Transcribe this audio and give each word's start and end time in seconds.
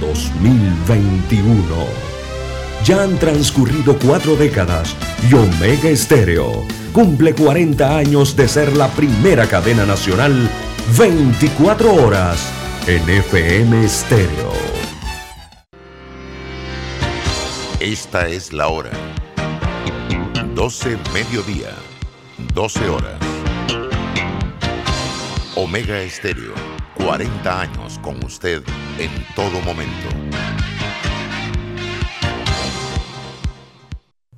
2021. 0.00 1.86
Ya 2.82 3.02
han 3.02 3.18
transcurrido 3.18 3.98
cuatro 3.98 4.36
décadas 4.36 4.96
y 5.30 5.34
Omega 5.34 5.90
Estéreo 5.90 6.64
cumple 6.94 7.34
40 7.34 7.98
años 7.98 8.34
de 8.36 8.48
ser 8.48 8.74
la 8.74 8.88
primera 8.88 9.46
cadena 9.46 9.84
nacional 9.84 10.48
24 10.96 11.94
horas 11.94 12.50
en 12.86 13.06
FM 13.08 13.84
Estéreo. 13.84 14.52
Esta 17.80 18.28
es 18.28 18.54
la 18.54 18.68
hora. 18.68 18.92
12 20.54 20.96
mediodía, 21.12 21.74
12 22.54 22.88
horas. 22.88 23.20
Omega 25.54 26.00
Estéreo, 26.00 26.54
40 27.04 27.60
años 27.60 27.98
con 28.02 28.22
usted 28.24 28.62
en 28.98 29.10
todo 29.34 29.60
momento. 29.62 30.08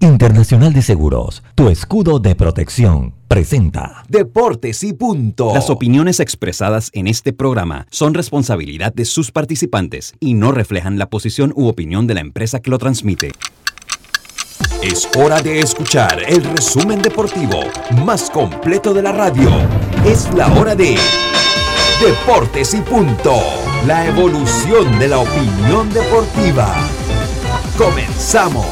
Internacional 0.03 0.73
de 0.73 0.81
Seguros, 0.81 1.43
tu 1.55 1.69
escudo 1.69 2.19
de 2.19 2.35
protección, 2.35 3.15
presenta 3.29 4.03
Deportes 4.09 4.83
y 4.83 4.95
punto. 4.95 5.53
Las 5.53 5.69
opiniones 5.69 6.21
expresadas 6.21 6.91
en 6.95 7.07
este 7.07 7.35
programa 7.35 7.87
son 7.91 8.15
responsabilidad 8.15 8.95
de 8.95 9.05
sus 9.05 9.31
participantes 9.31 10.15
y 10.19 10.35
no 10.35 10.53
reflejan 10.53 10.99
la 10.99 11.11
posición 11.11 11.53
u 11.55 11.69
opinión 11.69 12.07
de 12.07 12.15
la 12.15 12.21
empresa 12.21 12.61
que 12.61 12.71
lo 12.71 12.79
transmite. 12.79 13.33
Es 14.83 15.07
hora 15.19 15.43
de 15.43 15.61
escuchar 15.61 16.23
el 16.27 16.43
resumen 16.45 17.03
deportivo 17.03 17.61
más 18.07 18.31
completo 18.31 18.95
de 18.95 19.03
la 19.03 19.13
radio. 19.13 19.51
Es 20.07 20.33
la 20.35 20.51
hora 20.55 20.75
de 20.75 20.97
Deportes 22.01 22.73
y 22.73 22.81
punto. 22.81 23.35
La 23.87 24.07
evolución 24.07 24.99
de 24.99 25.07
la 25.07 25.19
opinión 25.19 25.93
deportiva. 25.93 26.75
Comenzamos. 27.77 28.65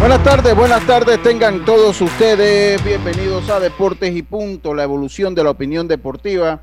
Buenas 0.00 0.24
tardes, 0.24 0.56
buenas 0.56 0.86
tardes, 0.86 1.22
tengan 1.22 1.66
todos 1.66 2.00
ustedes 2.00 2.82
bienvenidos 2.82 3.50
a 3.50 3.60
Deportes 3.60 4.16
y 4.16 4.22
Punto, 4.22 4.72
la 4.72 4.84
evolución 4.84 5.34
de 5.34 5.44
la 5.44 5.50
opinión 5.50 5.88
deportiva. 5.88 6.62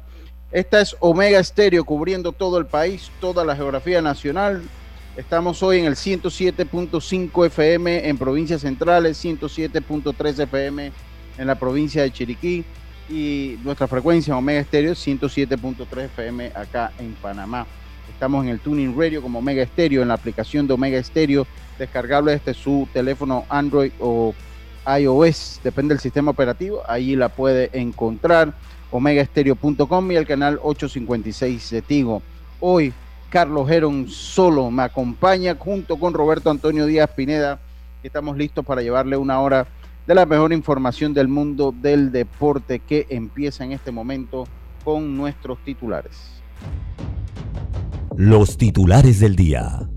Esta 0.51 0.81
es 0.81 0.95
Omega 0.99 1.37
Estéreo 1.37 1.85
cubriendo 1.85 2.31
todo 2.31 2.57
el 2.57 2.65
país, 2.65 3.11
toda 3.21 3.45
la 3.45 3.55
geografía 3.55 4.01
nacional, 4.01 4.63
Estamos 5.15 5.61
hoy 5.61 5.77
en 5.77 5.85
el 5.85 5.93
107.5 5.93 7.45
FM 7.45 8.09
en 8.09 8.17
provincias 8.17 8.61
centrales, 8.61 9.23
107.3 9.23 10.39
FM 10.39 10.91
en 11.37 11.47
la 11.47 11.53
provincia 11.53 12.01
de 12.01 12.11
Chiriquí 12.11 12.65
y 13.07 13.59
nuestra 13.63 13.87
frecuencia 13.87 14.35
Omega 14.35 14.61
Estéreo 14.61 14.93
107.3 14.93 16.05
FM 16.05 16.47
acá 16.55 16.91
en 16.97 17.13
Panamá. 17.13 17.67
Estamos 18.11 18.43
en 18.43 18.49
el 18.49 18.59
Tuning 18.59 18.97
Radio 18.97 19.21
como 19.21 19.37
Omega 19.37 19.61
Estéreo, 19.61 20.01
en 20.01 20.07
la 20.07 20.15
aplicación 20.15 20.65
de 20.65 20.73
Omega 20.73 20.97
Estéreo, 20.97 21.45
descargable 21.77 22.31
desde 22.31 22.55
su 22.55 22.87
teléfono 22.91 23.45
Android 23.49 23.91
o 23.99 24.33
iOS, 24.99 25.61
depende 25.63 25.93
del 25.93 26.01
sistema 26.01 26.31
operativo, 26.31 26.81
ahí 26.87 27.15
la 27.15 27.29
puede 27.29 27.69
encontrar, 27.73 28.55
omegaestereo.com 28.89 30.11
y 30.11 30.15
el 30.15 30.25
canal 30.25 30.59
856 30.63 31.69
de 31.69 31.81
Tigo. 31.83 32.23
Hoy 32.59 32.93
Carlos 33.33 33.67
Heron 33.67 34.07
solo 34.09 34.69
me 34.69 34.83
acompaña 34.83 35.55
junto 35.57 35.97
con 35.97 36.13
Roberto 36.13 36.51
Antonio 36.51 36.85
Díaz 36.85 37.09
Pineda. 37.15 37.59
Estamos 38.03 38.37
listos 38.37 38.63
para 38.63 38.83
llevarle 38.83 39.17
una 39.17 39.39
hora 39.39 39.65
de 40.05 40.13
la 40.13 40.27
mejor 40.27 40.53
información 40.53 41.15
del 41.15 41.27
mundo 41.27 41.73
del 41.75 42.11
deporte 42.11 42.77
que 42.77 43.07
empieza 43.09 43.63
en 43.63 43.71
este 43.71 43.91
momento 43.91 44.43
con 44.83 45.17
nuestros 45.17 45.57
titulares. 45.65 46.43
Los 48.15 48.55
titulares 48.55 49.19
del 49.19 49.35
día. 49.35 49.89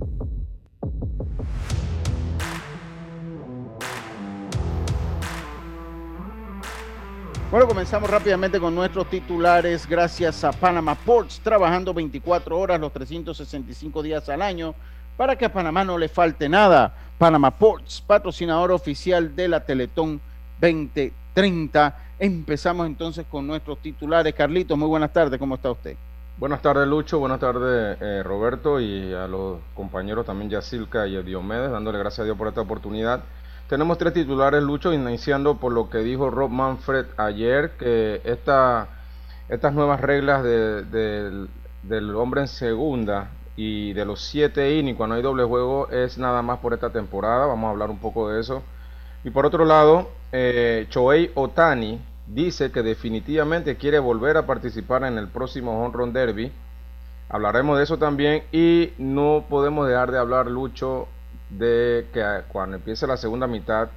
Bueno, 7.49 7.69
comenzamos 7.69 8.11
rápidamente 8.11 8.59
con 8.59 8.75
nuestros 8.75 9.09
titulares. 9.09 9.87
Gracias 9.89 10.43
a 10.43 10.51
Panama 10.51 10.97
Ports, 10.97 11.39
trabajando 11.39 11.95
24 11.95 12.59
horas 12.59 12.81
los 12.81 12.93
365 12.93 14.03
días 14.03 14.29
al 14.29 14.43
año 14.43 14.75
para 15.17 15.37
que 15.37 15.45
a 15.45 15.53
Panamá 15.53 15.85
no 15.85 15.97
le 15.97 16.09
falte 16.09 16.49
nada. 16.49 16.93
Panama 17.19 17.53
Ports, 17.53 18.03
patrocinador 18.05 18.73
oficial 18.73 19.37
de 19.37 19.47
la 19.47 19.61
Teletón 19.65 20.21
2030. 20.61 21.97
Empezamos 22.19 22.85
entonces 22.85 23.25
con 23.31 23.47
nuestros 23.47 23.79
titulares. 23.79 24.35
Carlitos, 24.35 24.77
muy 24.77 24.89
buenas 24.89 25.13
tardes. 25.13 25.39
¿Cómo 25.39 25.55
está 25.55 25.71
usted? 25.71 25.97
Buenas 26.39 26.61
tardes, 26.61 26.89
Lucho. 26.89 27.21
Buenas 27.21 27.39
tardes, 27.39 27.97
eh, 28.01 28.25
Roberto, 28.25 28.81
y 28.81 29.15
a 29.15 29.29
los 29.29 29.59
compañeros 29.73 30.27
también, 30.27 30.51
Yacilca 30.51 31.07
y 31.07 31.23
Diomedes, 31.23 31.71
dándole 31.71 31.99
gracias 31.99 32.21
a 32.21 32.25
Dios 32.25 32.37
por 32.37 32.49
esta 32.49 32.61
oportunidad. 32.61 33.23
Tenemos 33.69 33.99
tres 33.99 34.13
titulares, 34.13 34.63
Lucho, 34.63 34.93
iniciando 34.93 35.57
por 35.57 35.73
lo 35.73 35.91
que 35.91 35.99
dijo 35.99 36.31
Rob 36.31 36.51
Manfred 36.51 37.07
ayer, 37.17 37.73
que 37.73 38.21
esta, 38.25 38.87
estas 39.49 39.75
nuevas 39.75 40.01
reglas 40.01 40.45
del 40.45 42.15
hombre 42.15 42.43
en 42.43 42.49
segunda 42.49 43.31
y 43.57 43.93
de 43.93 44.05
los 44.05 44.21
siete 44.21 44.77
innings 44.77 44.97
cuando 44.97 45.17
hay 45.17 45.23
doble 45.23 45.43
juego 45.43 45.89
es 45.89 46.17
nada 46.17 46.43
más 46.43 46.61
por 46.61 46.75
esta 46.75 46.91
temporada. 46.91 47.47
Vamos 47.47 47.67
a 47.67 47.71
hablar 47.71 47.91
un 47.91 47.99
poco 47.99 48.29
de 48.29 48.41
eso. 48.41 48.63
Y 49.25 49.31
por 49.31 49.45
otro 49.45 49.65
lado, 49.65 50.11
eh, 50.31 50.87
Choei 50.89 51.33
Otani 51.35 52.01
dice 52.29 52.71
que 52.71 52.85
definitivamente 52.85 53.77
quiere 53.77 53.99
volver 53.99 54.37
a 54.37 54.47
participar 54.47 55.03
en 55.03 55.19
el 55.19 55.27
próximo 55.27 55.83
Home 55.85 55.93
Run 55.93 56.13
Derby. 56.13 56.53
Hablaremos 57.29 57.79
de 57.79 57.83
eso 57.83 57.99
también 57.99 58.45
y 58.53 58.93
no 58.99 59.45
podemos 59.51 59.89
dejar 59.89 60.13
de 60.13 60.19
hablar, 60.19 60.47
Lucho, 60.47 61.09
de 61.51 62.07
que 62.13 62.23
cuando 62.49 62.77
empiece 62.77 63.07
la 63.07 63.17
segunda 63.17 63.47
mitad, 63.47 63.89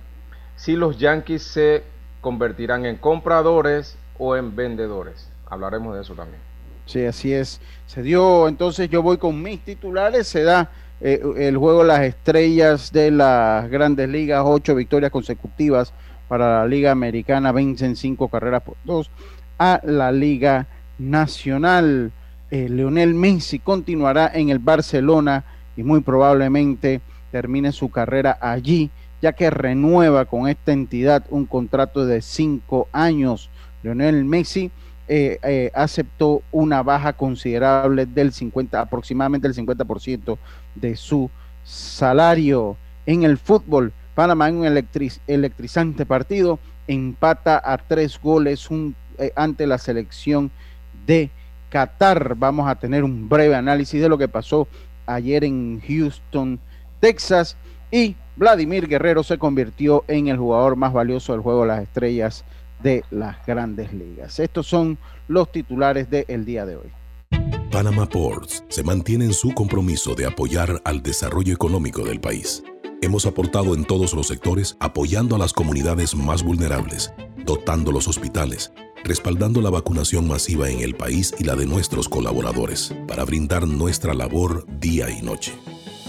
si 0.56 0.76
los 0.76 0.98
Yankees 0.98 1.44
se 1.44 1.84
convertirán 2.22 2.86
en 2.86 2.98
compradores 2.98 3.98
o 4.18 4.36
en 4.36 4.56
vendedores. 4.56 5.30
Hablaremos 5.50 5.96
de 5.96 6.02
eso 6.02 6.14
también. 6.14 6.42
Sí, 6.86 7.06
así 7.06 7.34
es. 7.34 7.62
Se 7.86 8.02
dio, 8.02 8.48
entonces 8.48 8.90
yo 8.90 9.02
voy 9.02 9.18
con 9.18 9.42
mis 9.42 9.64
titulares, 9.64 10.28
se 10.28 10.44
da 10.44 10.70
eh, 11.02 11.22
el 11.38 11.58
juego 11.58 11.84
las 11.84 12.02
estrellas 12.02 12.92
de 12.92 13.12
las 13.12 13.70
grandes 13.70 14.10
ligas, 14.10 14.44
ocho 14.46 14.76
victorias 14.76 15.12
consecutivas 15.12 15.94
para 16.28 16.60
la 16.60 16.68
Liga 16.68 16.92
Americana, 16.92 17.52
vencen 17.52 17.96
cinco 17.96 18.28
carreras 18.28 18.64
por 18.64 18.76
dos 18.84 19.10
a 19.58 19.80
la 19.84 20.12
Liga 20.12 20.68
Nacional. 20.98 22.12
Eh, 22.52 22.68
Leonel 22.70 23.14
Messi 23.14 23.60
continuará 23.60 24.32
en 24.34 24.50
el 24.50 24.60
Barcelona 24.60 25.44
y 25.78 25.84
muy 25.84 26.02
probablemente 26.02 27.02
termine 27.32 27.72
su 27.72 27.90
carrera 27.90 28.38
allí, 28.42 28.90
ya 29.22 29.34
que 29.34 29.50
renueva 29.50 30.26
con 30.26 30.48
esta 30.48 30.72
entidad 30.72 31.24
un 31.30 31.46
contrato 31.46 32.06
de 32.06 32.22
cinco 32.22 32.88
años. 32.92 33.50
Lionel 33.84 34.26
Messi 34.26 34.72
eh, 35.08 35.40
eh, 35.44 35.72
aceptó 35.74 36.44
una 36.52 36.84
baja 36.84 37.14
considerable 37.14 38.06
del 38.06 38.32
50, 38.32 38.80
aproximadamente 38.80 39.48
el 39.48 39.56
50% 39.56 40.38
de 40.76 40.96
su 40.96 41.30
salario. 41.64 42.78
En 43.06 43.24
el 43.24 43.38
fútbol, 43.38 43.92
Panamá 44.14 44.50
en 44.50 44.58
un 44.58 44.84
electrizante 45.28 46.06
partido 46.06 46.60
empata 46.88 47.62
a 47.64 47.78
tres 47.78 48.20
goles 48.22 48.68
eh, 49.18 49.32
ante 49.36 49.66
la 49.66 49.78
selección 49.78 50.52
de 51.06 51.32
Qatar. 51.70 52.36
Vamos 52.36 52.68
a 52.70 52.76
tener 52.76 53.04
un 53.04 53.30
breve 53.30 53.56
análisis 53.56 54.02
de 54.02 54.10
lo 54.10 54.18
que 54.18 54.28
pasó 54.28 54.68
ayer 55.06 55.44
en 55.44 55.82
Houston, 55.88 56.60
Texas 57.00 57.58
y 57.92 58.16
Vladimir 58.36 58.88
Guerrero 58.88 59.24
se 59.24 59.38
convirtió 59.38 60.04
en 60.08 60.28
el 60.28 60.38
jugador 60.38 60.76
más 60.76 60.94
valioso 60.94 61.34
del 61.34 61.42
juego 61.42 61.62
de 61.62 61.68
las 61.68 61.84
estrellas 61.84 62.46
de 62.82 63.04
las 63.12 63.46
grandes 63.46 63.94
ligas. 63.94 64.40
Estos 64.40 64.68
son 64.68 64.98
los 65.28 65.52
titulares 65.52 66.10
del 66.10 66.46
día 66.46 66.66
de 66.66 66.78
hoy. 66.78 66.92
Panama 67.72 68.08
Ports 68.08 68.64
se 68.70 68.84
mantiene 68.84 69.26
en 69.26 69.34
su 69.34 69.54
compromiso 69.54 70.16
de 70.16 70.26
apoyar 70.26 70.82
al 70.86 71.04
desarrollo 71.04 71.54
económico 71.54 72.04
del 72.04 72.20
país. 72.20 72.64
Hemos 73.02 73.26
aportado 73.26 73.76
en 73.76 73.86
todos 73.86 74.14
los 74.14 74.28
sectores 74.28 74.76
apoyando 74.80 75.36
a 75.36 75.40
las 75.40 75.54
comunidades 75.54 76.16
más 76.16 76.44
vulnerables, 76.44 77.14
dotando 77.46 77.92
los 77.92 78.08
hospitales, 78.08 78.74
respaldando 79.04 79.62
la 79.62 79.70
vacunación 79.70 80.28
masiva 80.28 80.70
en 80.70 80.80
el 80.80 80.96
país 80.96 81.34
y 81.40 81.44
la 81.44 81.56
de 81.56 81.66
nuestros 81.66 82.10
colaboradores, 82.10 82.94
para 83.08 83.24
brindar 83.24 83.68
nuestra 83.68 84.14
labor 84.14 84.66
día 84.80 85.10
y 85.10 85.22
noche 85.22 85.54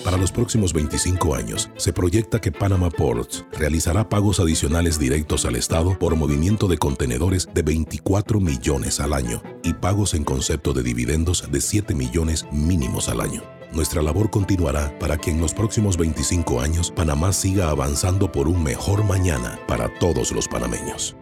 Para 0.04 0.16
los 0.16 0.32
próximos 0.32 0.72
25 0.72 1.34
años, 1.34 1.70
se 1.76 1.92
proyecta 1.92 2.40
que 2.40 2.50
Panama 2.50 2.88
Ports 2.88 3.44
realizará 3.52 4.08
pagos 4.08 4.40
adicionales 4.40 4.98
directos 4.98 5.44
al 5.44 5.56
Estado 5.56 5.98
por 5.98 6.16
movimiento 6.16 6.68
de 6.68 6.78
contenedores 6.78 7.48
de 7.52 7.62
24 7.62 8.40
millones 8.40 8.98
al 9.00 9.12
año 9.12 9.42
y 9.62 9.74
pagos 9.74 10.14
en 10.14 10.24
concepto 10.24 10.72
de 10.72 10.82
dividendos 10.82 11.50
de 11.50 11.60
7 11.60 11.94
millones 11.94 12.46
mínimos 12.50 13.10
al 13.10 13.20
año. 13.20 13.42
Nuestra 13.72 14.00
labor 14.00 14.30
continuará 14.30 14.98
para 14.98 15.18
que 15.18 15.30
en 15.30 15.40
los 15.40 15.52
próximos 15.52 15.98
25 15.98 16.60
años 16.60 16.90
Panamá 16.90 17.32
siga 17.34 17.68
avanzando 17.68 18.32
por 18.32 18.48
un 18.48 18.62
mejor 18.62 19.04
mañana 19.04 19.60
para 19.68 19.92
todos 19.98 20.32
los 20.32 20.48
panameños. 20.48 21.14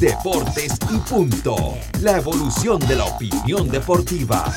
Deportes 0.00 0.74
y 0.90 0.98
punto. 0.98 1.56
La 2.00 2.18
evolución 2.18 2.78
de 2.80 2.96
la 2.96 3.04
opinión 3.04 3.68
deportiva. 3.68 4.52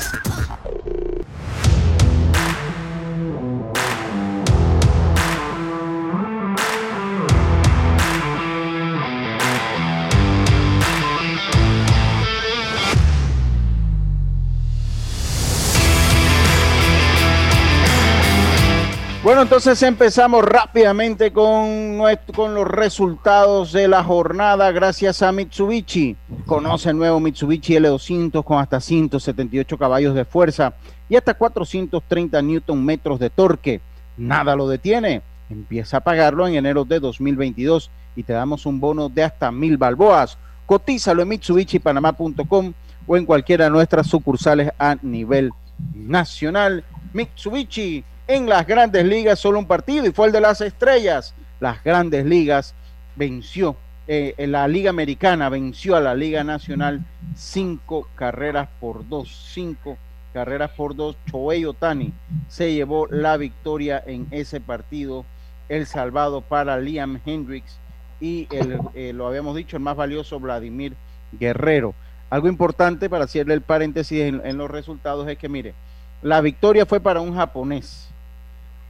Bueno, 19.28 19.42
entonces 19.42 19.82
empezamos 19.82 20.42
rápidamente 20.42 21.34
con, 21.34 21.98
con 22.34 22.54
los 22.54 22.66
resultados 22.66 23.72
de 23.72 23.86
la 23.86 24.02
jornada 24.02 24.72
gracias 24.72 25.20
a 25.20 25.32
Mitsubishi. 25.32 26.16
Conoce 26.46 26.88
el 26.88 26.96
nuevo 26.96 27.20
Mitsubishi 27.20 27.74
L200 27.74 28.42
con 28.42 28.58
hasta 28.58 28.80
178 28.80 29.76
caballos 29.76 30.14
de 30.14 30.24
fuerza 30.24 30.72
y 31.10 31.16
hasta 31.16 31.34
430 31.34 32.40
newton 32.40 32.82
metros 32.82 33.18
de 33.18 33.28
torque. 33.28 33.82
Nada 34.16 34.56
lo 34.56 34.66
detiene. 34.66 35.20
Empieza 35.50 35.98
a 35.98 36.00
pagarlo 36.00 36.48
en 36.48 36.54
enero 36.54 36.86
de 36.86 36.98
2022 36.98 37.90
y 38.16 38.22
te 38.22 38.32
damos 38.32 38.64
un 38.64 38.80
bono 38.80 39.10
de 39.10 39.24
hasta 39.24 39.52
mil 39.52 39.76
balboas. 39.76 40.38
Cotízalo 40.64 41.20
en 41.20 41.28
mitsubishipanamá.com 41.28 42.72
o 43.06 43.16
en 43.18 43.26
cualquiera 43.26 43.66
de 43.66 43.72
nuestras 43.72 44.06
sucursales 44.06 44.70
a 44.78 44.96
nivel 45.02 45.52
nacional. 45.92 46.82
Mitsubishi 47.12 48.02
en 48.28 48.46
las 48.46 48.66
grandes 48.66 49.04
ligas 49.06 49.40
solo 49.40 49.58
un 49.58 49.66
partido 49.66 50.06
y 50.06 50.12
fue 50.12 50.26
el 50.26 50.32
de 50.32 50.42
las 50.42 50.60
estrellas. 50.60 51.34
Las 51.60 51.82
grandes 51.82 52.24
ligas 52.26 52.74
venció, 53.16 53.74
eh, 54.06 54.34
la 54.46 54.68
Liga 54.68 54.90
Americana 54.90 55.48
venció 55.48 55.96
a 55.96 56.00
la 56.00 56.14
Liga 56.14 56.44
Nacional 56.44 57.04
cinco 57.34 58.08
carreras 58.14 58.68
por 58.80 59.08
dos, 59.08 59.50
cinco 59.52 59.96
carreras 60.32 60.70
por 60.70 60.94
dos. 60.94 61.16
Choei 61.28 61.64
Otani 61.64 62.12
se 62.48 62.72
llevó 62.72 63.06
la 63.08 63.36
victoria 63.38 64.02
en 64.06 64.28
ese 64.30 64.60
partido. 64.60 65.24
El 65.68 65.86
salvado 65.86 66.40
para 66.40 66.78
Liam 66.78 67.20
Hendricks 67.26 67.78
y 68.20 68.46
el, 68.50 68.78
eh, 68.94 69.12
lo 69.12 69.26
habíamos 69.26 69.56
dicho, 69.56 69.76
el 69.76 69.82
más 69.82 69.96
valioso 69.96 70.38
Vladimir 70.38 70.94
Guerrero. 71.32 71.94
Algo 72.30 72.48
importante 72.48 73.10
para 73.10 73.24
hacerle 73.24 73.54
el 73.54 73.62
paréntesis 73.62 74.20
en 74.20 74.58
los 74.58 74.70
resultados 74.70 75.28
es 75.28 75.38
que, 75.38 75.48
mire, 75.48 75.74
la 76.22 76.40
victoria 76.40 76.84
fue 76.84 77.00
para 77.00 77.20
un 77.20 77.34
japonés 77.34 78.07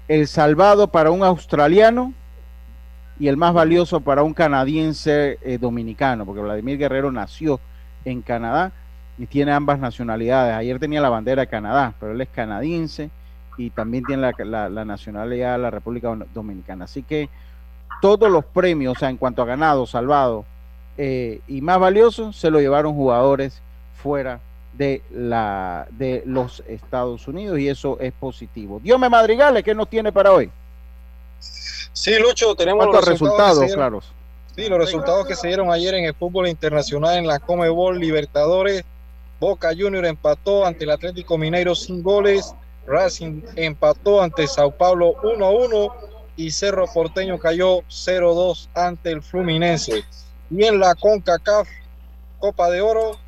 el 0.08 0.26
salvado 0.26 0.88
para 0.88 1.10
un 1.10 1.22
australiano 1.22 2.14
y 3.20 3.28
el 3.28 3.36
más 3.36 3.52
valioso 3.52 4.00
para 4.00 4.22
un 4.22 4.32
canadiense 4.32 5.38
eh, 5.42 5.58
dominicano, 5.58 6.24
porque 6.24 6.40
Vladimir 6.40 6.78
Guerrero 6.78 7.12
nació 7.12 7.60
en 8.04 8.22
Canadá 8.22 8.72
y 9.18 9.26
tiene 9.26 9.52
ambas 9.52 9.78
nacionalidades. 9.78 10.54
Ayer 10.54 10.78
tenía 10.78 11.00
la 11.00 11.10
bandera 11.10 11.42
de 11.42 11.48
Canadá, 11.48 11.94
pero 12.00 12.12
él 12.12 12.20
es 12.20 12.28
canadiense 12.28 13.10
y 13.58 13.70
también 13.70 14.04
tiene 14.04 14.32
la, 14.38 14.84
nacionalidad 14.84 15.52
de 15.52 15.58
la 15.58 15.70
República 15.70 16.16
Dominicana. 16.32 16.84
Así 16.84 17.02
que 17.02 17.28
todos 18.00 18.30
los 18.30 18.44
premios, 18.44 18.96
o 18.96 18.98
sea, 18.98 19.10
en 19.10 19.16
cuanto 19.16 19.42
a 19.42 19.46
ganado, 19.46 19.84
salvado 19.86 20.44
eh, 20.96 21.40
y 21.48 21.60
más 21.60 21.80
valioso, 21.80 22.32
se 22.32 22.50
lo 22.50 22.60
llevaron 22.60 22.94
jugadores 22.94 23.60
fuera 23.94 24.40
de, 24.78 25.02
la, 25.10 25.88
de 25.90 26.22
los 26.24 26.62
Estados 26.68 27.26
Unidos 27.26 27.58
y 27.58 27.68
eso 27.68 27.98
es 28.00 28.12
positivo. 28.12 28.80
Dios 28.82 28.98
me 28.98 29.08
madrigales, 29.08 29.64
¿qué 29.64 29.74
nos 29.74 29.90
tiene 29.90 30.12
para 30.12 30.32
hoy? 30.32 30.50
Sí, 31.40 32.16
Lucho, 32.18 32.54
tenemos 32.54 32.86
los 32.86 33.04
resultados, 33.04 33.74
claros. 33.74 34.12
Sí, 34.54 34.68
los 34.68 34.78
resultados 34.78 35.26
que 35.26 35.34
se 35.34 35.48
dieron 35.48 35.70
ayer 35.70 35.94
en 35.94 36.04
el 36.04 36.14
fútbol 36.14 36.48
internacional 36.48 37.18
en 37.18 37.26
la 37.26 37.40
Comebol 37.40 37.98
Libertadores. 37.98 38.84
Boca 39.40 39.70
Junior 39.76 40.04
empató 40.06 40.64
ante 40.64 40.84
el 40.84 40.90
Atlético 40.90 41.36
Mineiro 41.36 41.74
sin 41.74 42.02
goles. 42.02 42.54
Racing 42.86 43.42
empató 43.56 44.22
ante 44.22 44.46
Sao 44.46 44.70
Paulo 44.70 45.14
1-1 45.22 45.92
y 46.36 46.50
Cerro 46.50 46.86
Porteño 46.86 47.38
cayó 47.38 47.82
0-2 47.88 48.68
ante 48.74 49.10
el 49.10 49.22
Fluminense. 49.22 50.04
Y 50.50 50.64
en 50.64 50.80
la 50.80 50.94
CONCACAF 50.94 51.68
Copa 52.38 52.70
de 52.70 52.80
Oro, 52.80 53.18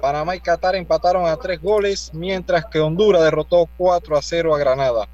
Panamá 0.00 0.34
y 0.34 0.40
Qatar 0.40 0.74
empataron 0.74 1.26
a 1.26 1.36
tres 1.36 1.60
goles, 1.60 2.10
mientras 2.14 2.64
que 2.66 2.80
Honduras 2.80 3.22
derrotó 3.22 3.68
4 3.76 4.16
a 4.16 4.22
0 4.22 4.54
a 4.54 4.58
Granada. 4.58 5.08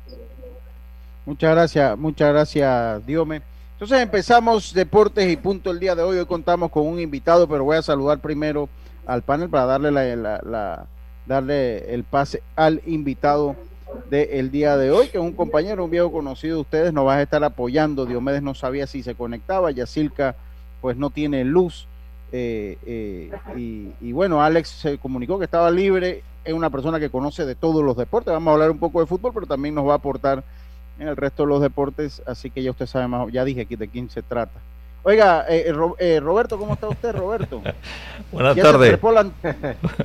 Muchas 1.24 1.50
gracias, 1.50 1.98
muchas 1.98 2.32
gracias, 2.32 3.04
Diome. 3.04 3.42
Entonces 3.72 4.00
empezamos 4.00 4.72
Deportes 4.72 5.30
y 5.30 5.36
Punto 5.36 5.70
el 5.70 5.80
día 5.80 5.94
de 5.94 6.02
hoy. 6.02 6.18
Hoy 6.18 6.24
contamos 6.24 6.70
con 6.70 6.86
un 6.86 7.00
invitado, 7.00 7.46
pero 7.48 7.64
voy 7.64 7.76
a 7.76 7.82
saludar 7.82 8.20
primero 8.20 8.68
al 9.06 9.22
panel 9.22 9.50
para 9.50 9.66
darle 9.66 9.90
la, 10.16 10.86
darle 11.26 11.92
el 11.92 12.04
pase 12.04 12.42
al 12.54 12.80
invitado 12.86 13.56
del 14.08 14.50
día 14.50 14.76
de 14.76 14.90
hoy, 14.90 15.08
que 15.08 15.18
es 15.18 15.22
un 15.22 15.32
compañero, 15.32 15.84
un 15.84 15.90
viejo 15.90 16.10
conocido 16.12 16.56
de 16.56 16.60
ustedes, 16.62 16.92
nos 16.92 17.06
va 17.06 17.16
a 17.16 17.22
estar 17.22 17.42
apoyando. 17.44 18.06
Diomedes 18.06 18.42
no 18.42 18.54
sabía 18.54 18.86
si 18.86 19.02
se 19.02 19.14
conectaba, 19.14 19.70
Yacilca 19.70 20.36
pues 20.80 20.96
no 20.96 21.10
tiene 21.10 21.44
luz 21.44 21.88
eh, 22.32 22.78
eh, 22.84 23.92
y, 24.00 24.12
bueno, 24.12 24.42
Alex 24.42 24.68
se 24.68 24.98
comunicó 24.98 25.38
que 25.38 25.44
estaba 25.44 25.70
libre, 25.70 26.22
es 26.44 26.52
una 26.52 26.70
persona 26.70 26.98
que 26.98 27.10
conoce 27.10 27.44
de 27.44 27.54
todos 27.54 27.84
los 27.84 27.96
deportes, 27.96 28.32
vamos 28.32 28.50
a 28.50 28.54
hablar 28.54 28.70
un 28.70 28.78
poco 28.78 29.00
de 29.00 29.06
fútbol, 29.06 29.32
pero 29.34 29.46
también 29.46 29.74
nos 29.74 29.86
va 29.86 29.92
a 29.92 29.96
aportar 29.96 30.42
en 30.98 31.08
el 31.08 31.16
resto 31.16 31.44
de 31.44 31.48
los 31.48 31.60
deportes, 31.60 32.22
así 32.26 32.50
que 32.50 32.62
ya 32.62 32.70
usted 32.70 32.86
sabe 32.86 33.06
más, 33.08 33.30
ya 33.32 33.44
dije 33.44 33.62
aquí 33.62 33.76
de 33.76 33.88
quién 33.88 34.10
se 34.10 34.22
trata. 34.22 34.58
Oiga, 35.02 35.46
eh, 35.48 36.20
Roberto, 36.20 36.58
¿cómo 36.58 36.74
está 36.74 36.88
usted, 36.88 37.14
Roberto? 37.14 37.62
Buenas 38.32 38.56
tardes. 38.56 38.98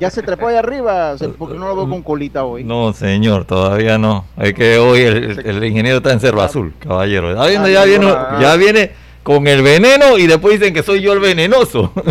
ya 0.00 0.10
se 0.10 0.22
trepó 0.22 0.46
ahí 0.46 0.54
arriba, 0.54 1.16
porque 1.36 1.58
no 1.58 1.66
lo 1.66 1.74
veo 1.74 1.88
con 1.88 2.02
colita 2.02 2.44
hoy. 2.44 2.62
No, 2.62 2.92
señor, 2.92 3.44
todavía 3.44 3.98
no. 3.98 4.26
Es 4.36 4.54
que 4.54 4.78
hoy 4.78 5.00
el, 5.00 5.64
ingeniero 5.64 5.96
está 5.96 6.12
en 6.12 6.20
Cerro 6.20 6.40
Azul, 6.40 6.72
caballero. 6.78 7.34
ya, 7.34 7.84
viene, 7.84 8.06
ya 8.40 8.54
viene 8.54 8.92
con 9.22 9.46
el 9.46 9.62
veneno 9.62 10.18
y 10.18 10.26
después 10.26 10.58
dicen 10.58 10.74
que 10.74 10.82
soy 10.82 11.00
yo 11.00 11.12
el 11.12 11.20
venenoso. 11.20 11.92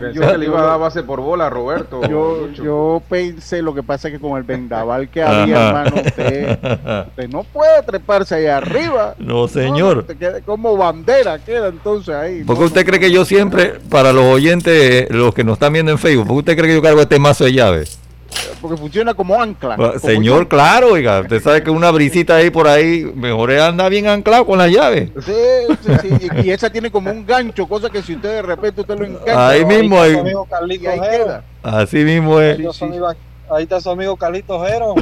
pensé 0.00 0.20
que 0.20 0.38
le 0.38 0.46
iba 0.46 0.62
a 0.62 0.66
dar 0.66 0.80
base 0.80 1.02
por 1.02 1.20
bola 1.20 1.46
a 1.46 1.50
Roberto. 1.50 2.00
Yo, 2.08 3.02
pensé, 3.08 3.62
lo 3.62 3.74
que 3.74 3.82
pasa 3.82 4.08
es 4.08 4.14
que 4.14 4.20
con 4.20 4.36
el 4.36 4.44
vendaval 4.44 5.08
que 5.08 5.22
había, 5.22 5.68
hermano, 5.68 5.96
usted, 6.06 7.28
no 7.28 7.44
puede 7.44 7.82
treparse 7.82 8.36
ahí 8.36 8.46
arriba. 8.46 9.14
No, 9.18 9.48
señor. 9.48 10.06
como 10.44 10.76
bandera 10.76 11.38
queda 11.38 11.68
entonces 11.68 12.14
ahí. 12.14 12.44
¿Por 12.44 12.58
qué 12.58 12.64
usted 12.64 12.86
cree 12.86 13.00
que 13.00 13.10
yo 13.10 13.24
siempre, 13.24 13.74
para 13.90 14.12
los 14.12 14.24
oyentes, 14.24 15.10
los 15.10 15.34
que 15.34 15.44
nos 15.44 15.54
están 15.54 15.72
viendo 15.72 15.92
en 15.92 15.98
Facebook, 15.98 16.26
¿por 16.26 16.36
qué 16.36 16.38
usted 16.38 16.56
cree 16.56 16.68
que 16.68 16.74
yo 16.76 16.82
cargo 16.82 17.00
este 17.00 17.18
mazo 17.18 17.44
de 17.44 17.52
llaves? 17.52 17.98
Porque 18.60 18.76
funciona 18.76 19.14
como 19.14 19.40
ancla. 19.40 19.98
señor, 19.98 20.48
claro, 20.48 20.92
oiga, 20.92 21.20
usted 21.20 21.42
sabe 21.42 21.62
que 21.62 21.70
una 21.70 21.90
brisita 21.90 22.36
ahí 22.36 22.50
por 22.50 22.68
ahí, 22.68 23.04
mejor 23.14 23.52
anda 23.52 23.88
bien 23.88 24.06
anclado 24.06 24.46
con 24.46 24.58
la 24.58 24.68
llave. 24.68 25.12
Sí, 25.24 25.32
sí, 25.84 25.92
sí. 26.02 26.28
Y, 26.44 26.50
esa 26.50 26.70
tiene 26.70 26.90
como 26.90 27.10
un 27.10 27.26
gancho, 27.26 27.66
cosa 27.66 27.90
que 27.90 28.02
si 28.02 28.14
usted 28.14 28.28
de 28.28 28.42
repente 28.42 28.80
usted 28.80 28.98
lo 28.98 29.04
engancha. 29.04 29.48
Ahí 29.48 29.64
mismo, 29.64 30.00
ahí, 30.00 30.16
ahí 30.16 30.78
queda. 30.78 31.44
Así 31.62 31.98
mismo 31.98 32.40
es. 32.40 32.58
Ahí 33.48 33.62
está 33.62 33.80
su 33.80 33.90
amigo 33.90 34.16
Carlitos 34.16 34.66
Jero. 34.66 34.94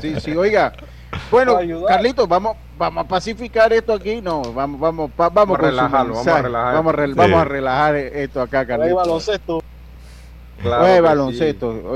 Sí, 0.00 0.14
sí, 0.20 0.36
oiga. 0.36 0.72
Bueno, 1.30 1.58
Carlitos, 1.86 2.28
vamos, 2.28 2.56
vamos 2.78 3.04
a 3.04 3.08
pacificar 3.08 3.72
esto 3.72 3.92
aquí. 3.92 4.20
No, 4.20 4.42
vamos, 4.54 4.80
vamos, 4.80 5.10
vamos, 5.16 5.34
vamos, 5.34 5.58
a 5.58 5.62
relajarlo, 5.62 6.14
vamos 6.14 6.26
a 6.26 6.42
relajar. 6.42 6.74
Vamos 6.74 6.94
a, 6.94 7.06
vamos 7.14 7.40
a 7.40 7.44
relajar 7.44 7.96
esto 7.96 8.40
acá, 8.40 8.66
Carlitos. 8.66 9.30
Claro 10.62 11.02
baloncesto, 11.02 11.94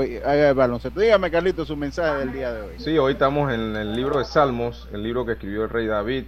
baloncesto. 0.55 0.99
Dígame, 0.99 1.29
Carlito, 1.29 1.65
su 1.65 1.77
mensaje 1.77 2.19
del 2.19 2.33
día 2.33 2.51
de 2.51 2.61
hoy. 2.61 2.73
Sí, 2.77 2.97
hoy 2.97 3.13
estamos 3.13 3.53
en 3.53 3.75
el 3.75 3.95
libro 3.95 4.17
de 4.17 4.25
Salmos, 4.25 4.89
el 4.91 5.03
libro 5.03 5.23
que 5.23 5.33
escribió 5.33 5.65
el 5.65 5.69
rey 5.69 5.85
David, 5.85 6.23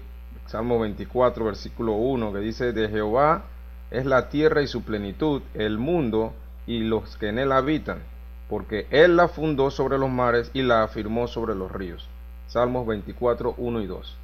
Salmo 0.45 0.79
24, 0.79 1.43
versículo 1.43 1.93
1, 1.93 2.33
que 2.33 2.39
dice, 2.39 2.73
de 2.73 2.89
Jehová 2.89 3.45
es 3.89 4.05
la 4.05 4.29
tierra 4.29 4.61
y 4.61 4.67
su 4.67 4.83
plenitud, 4.83 5.41
el 5.55 5.79
mundo 5.79 6.33
y 6.67 6.81
los 6.81 7.17
que 7.17 7.29
en 7.29 7.39
él 7.39 7.51
habitan, 7.51 7.99
porque 8.49 8.85
él 8.91 9.15
la 9.15 9.29
fundó 9.29 9.71
sobre 9.71 9.97
los 9.97 10.09
mares 10.11 10.51
y 10.53 10.61
la 10.61 10.83
afirmó 10.83 11.27
sobre 11.27 11.55
los 11.55 11.71
ríos. 11.71 12.07
Salmos 12.47 12.85
24, 12.85 13.55
1 13.57 13.81
y 13.81 13.87
2. 13.87 14.17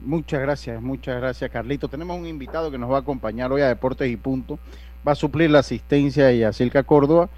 Muchas 0.00 0.40
gracias, 0.40 0.82
muchas 0.82 1.16
gracias, 1.20 1.50
Carlito. 1.50 1.88
Tenemos 1.88 2.18
un 2.18 2.26
invitado 2.26 2.70
que 2.70 2.78
nos 2.78 2.90
va 2.90 2.96
a 2.96 3.00
acompañar 3.00 3.52
hoy 3.52 3.60
a 3.60 3.68
Deportes 3.68 4.10
y 4.10 4.16
Punto 4.16 4.58
va 5.06 5.12
a 5.12 5.16
suplir 5.16 5.50
la 5.50 5.60
asistencia 5.60 6.26
de 6.26 6.38
Yacilca 6.38 6.82
Córdoba. 6.82 7.28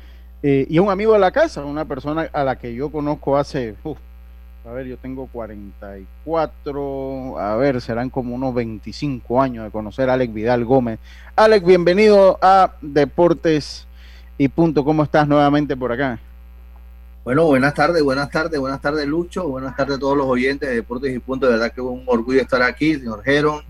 Eh, 0.43 0.67
y 0.69 0.79
un 0.79 0.91
amigo 0.91 1.15
de 1.15 1.19
la 1.19 1.31
casa, 1.31 1.65
una 1.65 1.85
persona 1.85 2.29
a 2.33 2.45
la 2.45 2.57
que 2.57 2.75
yo 2.75 2.91
conozco 2.91 3.37
hace 3.37 3.75
A 4.65 4.71
ver, 4.71 4.87
yo 4.87 4.97
tengo 4.97 5.27
44. 5.29 7.39
A 7.39 7.57
ver, 7.57 7.81
serán 7.81 8.11
como 8.11 8.35
unos 8.35 8.55
25 8.55 9.41
años 9.41 9.65
de 9.65 9.71
conocer 9.71 10.11
a 10.11 10.15
Alex 10.15 10.33
Vidal 10.33 10.65
Gómez. 10.65 10.99
Alex, 11.35 11.67
bienvenido 11.67 12.39
a 12.43 12.75
Deportes 12.81 13.87
y 14.39 14.49
Punto. 14.49 14.85
¿Cómo 14.85 15.03
estás 15.03 15.27
nuevamente 15.27 15.77
por 15.77 15.93
acá? 15.93 16.21
Bueno, 17.25 17.45
buenas 17.47 17.75
tardes, 17.75 18.05
buenas 18.05 18.31
tardes, 18.31 18.61
buenas 18.61 18.81
tardes, 18.81 19.05
Lucho. 19.05 19.49
Buenas 19.49 19.75
tardes 19.75 19.97
a 19.97 19.99
todos 19.99 20.17
los 20.17 20.27
oyentes 20.27 20.69
de 20.69 20.77
Deportes 20.77 21.13
y 21.13 21.19
Punto. 21.19 21.47
De 21.47 21.53
verdad 21.53 21.73
que 21.73 21.81
un 21.81 22.05
orgullo 22.07 22.41
estar 22.41 22.63
aquí, 22.63 22.95
señor 22.95 23.25
Geron, 23.25 23.63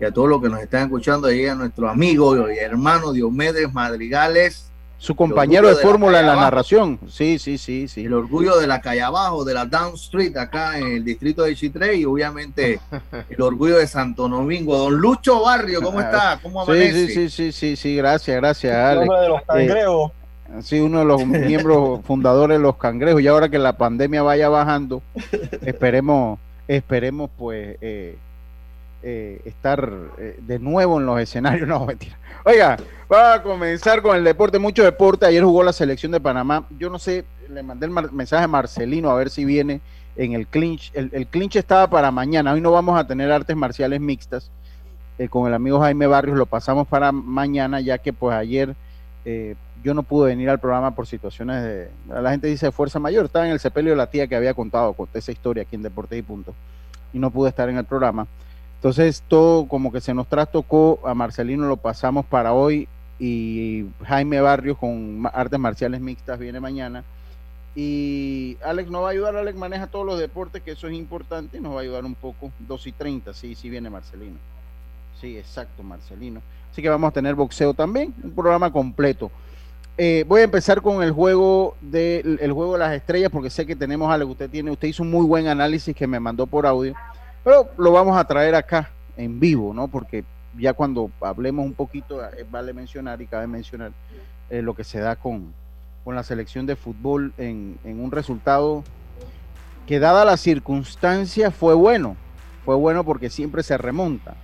y 0.00 0.04
a 0.04 0.10
todos 0.10 0.28
los 0.28 0.40
que 0.40 0.48
nos 0.48 0.60
están 0.60 0.84
escuchando, 0.84 1.28
ahí 1.28 1.46
a 1.46 1.54
nuestro 1.54 1.88
amigo 1.88 2.50
y 2.50 2.58
hermano 2.58 3.12
Diomedes 3.12 3.72
Madrigales 3.72 4.70
su 5.00 5.16
compañero 5.16 5.66
de, 5.66 5.76
fórmula 5.76 6.20
en 6.20 6.26
la 6.26 6.36
narración. 6.36 7.00
Sí, 7.08 7.38
sí, 7.38 7.56
sí, 7.56 7.88
sí. 7.88 8.04
El 8.04 8.12
orgullo 8.12 8.58
de 8.58 8.66
la 8.66 8.82
calle 8.82 9.00
abajo, 9.00 9.46
de 9.46 9.54
la 9.54 9.64
Down 9.64 9.94
Street, 9.94 10.36
acá 10.36 10.78
en 10.78 10.88
el 10.88 11.04
distrito 11.04 11.42
de 11.42 11.56
Chitré, 11.56 11.96
y 11.96 12.04
obviamente 12.04 12.78
el 13.30 13.40
orgullo 13.40 13.78
de 13.78 13.86
Santo 13.86 14.28
Domingo. 14.28 14.76
Don 14.76 14.96
Lucho 14.96 15.40
Barrio, 15.40 15.80
¿cómo 15.80 16.02
está? 16.02 16.38
¿Cómo 16.42 16.60
amanece? 16.60 17.06
Sí, 17.06 17.14
sí, 17.14 17.30
sí, 17.30 17.52
sí, 17.52 17.76
sí, 17.76 17.96
gracias, 17.96 18.36
gracias, 18.36 18.76
Alex. 18.76 19.08
de 19.08 19.28
los 19.28 19.42
cangrejos. 19.42 20.10
Eh, 20.10 20.62
sí, 20.62 20.80
uno 20.80 20.98
de 20.98 21.04
los 21.06 21.26
miembros 21.26 22.00
fundadores 22.04 22.58
de 22.58 22.62
los 22.62 22.76
cangrejos. 22.76 23.22
Y 23.22 23.26
ahora 23.26 23.48
que 23.48 23.58
la 23.58 23.78
pandemia 23.78 24.22
vaya 24.22 24.50
bajando, 24.50 25.02
esperemos, 25.64 26.38
esperemos 26.68 27.30
pues 27.38 27.78
eh, 27.80 28.18
eh, 29.02 29.40
estar 29.44 29.90
de 30.16 30.58
nuevo 30.58 31.00
en 31.00 31.06
los 31.06 31.20
escenarios. 31.20 31.68
No, 31.68 31.86
mentira. 31.86 32.18
Oiga, 32.44 32.78
va 33.12 33.34
a 33.34 33.42
comenzar 33.42 34.02
con 34.02 34.16
el 34.16 34.24
deporte, 34.24 34.58
mucho 34.58 34.82
deporte. 34.82 35.26
Ayer 35.26 35.44
jugó 35.44 35.62
la 35.62 35.72
selección 35.72 36.12
de 36.12 36.20
Panamá. 36.20 36.66
Yo 36.78 36.88
no 36.88 36.98
sé, 36.98 37.24
le 37.48 37.62
mandé 37.62 37.86
el 37.86 37.92
mensaje 38.12 38.44
a 38.44 38.48
Marcelino 38.48 39.10
a 39.10 39.14
ver 39.14 39.30
si 39.30 39.44
viene 39.44 39.80
en 40.16 40.32
el 40.32 40.46
clinch. 40.46 40.90
El, 40.94 41.26
clinch 41.26 41.56
estaba 41.56 41.88
para 41.88 42.10
mañana. 42.10 42.52
Hoy 42.52 42.60
no 42.60 42.72
vamos 42.72 42.98
a 42.98 43.06
tener 43.06 43.30
artes 43.30 43.56
marciales 43.56 44.00
mixtas. 44.00 44.50
Eh, 45.18 45.28
con 45.28 45.46
el 45.46 45.54
amigo 45.54 45.80
Jaime 45.80 46.06
Barrios 46.06 46.36
lo 46.36 46.46
pasamos 46.46 46.88
para 46.88 47.12
mañana, 47.12 47.80
ya 47.80 47.98
que 47.98 48.12
pues 48.12 48.34
ayer 48.34 48.74
eh, 49.24 49.54
yo 49.82 49.92
no 49.92 50.02
pude 50.02 50.28
venir 50.28 50.48
al 50.48 50.60
programa 50.60 50.94
por 50.94 51.06
situaciones 51.06 51.62
de. 51.62 51.90
La 52.08 52.30
gente 52.30 52.48
dice 52.48 52.72
fuerza 52.72 52.98
mayor. 52.98 53.26
Estaba 53.26 53.46
en 53.46 53.52
el 53.52 53.60
sepelio 53.60 53.92
de 53.92 53.96
la 53.96 54.08
tía 54.08 54.26
que 54.26 54.36
había 54.36 54.54
contado, 54.54 54.92
conté 54.92 55.18
esa 55.18 55.32
historia 55.32 55.62
aquí 55.62 55.76
en 55.76 55.82
Deportes 55.82 56.18
y 56.18 56.22
Punto. 56.22 56.54
Y 57.12 57.18
no 57.18 57.30
pude 57.30 57.48
estar 57.48 57.68
en 57.68 57.76
el 57.76 57.84
programa. 57.84 58.26
Entonces 58.80 59.22
todo 59.28 59.68
como 59.68 59.92
que 59.92 60.00
se 60.00 60.14
nos 60.14 60.26
trastocó, 60.26 61.00
a 61.04 61.12
Marcelino 61.12 61.68
lo 61.68 61.76
pasamos 61.76 62.24
para 62.24 62.54
hoy 62.54 62.88
y 63.18 63.84
Jaime 64.04 64.40
Barrios 64.40 64.78
con 64.78 65.28
artes 65.34 65.60
marciales 65.60 66.00
mixtas 66.00 66.38
viene 66.38 66.60
mañana. 66.60 67.04
Y 67.76 68.56
Alex 68.64 68.90
nos 68.90 69.02
va 69.02 69.08
a 69.08 69.10
ayudar, 69.10 69.36
Alex 69.36 69.58
maneja 69.58 69.86
todos 69.86 70.06
los 70.06 70.18
deportes, 70.18 70.62
que 70.62 70.70
eso 70.70 70.88
es 70.88 70.94
importante, 70.94 71.58
y 71.58 71.60
nos 71.60 71.74
va 71.74 71.80
a 71.80 71.82
ayudar 71.82 72.06
un 72.06 72.14
poco. 72.14 72.52
2 72.60 72.86
y 72.86 72.92
30, 72.92 73.34
sí, 73.34 73.54
sí 73.54 73.68
viene 73.68 73.90
Marcelino. 73.90 74.38
Sí, 75.20 75.36
exacto, 75.36 75.82
Marcelino. 75.82 76.40
Así 76.72 76.80
que 76.80 76.88
vamos 76.88 77.08
a 77.08 77.12
tener 77.12 77.34
boxeo 77.34 77.74
también, 77.74 78.14
un 78.24 78.30
programa 78.30 78.72
completo. 78.72 79.30
Eh, 79.98 80.24
voy 80.26 80.40
a 80.40 80.44
empezar 80.44 80.80
con 80.80 81.02
el 81.02 81.12
juego 81.12 81.76
de 81.82 82.20
el 82.20 82.52
juego 82.52 82.72
de 82.72 82.78
las 82.78 82.94
estrellas, 82.94 83.30
porque 83.30 83.50
sé 83.50 83.66
que 83.66 83.76
tenemos 83.76 84.10
Alex, 84.10 84.30
usted 84.30 84.48
tiene, 84.48 84.70
usted 84.70 84.88
hizo 84.88 85.02
un 85.02 85.10
muy 85.10 85.26
buen 85.26 85.48
análisis 85.48 85.94
que 85.94 86.06
me 86.06 86.18
mandó 86.18 86.46
por 86.46 86.64
audio. 86.64 86.94
Pero 87.44 87.70
lo 87.78 87.92
vamos 87.92 88.16
a 88.16 88.24
traer 88.24 88.54
acá 88.54 88.90
en 89.16 89.40
vivo, 89.40 89.72
¿no? 89.72 89.88
Porque 89.88 90.24
ya 90.58 90.72
cuando 90.72 91.10
hablemos 91.20 91.64
un 91.64 91.74
poquito, 91.74 92.22
eh, 92.24 92.46
vale 92.50 92.72
mencionar 92.72 93.20
y 93.22 93.26
cabe 93.26 93.46
mencionar 93.46 93.92
eh, 94.50 94.62
lo 94.62 94.74
que 94.74 94.84
se 94.84 95.00
da 95.00 95.16
con, 95.16 95.52
con 96.04 96.14
la 96.14 96.22
selección 96.22 96.66
de 96.66 96.76
fútbol 96.76 97.32
en, 97.38 97.78
un 97.84 98.10
resultado 98.10 98.84
que 99.86 99.98
dada 99.98 100.24
la 100.24 100.36
circunstancia 100.36 101.50
fue 101.50 101.74
bueno, 101.74 102.16
fue 102.64 102.76
bueno 102.76 103.04
porque 103.04 103.30
siempre 103.30 103.62
se 103.62 103.78
remonta. 103.78 104.34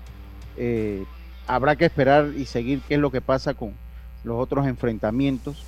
Eh, 0.56 1.04
habrá 1.46 1.76
que 1.76 1.84
esperar 1.84 2.32
y 2.36 2.46
seguir 2.46 2.80
qué 2.88 2.94
es 2.94 3.00
lo 3.00 3.10
que 3.10 3.20
pasa 3.20 3.54
con 3.54 3.74
los 4.24 4.38
otros 4.38 4.66
enfrentamientos. 4.66 5.64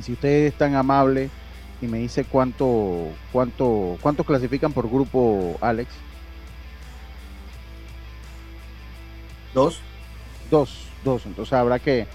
Si 0.00 0.12
usted 0.14 0.46
es 0.46 0.54
tan 0.54 0.74
amable 0.74 1.30
y 1.80 1.86
me 1.86 1.98
dice 1.98 2.24
cuánto, 2.24 3.08
cuánto, 3.30 3.98
cuántos 4.00 4.26
clasifican 4.26 4.72
por 4.72 4.88
grupo, 4.88 5.56
Alex. 5.60 5.90
Dos. 9.54 9.80
Dos, 10.50 10.86
dos. 11.04 11.26
Entonces 11.26 11.52
habrá 11.52 11.78
que, 11.78 12.06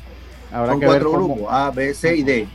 habrá 0.51 0.73
son 0.73 0.79
que 0.79 0.85
cuatro 0.85 1.11
grupos, 1.11 1.47
A, 1.49 1.71
B, 1.71 1.93
C 1.93 2.15
y 2.15 2.23
D. 2.23 2.47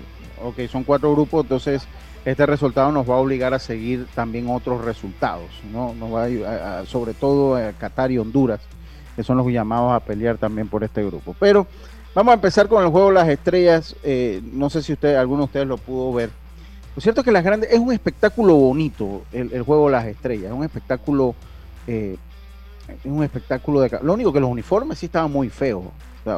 Ok, 0.42 0.60
son 0.70 0.84
cuatro 0.84 1.12
grupos, 1.12 1.44
entonces 1.44 1.86
este 2.24 2.46
resultado 2.46 2.92
nos 2.92 3.08
va 3.08 3.14
a 3.14 3.18
obligar 3.18 3.52
a 3.54 3.58
seguir 3.58 4.06
también 4.14 4.48
otros 4.48 4.84
resultados, 4.84 5.48
¿no? 5.72 5.94
Nos 5.94 6.12
va 6.12 6.80
a, 6.80 6.86
sobre 6.86 7.14
todo 7.14 7.56
a 7.56 7.72
Qatar 7.72 8.12
y 8.12 8.18
Honduras, 8.18 8.60
que 9.16 9.22
son 9.22 9.36
los 9.36 9.46
llamados 9.48 9.92
a 9.92 10.00
pelear 10.00 10.38
también 10.38 10.68
por 10.68 10.84
este 10.84 11.04
grupo. 11.04 11.34
Pero 11.38 11.66
vamos 12.14 12.32
a 12.32 12.34
empezar 12.34 12.68
con 12.68 12.82
el 12.84 12.90
juego 12.90 13.08
de 13.08 13.14
las 13.14 13.28
estrellas. 13.28 13.96
Eh, 14.04 14.40
no 14.52 14.70
sé 14.70 14.82
si 14.82 14.92
usted, 14.92 15.16
alguno 15.16 15.42
de 15.42 15.44
ustedes 15.46 15.66
lo 15.66 15.78
pudo 15.78 16.12
ver. 16.12 16.30
Lo 16.94 17.02
cierto 17.02 17.22
es 17.22 17.24
que 17.24 17.32
las 17.32 17.44
grandes, 17.44 17.72
es 17.72 17.78
un 17.78 17.92
espectáculo 17.92 18.54
bonito 18.54 19.22
el, 19.32 19.62
juego 19.62 19.86
de 19.86 19.92
las 19.92 20.06
estrellas, 20.06 20.46
es 20.46 20.52
un 20.52 20.64
espectáculo 20.64 21.34
eh, 21.86 22.16
es 22.88 23.04
un 23.04 23.22
espectáculo 23.22 23.80
de... 23.80 23.98
Lo 24.02 24.14
único 24.14 24.32
que 24.32 24.40
los 24.40 24.50
uniformes 24.50 24.98
sí 24.98 25.06
estaban 25.06 25.30
muy 25.30 25.48
feos. 25.48 25.84
O 25.84 26.24
sea, 26.24 26.34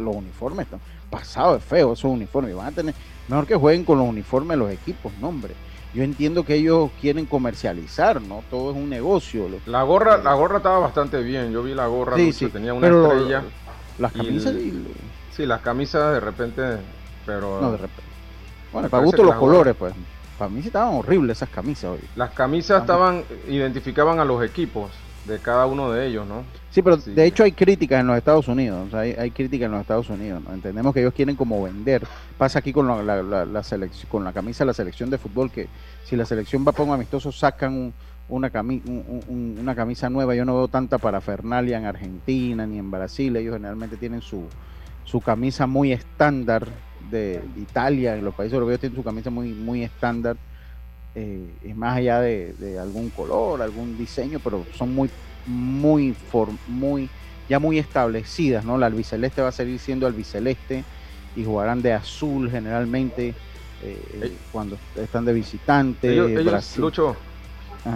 los 0.00 0.16
uniformes 0.16 0.66
están 0.66 0.80
pasados 1.10 1.54
de 1.54 1.60
feos 1.60 1.98
esos 1.98 2.10
uniformes. 2.10 2.54
Van 2.54 2.66
a 2.66 2.72
tener... 2.72 2.94
Mejor 3.28 3.46
que 3.46 3.56
jueguen 3.56 3.84
con 3.84 3.98
los 3.98 4.08
uniformes 4.08 4.50
de 4.50 4.56
los 4.56 4.72
equipos, 4.72 5.12
no 5.20 5.28
hombre. 5.28 5.54
Yo 5.94 6.02
entiendo 6.02 6.44
que 6.44 6.54
ellos 6.54 6.90
quieren 7.00 7.26
comercializar, 7.26 8.20
¿no? 8.20 8.42
Todo 8.50 8.70
es 8.70 8.76
un 8.76 8.88
negocio. 8.88 9.48
La 9.66 9.82
gorra, 9.82 10.18
la 10.18 10.34
gorra 10.34 10.58
estaba 10.58 10.78
bastante 10.78 11.22
bien. 11.22 11.50
Yo 11.50 11.62
vi 11.62 11.74
la 11.74 11.86
gorra, 11.86 12.16
sí, 12.16 12.32
sí. 12.32 12.48
tenía 12.48 12.74
una 12.74 12.88
estrella. 12.88 13.42
las 13.98 14.12
camisas. 14.12 14.54
Sí, 15.34 15.46
las 15.46 15.60
camisas 15.60 16.14
de 16.14 16.20
repente, 16.20 16.62
pero. 17.24 17.60
No, 17.60 17.72
de 17.72 17.78
repente. 17.78 18.02
Bueno, 18.72 18.88
para 18.88 19.04
gusto 19.04 19.24
los 19.24 19.34
colores, 19.36 19.74
pues. 19.78 19.94
Para 20.38 20.50
mí 20.50 20.60
sí 20.60 20.68
estaban 20.68 20.94
horribles 20.94 21.38
esas 21.38 21.48
camisas 21.48 21.90
hoy. 21.92 22.00
Las 22.14 22.30
camisas 22.30 22.82
estaban, 22.82 23.24
identificaban 23.48 24.20
a 24.20 24.24
los 24.24 24.44
equipos 24.44 24.90
de 25.28 25.38
cada 25.38 25.66
uno 25.66 25.92
de 25.92 26.06
ellos, 26.06 26.26
¿no? 26.26 26.42
Sí, 26.70 26.82
pero 26.82 26.96
de 26.96 27.24
hecho 27.24 27.44
hay 27.44 27.52
críticas 27.52 28.00
en 28.00 28.06
los 28.06 28.16
Estados 28.16 28.48
Unidos, 28.48 28.92
hay, 28.94 29.12
hay 29.12 29.30
críticas 29.30 29.66
en 29.66 29.72
los 29.72 29.82
Estados 29.82 30.08
Unidos, 30.10 30.42
¿no? 30.42 30.54
Entendemos 30.54 30.94
que 30.94 31.00
ellos 31.00 31.14
quieren 31.14 31.36
como 31.36 31.62
vender. 31.62 32.02
Pasa 32.36 32.58
aquí 32.58 32.72
con 32.72 32.86
la, 32.86 33.22
la, 33.22 33.62
selección, 33.62 34.10
con 34.10 34.24
la 34.24 34.32
camisa 34.32 34.64
de 34.64 34.66
la 34.68 34.74
selección 34.74 35.10
de 35.10 35.18
fútbol, 35.18 35.50
que 35.50 35.68
si 36.04 36.16
la 36.16 36.24
selección 36.24 36.64
va 36.66 36.72
para 36.72 36.84
un 36.84 36.94
amistoso 36.94 37.30
sacan 37.30 37.92
una, 38.28 38.50
una 39.28 39.74
camisa 39.74 40.10
nueva, 40.10 40.34
yo 40.34 40.44
no 40.44 40.56
veo 40.56 40.68
tanta 40.68 40.98
parafernalia 40.98 41.78
en 41.78 41.84
Argentina 41.84 42.66
ni 42.66 42.78
en 42.78 42.90
Brasil, 42.90 43.36
ellos 43.36 43.54
generalmente 43.54 43.96
tienen 43.96 44.22
su, 44.22 44.44
su 45.04 45.20
camisa 45.20 45.66
muy 45.66 45.92
estándar 45.92 46.66
de 47.10 47.42
Italia, 47.56 48.16
en 48.16 48.24
los 48.24 48.34
países 48.34 48.54
europeos 48.54 48.80
tienen 48.80 48.96
su 48.96 49.04
camisa 49.04 49.30
muy, 49.30 49.48
muy 49.48 49.82
estándar 49.82 50.36
eh, 51.14 51.54
es 51.62 51.76
más 51.76 51.96
allá 51.96 52.20
de, 52.20 52.78
algún 52.80 53.10
color, 53.10 53.62
algún 53.62 53.96
diseño, 53.96 54.40
pero 54.42 54.66
son 54.74 54.94
muy, 54.94 55.10
muy, 55.46 56.14
muy, 56.66 57.08
ya 57.48 57.58
muy 57.58 57.78
establecidas, 57.78 58.64
¿no? 58.64 58.78
La 58.78 58.86
albiceleste 58.86 59.42
va 59.42 59.48
a 59.48 59.52
seguir 59.52 59.78
siendo 59.78 60.06
albiceleste 60.06 60.84
y 61.36 61.44
jugarán 61.44 61.82
de 61.82 61.92
azul 61.92 62.50
generalmente 62.50 63.34
eh, 63.82 64.36
cuando 64.52 64.76
están 64.96 65.24
de 65.24 65.32
visitante. 65.32 66.12
Ellos, 66.12 66.76
Lucho, 66.78 67.16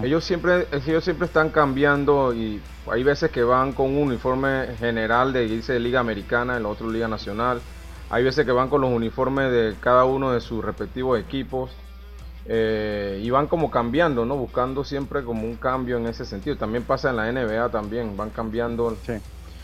ellos 0.02 0.24
siempre, 0.24 0.66
ellos 0.72 1.04
siempre 1.04 1.26
están 1.26 1.50
cambiando 1.50 2.32
y 2.34 2.60
hay 2.90 3.02
veces 3.02 3.30
que 3.30 3.42
van 3.42 3.72
con 3.72 3.86
un 3.90 3.98
uniforme 3.98 4.68
general 4.78 5.32
de 5.32 5.46
dice 5.46 5.78
Liga 5.78 6.00
Americana, 6.00 6.56
en 6.56 6.62
la 6.64 6.68
otra 6.68 6.86
Liga 6.88 7.08
Nacional. 7.08 7.60
Hay 8.10 8.24
veces 8.24 8.44
que 8.44 8.52
van 8.52 8.68
con 8.68 8.80
los 8.80 8.90
uniformes 8.90 9.50
de 9.50 9.74
cada 9.80 10.04
uno 10.04 10.32
de 10.32 10.40
sus 10.40 10.64
respectivos 10.64 11.18
equipos. 11.18 11.70
Eh, 12.46 13.20
y 13.22 13.30
van 13.30 13.46
como 13.46 13.70
cambiando, 13.70 14.24
¿no? 14.24 14.36
Buscando 14.36 14.82
siempre 14.82 15.22
como 15.22 15.44
un 15.44 15.54
cambio 15.56 15.96
en 15.98 16.06
ese 16.06 16.24
sentido. 16.24 16.56
También 16.56 16.82
pasa 16.82 17.10
en 17.10 17.16
la 17.16 17.30
NBA 17.30 17.68
también, 17.70 18.16
van 18.16 18.30
cambiando 18.30 18.96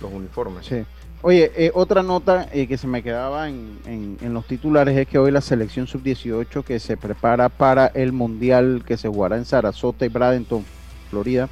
los 0.00 0.12
uniformes. 0.12 0.66
Sí. 0.66 0.84
Oye, 1.20 1.50
eh, 1.56 1.72
otra 1.74 2.04
nota 2.04 2.48
eh, 2.52 2.68
que 2.68 2.78
se 2.78 2.86
me 2.86 3.02
quedaba 3.02 3.48
en, 3.48 4.18
los 4.22 4.46
titulares 4.46 4.96
es 4.96 5.08
que 5.08 5.18
hoy 5.18 5.32
la 5.32 5.40
selección 5.40 5.88
sub-18 5.88 6.62
que 6.62 6.78
se 6.78 6.96
prepara 6.96 7.48
para 7.48 7.88
el 7.88 8.12
Mundial 8.12 8.84
que 8.86 8.96
se 8.96 9.08
jugará 9.08 9.36
en 9.36 9.44
Sarasota 9.44 10.06
y 10.06 10.08
Bradenton, 10.08 10.64
Florida, 11.10 11.48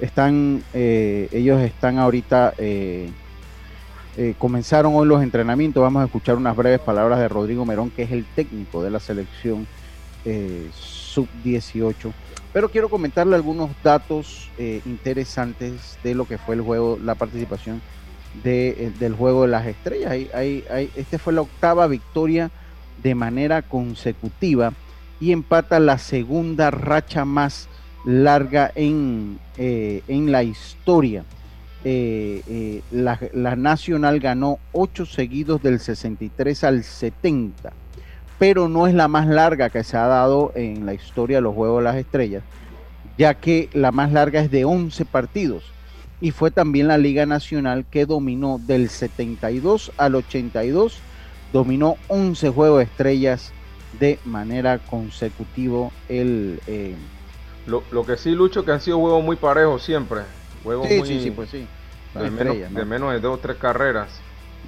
están, 0.00 0.62
ellos 0.72 1.60
están 1.60 1.98
ahorita, 1.98 2.54
comenzaron 4.38 4.94
hoy 4.94 5.06
los 5.06 5.22
entrenamientos, 5.22 5.82
vamos 5.82 6.02
a 6.02 6.06
escuchar 6.06 6.36
unas 6.36 6.56
breves 6.56 6.80
palabras 6.80 7.18
de 7.18 7.28
Rodrigo 7.28 7.66
Merón, 7.66 7.90
que 7.90 8.04
es 8.04 8.12
el 8.12 8.24
técnico 8.24 8.82
de 8.82 8.90
la 8.90 8.98
selección 8.98 9.66
eh, 10.24 10.70
sub-18. 10.72 12.12
Pero 12.52 12.70
quiero 12.70 12.88
comentarle 12.88 13.34
algunos 13.34 13.70
datos 13.82 14.50
eh, 14.56 14.80
interesantes 14.86 15.98
de 16.04 16.14
lo 16.14 16.26
que 16.26 16.38
fue 16.38 16.54
el 16.54 16.60
juego, 16.60 16.98
la 17.02 17.14
participación 17.16 17.82
eh, 18.44 18.92
del 19.00 19.14
juego 19.14 19.42
de 19.42 19.48
las 19.48 19.66
estrellas. 19.66 20.12
Hay, 20.34 20.90
este 20.94 21.18
fue 21.18 21.32
la 21.32 21.40
octava 21.40 21.86
victoria 21.86 22.50
de 23.02 23.14
manera 23.14 23.62
consecutiva 23.62 24.72
y 25.18 25.32
empata 25.32 25.80
la 25.80 25.98
segunda 25.98 26.70
racha 26.70 27.24
más 27.24 27.68
larga 28.04 28.70
en, 28.74 29.38
en 29.56 30.30
la 30.30 30.44
historia. 30.44 31.24
La, 31.84 33.18
la, 33.32 33.56
Nacional 33.56 34.20
ganó 34.20 34.58
8 34.70 35.06
seguidos 35.06 35.62
del 35.62 35.80
63 35.80 36.64
al 36.64 36.84
70, 36.84 37.72
pero 38.42 38.68
no 38.68 38.88
es 38.88 38.94
la 38.94 39.06
más 39.06 39.28
larga 39.28 39.70
que 39.70 39.84
se 39.84 39.96
ha 39.96 40.08
dado 40.08 40.50
en 40.56 40.84
la 40.84 40.94
historia 40.94 41.36
de 41.36 41.42
los 41.42 41.54
Juegos 41.54 41.78
de 41.78 41.84
las 41.84 41.94
Estrellas, 41.94 42.42
ya 43.16 43.34
que 43.34 43.70
la 43.72 43.92
más 43.92 44.10
larga 44.10 44.40
es 44.40 44.50
de 44.50 44.64
11 44.64 45.04
partidos 45.04 45.62
y 46.20 46.32
fue 46.32 46.50
también 46.50 46.88
la 46.88 46.98
Liga 46.98 47.24
Nacional 47.24 47.84
que 47.88 48.04
dominó 48.04 48.58
del 48.58 48.88
72 48.88 49.92
al 49.96 50.16
82, 50.16 50.98
dominó 51.52 51.98
11 52.08 52.50
Juegos 52.50 52.78
de 52.78 52.84
Estrellas 52.86 53.52
de 54.00 54.18
manera 54.24 54.78
consecutiva. 54.78 55.90
El, 56.08 56.58
eh, 56.66 56.96
lo, 57.68 57.84
lo, 57.92 58.04
que 58.04 58.16
sí, 58.16 58.32
Lucho, 58.32 58.64
que 58.64 58.72
han 58.72 58.80
sido 58.80 58.98
juegos 58.98 59.22
muy 59.22 59.36
parejos 59.36 59.84
siempre. 59.84 60.22
Juegos 60.64 60.88
sí, 60.88 60.98
muy, 60.98 61.06
sí, 61.06 61.20
sí, 61.22 61.30
pues 61.30 61.48
sí. 61.48 61.64
De 62.18 62.28
menos, 62.28 62.74
de 62.74 62.84
menos 62.84 63.12
de 63.12 63.20
dos 63.20 63.38
o 63.38 63.40
tres 63.40 63.56
carreras. 63.58 64.08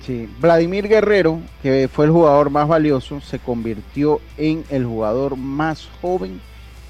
Sí, 0.07 0.29
Vladimir 0.39 0.87
Guerrero, 0.87 1.41
que 1.63 1.89
fue 1.91 2.05
el 2.05 2.11
jugador 2.11 2.51
más 2.51 2.69
valioso, 2.69 3.23
se 3.23 3.39
convirtió 3.39 4.21
en 4.37 4.63
el 4.69 4.85
jugador 4.85 5.37
más 5.37 5.89
joven 6.03 6.43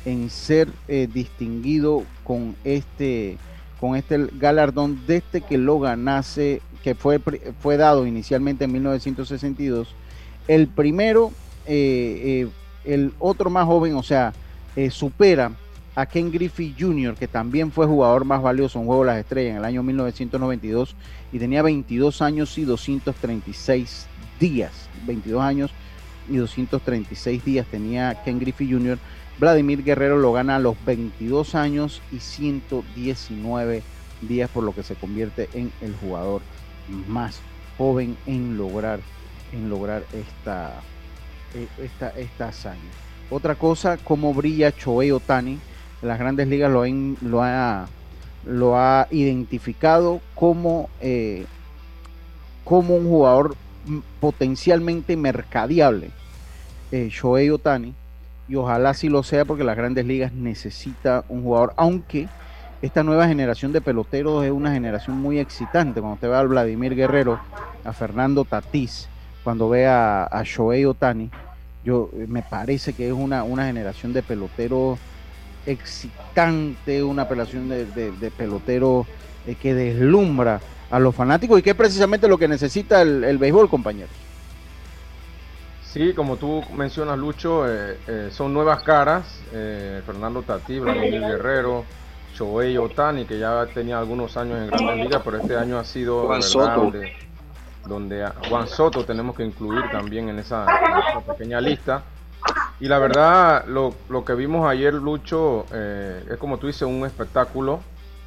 en 0.05 0.29
ser 0.31 0.69
eh, 0.89 1.09
distinguido 1.13 2.03
con 2.25 2.57
este 2.65 3.39
con 3.79 3.95
este 3.95 4.27
galardón 4.33 5.01
desde 5.07 5.43
que 5.43 5.59
lo 5.59 5.79
ganase, 5.79 6.61
que 6.83 6.97
fue, 6.97 7.21
fue 7.61 7.77
dado 7.77 8.07
inicialmente 8.07 8.65
en 8.65 8.73
1962. 8.73 9.95
El 10.49 10.67
primero, 10.67 11.31
eh, 11.67 12.47
eh, 12.47 12.49
el 12.85 13.13
otro 13.21 13.49
más 13.49 13.67
joven, 13.67 13.95
o 13.95 14.03
sea, 14.03 14.33
supera 14.91 15.53
a 15.97 16.07
Ken 16.07 16.31
Griffey 16.33 16.75
Jr., 16.79 17.15
que 17.15 17.29
también 17.29 17.71
fue 17.71 17.87
jugador 17.87 18.25
más 18.25 18.43
valioso 18.43 18.79
en 18.81 18.87
Juego 18.87 19.03
de 19.03 19.07
las 19.09 19.19
Estrellas 19.19 19.53
en 19.53 19.57
el 19.59 19.65
año 19.65 19.83
1992 19.83 20.97
y 21.33 21.39
tenía 21.39 21.63
22 21.63 22.23
años 22.23 22.59
y 22.59 22.65
236 22.65 24.07
días. 24.41 24.89
22 25.07 25.43
años 25.43 25.71
y 26.29 26.37
236 26.37 27.45
días 27.45 27.67
tenía 27.71 28.23
Ken 28.25 28.41
Griffey 28.41 28.71
Jr. 28.71 28.99
Vladimir 29.39 29.83
Guerrero 29.83 30.19
lo 30.19 30.33
gana 30.33 30.57
a 30.57 30.61
los 30.61 30.77
22 30.85 31.55
años 31.55 32.01
y 32.13 32.21
119 32.21 33.83
días, 34.23 34.51
por 34.51 34.65
lo 34.65 34.75
que 34.75 34.83
se 34.83 34.95
convierte 34.95 35.49
en 35.55 35.73
el 35.81 35.95
jugador 35.97 36.43
más 37.09 37.41
joven 37.77 38.17
en 38.27 38.57
lograr, 38.57 39.01
en 39.53 39.69
lograr 39.69 40.05
esta, 40.13 40.81
e, 41.55 41.67
esta, 41.83 42.11
esta 42.11 42.49
hazaña. 42.49 42.81
Otra 43.31 43.57
cosa, 43.57 43.97
como 43.97 44.33
brilla 44.33 44.71
Choei 44.71 45.11
Otani, 45.11 45.59
las 46.05 46.19
grandes 46.19 46.49
ligas 46.49 46.71
lo, 46.71 46.85
lo, 47.23 47.43
ha, 47.43 47.87
lo 48.47 48.77
ha 48.77 49.09
identificado 49.11 50.21
como, 50.35 50.89
eh, 51.01 51.47
como 52.65 52.97
un 52.97 53.09
jugador 53.09 53.57
potencialmente 54.21 55.17
mercadiable. 55.17 56.11
Eh, 56.93 57.09
Shohei 57.11 57.51
Otani 57.51 57.95
y 58.47 58.57
ojalá 58.57 58.95
sí 58.95 59.09
lo 59.09 59.23
sea 59.23 59.45
porque 59.45 59.65
las 59.65 59.77
grandes 59.77 60.05
ligas 60.05 60.33
necesita 60.33 61.25
un 61.29 61.43
jugador, 61.43 61.73
aunque 61.77 62.29
esta 62.83 63.03
nueva 63.03 63.27
generación 63.27 63.73
de 63.73 63.81
peloteros 63.81 64.45
es 64.45 64.53
una 64.53 64.73
generación 64.73 65.19
muy 65.19 65.39
excitante. 65.39 66.01
Cuando 66.01 66.15
usted 66.17 66.29
ve 66.29 66.37
a 66.37 66.43
Vladimir 66.43 66.95
Guerrero, 66.95 67.41
a 67.83 67.93
Fernando 67.95 68.45
Tatís, 68.45 69.09
cuando 69.43 69.71
ve 69.71 69.87
a, 69.87 70.25
a 70.25 70.43
Shohei 70.43 70.85
Otani, 70.85 71.31
yo 71.85 72.11
me 72.29 72.43
parece 72.43 72.93
que 72.93 73.09
es 73.09 73.13
una, 73.15 73.43
una 73.43 73.67
generación 73.67 74.13
de 74.13 74.23
peloteros 74.23 74.99
excitante, 75.67 77.03
una 77.03 77.23
apelación 77.23 77.69
de, 77.69 77.87
de, 77.87 78.31
peloteros 78.31 79.07
eh, 79.47 79.55
que 79.55 79.75
deslumbra 79.75 80.61
a 80.91 80.99
los 80.99 81.15
fanáticos 81.15 81.59
y 81.59 81.63
que 81.63 81.71
es 81.71 81.77
precisamente 81.77 82.29
lo 82.29 82.39
que 82.39 82.49
necesita 82.49 83.03
el, 83.03 83.25
el 83.25 83.39
béisbol, 83.39 83.69
compañeros. 83.69 84.25
Sí, 85.95 86.13
como 86.13 86.37
tú 86.37 86.61
mencionas, 86.77 87.17
Lucho, 87.17 87.69
eh, 87.69 87.97
eh, 88.09 88.29
son 88.33 88.53
nuevas 88.53 88.83
caras. 88.83 89.41
Eh, 89.53 90.03
Fernando 90.05 90.43
Tatí, 90.43 90.81
Vladimir 90.81 91.21
Guerrero, 91.21 91.85
Shohei 92.35 92.77
Otani, 92.77 93.25
que 93.25 93.39
ya 93.39 93.65
tenía 93.73 94.01
algunos 94.01 94.37
años 94.37 94.59
en 94.59 94.71
Grandes 94.71 94.97
Ligas, 94.97 95.23
pero 95.25 95.37
este 95.37 95.57
año 95.57 95.79
ha 95.79 95.85
sido 95.85 96.27
Juan 96.27 96.43
Soto. 96.43 96.91
Donde, 97.87 98.27
Juan 98.49 98.67
Soto 98.67 99.05
tenemos 99.05 99.37
que 99.37 99.45
incluir 99.45 99.85
también 99.93 100.29
en 100.31 100.41
esa, 100.41 100.67
pequeña 101.29 101.61
lista. 101.61 102.03
Y 102.81 102.89
la 102.89 102.99
verdad, 102.99 103.67
lo, 103.67 103.95
lo 104.09 104.25
que 104.25 104.35
vimos 104.35 104.69
ayer, 104.69 104.95
Lucho, 104.95 105.67
es 105.73 106.37
como 106.39 106.59
tú 106.59 106.67
dices, 106.67 106.83
un 106.83 107.05
espectáculo. 107.07 107.81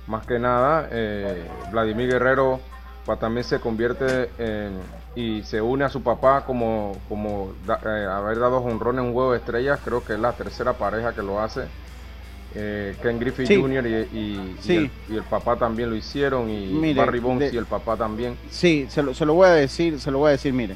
Más 0.08 0.26
que 0.26 0.40
nada, 0.40 0.90
Vladimir 1.72 2.10
Guerrero 2.10 2.62
pues, 3.06 3.20
también 3.20 3.44
se 3.44 3.60
convierte 3.60 4.30
en 4.38 4.80
y 5.18 5.42
se 5.42 5.60
une 5.60 5.84
a 5.84 5.90
su 5.90 6.04
papá 6.04 6.46
como, 6.46 6.96
como 7.10 7.52
eh, 7.68 8.06
haber 8.08 8.38
dado 8.38 8.58
honrones 8.58 9.02
en 9.02 9.10
un 9.10 9.16
huevo 9.16 9.32
de 9.32 9.40
estrellas. 9.40 9.80
Creo 9.84 10.04
que 10.04 10.14
es 10.14 10.20
la 10.20 10.32
tercera 10.34 10.74
pareja 10.74 11.12
que 11.14 11.24
lo 11.24 11.42
hace. 11.42 11.62
Eh, 12.54 12.96
Ken 13.02 13.20
Griffith 13.20 13.48
Jr. 13.48 13.88
Y, 13.88 14.56
el, 14.70 15.24
papá 15.28 15.56
también 15.56 15.90
lo 15.90 15.96
hicieron 15.96 16.52
y 16.52 16.94
Barry 16.94 17.20
Bonds 17.20 17.52
y 17.52 17.58
el 17.58 17.66
papá 17.66 17.98
también. 17.98 18.38
Sí, 18.52 18.86
se 18.90 19.02
lo, 19.02 19.16
se 19.16 19.26
lo, 19.26 19.34
voy 19.34 19.48
a 19.48 19.54
decir, 19.54 20.00
se 20.00 20.12
lo 20.12 20.20
voy 20.20 20.30
a 20.30 20.32
decir, 20.32 20.54
mire. 20.54 20.76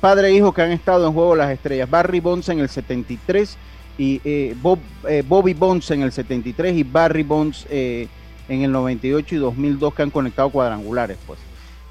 Padre 0.00 0.28
e 0.28 0.34
hijo 0.34 0.52
que 0.52 0.62
han 0.62 0.72
estado 0.72 1.06
en 1.06 1.12
Juego 1.12 1.36
las 1.36 1.50
Estrellas. 1.50 1.88
Barry 1.88 2.20
Bonds 2.20 2.48
en 2.48 2.60
el 2.60 2.68
73 2.68 3.56
y 3.98 4.20
eh, 4.24 4.54
Bob, 4.62 4.78
Bobby 5.26 5.54
Bonds 5.54 5.90
en 5.90 6.02
el 6.02 6.12
73 6.12 6.76
y 6.76 6.82
Barry 6.84 7.22
Bonds 7.22 7.66
en 7.70 8.08
el 8.48 8.72
98 8.72 9.34
y 9.34 9.38
2002 9.38 9.94
que 9.94 10.02
han 10.02 10.10
conectado 10.10 10.50
cuadrangulares, 10.50 11.18
pues. 11.26 11.38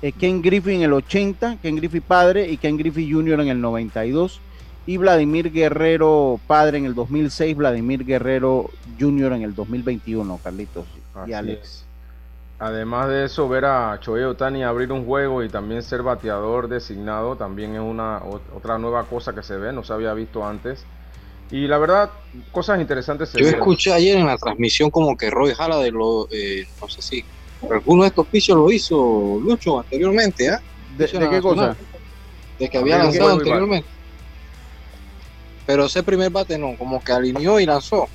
Eh, 0.02 0.12
Ken 0.12 0.42
Griffey 0.42 0.76
en 0.76 0.84
el 0.84 0.94
80, 0.94 1.58
Ken 1.62 1.76
Griffey 1.76 2.02
padre 2.02 2.52
y 2.52 2.58
Ken 2.58 2.78
Griffey 2.78 3.12
Jr. 3.12 3.40
en 3.42 3.48
el 3.48 3.62
92 3.62 4.40
y 4.86 4.98
Vladimir 4.98 5.52
Guerrero 5.52 6.40
padre 6.46 6.78
en 6.78 6.86
el 6.86 6.94
2006, 6.94 7.56
Vladimir 7.58 8.06
Guerrero 8.06 8.70
Jr. 9.00 9.34
en 9.34 9.42
el 9.42 9.56
2021, 9.56 10.40
Carlitos 10.44 10.86
y 11.26 11.34
Alex. 11.34 11.87
Además 12.60 13.08
de 13.10 13.26
eso, 13.26 13.48
ver 13.48 13.66
a 13.66 14.00
Choey 14.00 14.24
Otani 14.24 14.64
abrir 14.64 14.92
un 14.92 15.06
juego 15.06 15.44
y 15.44 15.50
también 15.50 15.84
ser 15.84 16.02
bateador 16.02 16.68
designado 16.68 17.36
también 17.36 17.76
es 17.76 17.82
una 17.82 18.24
otra 18.54 18.80
nueva 18.80 19.04
cosa 19.04 19.36
que 19.36 19.44
se 19.44 19.58
ve, 19.58 19.72
no 19.72 19.84
se 19.84 19.94
había 19.94 20.14
visto 20.14 20.44
antes. 20.44 20.84
Y 21.52 21.68
la 21.68 21.78
verdad, 21.78 22.10
cosas 22.52 22.82
interesantes. 22.82 23.32
Yo 23.34 23.48
escuché 23.48 23.94
ayer 23.94 24.18
en 24.18 24.26
la 24.26 24.38
transmisión 24.38 24.90
como 24.90 25.16
que 25.16 25.30
Roy 25.30 25.54
Jala 25.54 25.78
de 25.78 25.92
lo, 25.92 26.28
eh, 26.32 26.68
no 26.82 26.90
sé 26.90 27.02
si 27.02 27.24
alguno 27.70 28.04
de 28.04 28.10
estos 28.10 28.28
pisos 28.28 28.56
lo 28.56 28.72
hizo 28.72 29.40
Lucho 29.42 29.80
anteriormente, 29.80 30.50
¿ah? 30.50 30.62
¿De, 30.98 31.06
qué 31.06 31.42
cosa? 31.42 31.78
De 32.58 32.70
que 32.70 32.78
había 32.78 32.98
lanzado 32.98 33.34
anteriormente. 33.34 33.88
Pero 35.68 35.86
ese 35.86 36.02
primer 36.02 36.32
bate 36.32 36.58
no, 36.58 36.76
como 36.76 37.04
que 37.04 37.12
alineó 37.12 37.60
y 37.60 37.66
lanzó. 37.66 38.10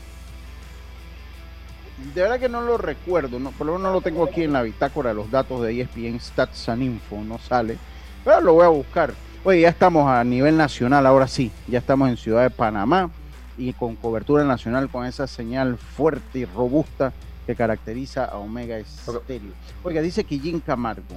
De 2.14 2.22
verdad 2.22 2.40
que 2.40 2.48
no 2.48 2.60
lo 2.60 2.76
recuerdo, 2.78 3.38
no, 3.38 3.52
por 3.52 3.66
lo 3.66 3.74
menos 3.74 3.88
no 3.88 3.92
lo 3.94 4.00
tengo 4.00 4.24
aquí 4.24 4.42
en 4.42 4.52
la 4.52 4.62
bitácora, 4.62 5.14
los 5.14 5.30
datos 5.30 5.62
de 5.62 5.80
ESPN 5.80 6.20
Stats 6.20 6.68
and 6.68 6.82
Info, 6.82 7.22
no 7.22 7.38
sale, 7.38 7.78
pero 8.24 8.40
lo 8.40 8.54
voy 8.54 8.64
a 8.64 8.68
buscar. 8.68 9.14
Oye, 9.44 9.62
ya 9.62 9.68
estamos 9.68 10.08
a 10.08 10.22
nivel 10.24 10.56
nacional, 10.56 11.06
ahora 11.06 11.26
sí, 11.26 11.50
ya 11.68 11.78
estamos 11.78 12.08
en 12.08 12.16
Ciudad 12.16 12.42
de 12.42 12.50
Panamá 12.50 13.10
y 13.56 13.72
con 13.72 13.96
cobertura 13.96 14.44
nacional, 14.44 14.88
con 14.88 15.06
esa 15.06 15.26
señal 15.26 15.78
fuerte 15.78 16.40
y 16.40 16.44
robusta 16.44 17.12
que 17.46 17.54
caracteriza 17.56 18.24
a 18.24 18.38
Omega 18.38 18.76
Stereo. 18.84 19.52
Oiga, 19.82 20.00
dice 20.00 20.24
Quillín 20.24 20.60
Camargo. 20.60 21.16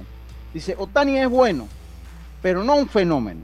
Dice, 0.52 0.74
Otani 0.78 1.18
es 1.18 1.28
bueno, 1.28 1.68
pero 2.42 2.64
no 2.64 2.76
un 2.76 2.88
fenómeno. 2.88 3.40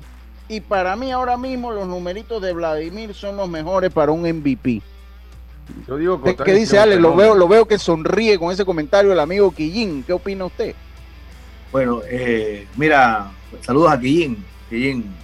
Y 0.48 0.60
para 0.60 0.96
mí 0.96 1.10
ahora 1.12 1.36
mismo 1.36 1.70
los 1.70 1.86
numeritos 1.86 2.42
de 2.42 2.52
Vladimir 2.52 3.14
son 3.14 3.36
los 3.36 3.48
mejores 3.48 3.92
para 3.92 4.12
un 4.12 4.22
MVP. 4.22 4.82
Yo 5.86 5.96
digo 5.96 6.22
que 6.22 6.36
¿Qué 6.36 6.54
dice 6.54 6.78
Ale? 6.78 6.98
Lo 6.98 7.14
veo, 7.14 7.34
lo 7.34 7.48
veo 7.48 7.66
que 7.66 7.78
sonríe 7.78 8.38
con 8.38 8.52
ese 8.52 8.64
comentario 8.64 9.12
el 9.12 9.20
amigo 9.20 9.52
Quillín. 9.52 10.02
¿Qué 10.02 10.12
opina 10.12 10.44
usted? 10.44 10.74
Bueno, 11.70 12.02
eh, 12.08 12.66
mira, 12.76 13.30
saludos 13.62 13.92
a 13.92 13.98
Quillín, 13.98 14.44
Quillín, 14.68 15.14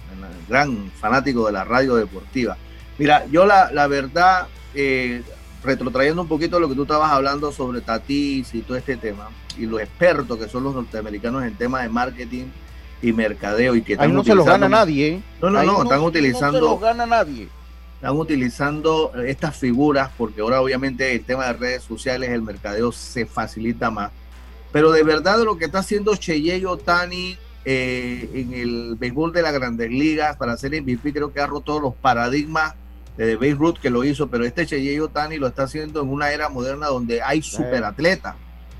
gran 0.47 0.91
fanático 0.99 1.45
de 1.45 1.51
la 1.51 1.63
radio 1.63 1.95
deportiva. 1.95 2.57
Mira, 2.97 3.25
yo 3.27 3.45
la, 3.45 3.71
la 3.71 3.87
verdad, 3.87 4.47
eh, 4.73 5.21
retrotrayendo 5.63 6.21
un 6.21 6.27
poquito 6.27 6.59
lo 6.59 6.67
que 6.67 6.75
tú 6.75 6.83
estabas 6.83 7.11
hablando 7.11 7.51
sobre 7.51 7.81
Tatis 7.81 8.53
y 8.55 8.61
todo 8.61 8.77
este 8.77 8.97
tema, 8.97 9.29
y 9.57 9.65
los 9.65 9.79
expertos 9.79 10.37
que 10.37 10.49
son 10.49 10.63
los 10.63 10.73
norteamericanos 10.73 11.43
en 11.43 11.55
temas 11.55 11.83
de 11.83 11.89
marketing 11.89 12.45
y 13.01 13.13
mercadeo 13.13 13.75
y 13.75 13.81
que 13.81 13.95
Ahí 13.99 14.11
no 14.11 14.23
se 14.23 14.35
los 14.35 14.45
gana 14.45 14.67
nadie. 14.67 15.07
¿eh? 15.07 15.23
No, 15.41 15.49
no, 15.49 15.63
no, 15.63 15.83
están 15.83 16.01
utilizando. 16.01 16.59
No 16.59 16.65
se 16.65 16.71
los 16.71 16.81
gana 16.81 17.05
nadie. 17.05 17.47
Están 17.99 18.15
utilizando 18.15 19.11
estas 19.27 19.57
figuras 19.57 20.09
porque 20.17 20.39
ahora 20.39 20.61
obviamente 20.61 21.11
el 21.11 21.25
tema 21.25 21.47
de 21.47 21.53
redes 21.53 21.83
sociales, 21.83 22.29
el 22.29 22.41
mercadeo 22.41 22.93
se 22.93 23.25
facilita 23.25 23.91
más. 23.91 24.11
Pero 24.71 24.93
de 24.93 25.03
verdad 25.03 25.43
lo 25.43 25.57
que 25.57 25.65
está 25.65 25.79
haciendo 25.79 26.15
Cheyei 26.15 26.63
Otani 26.63 27.37
eh, 27.65 28.29
en 28.33 28.53
el 28.53 28.95
béisbol 28.97 29.33
de 29.33 29.41
las 29.41 29.51
grandes 29.51 29.89
ligas 29.89 30.37
para 30.37 30.55
ser 30.55 30.81
MVP 30.81 31.11
creo 31.11 31.33
que 31.33 31.41
ha 31.41 31.47
roto 31.47 31.77
los 31.81 31.93
paradigmas 31.93 32.73
de 33.17 33.35
Beirut 33.35 33.77
que 33.79 33.89
lo 33.89 34.05
hizo, 34.05 34.27
pero 34.29 34.45
este 34.45 34.65
Cheyei 34.65 34.97
Otani 35.01 35.35
lo 35.35 35.47
está 35.47 35.63
haciendo 35.63 36.01
en 36.01 36.07
una 36.07 36.31
era 36.31 36.47
moderna 36.47 36.87
donde 36.87 37.21
hay 37.21 37.41
superatletas. 37.41 38.35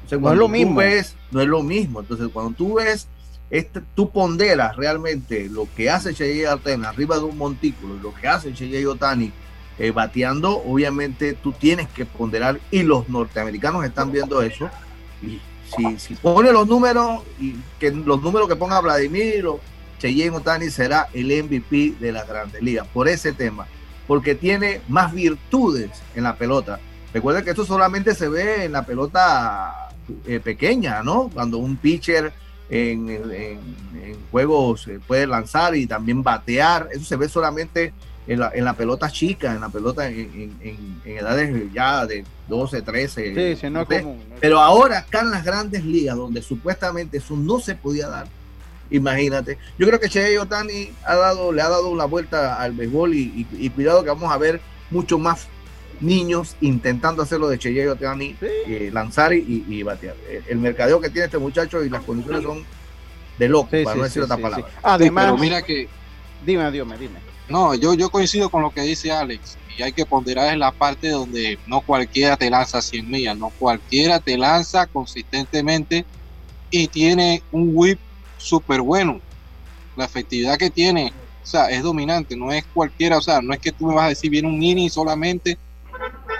no 0.10 0.32
es 0.32 0.38
lo 0.38 0.48
mismo. 0.48 0.76
Ves, 0.76 1.18
no 1.30 1.42
es 1.42 1.48
lo 1.50 1.62
mismo. 1.62 2.00
Entonces, 2.00 2.30
cuando 2.32 2.56
tú 2.56 2.76
ves, 2.76 3.10
este, 3.50 3.82
tú 3.96 4.12
ponderas 4.12 4.76
realmente 4.76 5.50
lo 5.50 5.68
que 5.76 5.90
hace 5.90 6.14
Cheyei 6.14 6.46
Otani 6.46 6.86
arriba 6.86 7.18
de 7.18 7.24
un 7.24 7.38
montículo 7.38 7.96
y 7.96 8.00
lo 8.00 8.14
que 8.14 8.28
hace 8.28 8.54
Cheyei 8.54 8.86
Otani 8.86 9.32
eh, 9.80 9.92
bateando, 9.92 10.58
obviamente 10.58 11.34
tú 11.34 11.54
tienes 11.54 11.88
que 11.88 12.06
ponderar 12.06 12.60
y 12.70 12.84
los 12.84 13.08
norteamericanos 13.10 13.86
están 13.86 14.12
viendo 14.12 14.42
eso. 14.42 14.70
Y 15.24 15.40
si, 15.76 15.98
si 15.98 16.16
pone 16.16 16.52
los 16.52 16.68
números 16.68 17.24
y 17.40 17.56
que 17.80 17.92
los 17.92 18.22
números 18.22 18.48
que 18.48 18.56
ponga 18.56 18.82
Vladimir 18.82 19.48
o 19.48 19.60
Cheyenne 20.00 20.36
Otani 20.36 20.70
será 20.70 21.08
el 21.14 21.28
MVP 21.44 21.96
de 22.00 22.12
la 22.12 22.26
Grandes 22.26 22.62
Ligas 22.62 22.88
por 22.88 23.08
ese 23.08 23.34
tema, 23.34 23.68
porque 24.08 24.36
tiene 24.36 24.82
más 24.88 25.14
virtudes 25.14 25.90
en 26.16 26.24
la 26.24 26.36
pelota. 26.36 26.80
Recuerden 27.14 27.44
que 27.44 27.52
esto 27.52 27.66
solamente 27.66 28.14
se 28.14 28.30
ve 28.30 28.66
en 28.66 28.74
la 28.74 28.86
pelota 28.86 29.90
eh, 30.26 30.40
pequeña, 30.40 31.04
¿no? 31.04 31.30
Cuando 31.34 31.58
un 31.58 31.78
pitcher 31.78 32.32
en, 32.70 33.10
en, 33.10 33.60
juegos 34.32 34.88
puede 35.08 35.26
lanzar 35.26 35.76
y 35.76 35.88
también 35.88 36.22
batear, 36.22 36.90
eso 36.92 37.04
se 37.04 37.16
ve 37.16 37.28
solamente 37.28 37.94
en 38.30 38.40
la, 38.40 38.52
en 38.54 38.64
la 38.64 38.74
pelota 38.74 39.10
chica, 39.10 39.54
en 39.54 39.62
la 39.62 39.70
pelota 39.70 40.08
en, 40.08 40.56
edades 41.04 41.74
ya 41.74 42.06
de 42.06 42.24
12, 42.48 42.82
13. 42.84 43.56
Sí, 43.56 43.70
no 43.70 43.86
común. 43.86 44.22
Pero 44.40 44.60
ahora 44.60 45.00
acá 45.00 45.22
en 45.22 45.32
las 45.32 45.44
grandes 45.44 45.84
ligas, 45.84 46.16
donde 46.16 46.42
supuestamente 46.44 47.18
eso 47.18 47.36
no 47.36 47.60
se 47.60 47.74
podía 47.74 48.08
dar, 48.08 48.28
imagínate. 48.92 49.58
Yo 49.80 49.88
creo 49.88 50.00
que 50.00 50.10
Che 50.10 50.38
Otani 50.38 50.92
ha 51.06 51.16
dado, 51.16 51.52
le 51.52 51.62
ha 51.64 51.70
dado 51.70 51.96
la 51.96 52.06
vuelta 52.06 52.62
al 52.62 52.74
béisbol 52.74 53.16
y, 53.16 53.72
cuidado 53.74 54.04
que 54.04 54.10
vamos 54.10 54.32
a 54.32 54.38
ver 54.38 54.62
mucho 54.92 55.18
más 55.18 55.48
niños 56.02 56.56
intentando 56.62 57.24
hacerlo 57.24 57.48
de 57.50 57.58
Che 57.58 57.90
Otani, 57.90 58.36
eh, 58.42 58.90
lanzar 58.92 59.34
y, 59.34 59.84
batear. 59.84 60.16
El, 60.48 60.58
mercadeo 60.58 61.00
que 61.00 61.10
tiene 61.10 61.26
este 61.26 61.38
muchacho 61.38 61.84
y 61.84 61.90
las 61.90 62.04
condiciones 62.04 62.44
son 62.44 62.64
de 63.38 63.50
loco, 63.50 63.70
para 63.84 63.96
no 63.96 64.04
decir 64.04 64.22
otra 64.22 64.38
palabra. 64.38 64.68
Además, 64.84 65.40
mira 65.40 65.62
que. 65.62 65.88
Dime, 66.46 66.72
dime, 66.72 66.98
dime. 66.98 67.20
No, 67.48 67.74
yo, 67.74 67.94
yo 67.96 68.10
coincido 68.10 68.50
con 68.50 68.62
lo 68.62 68.72
que 68.72 68.82
dice 68.82 69.12
Alex. 69.12 69.58
Y 69.78 69.82
hay 69.82 69.94
que 69.94 70.06
ponderar 70.06 70.54
en 70.54 70.60
la 70.60 70.72
parte 70.72 71.10
donde 71.10 71.58
no 71.66 71.82
cualquiera 71.82 72.36
te 72.36 72.50
lanza 72.50 72.82
100 72.82 73.10
millas, 73.10 73.38
no 73.38 73.50
cualquiera 73.58 74.20
te 74.20 74.38
lanza 74.38 74.88
consistentemente 74.88 76.06
y 76.70 76.88
tiene 76.88 77.42
un 77.52 77.72
whip 77.74 77.98
súper 78.38 78.82
bueno. 78.82 79.22
La 79.96 80.06
efectividad 80.06 80.58
que 80.58 80.70
tiene, 80.70 81.14
o 81.42 81.46
sea, 81.46 81.70
es 81.70 81.82
dominante, 81.82 82.36
no 82.36 82.52
es 82.52 82.66
cualquiera, 82.74 83.18
o 83.18 83.22
sea, 83.22 83.42
no 83.42 83.54
es 83.54 83.60
que 83.60 83.72
tú 83.72 83.88
me 83.88 83.96
vas 83.96 84.06
a 84.06 84.10
decir 84.10 84.30
viene 84.30 84.50
un 84.50 84.60
mini 84.60 84.90
solamente 84.90 85.58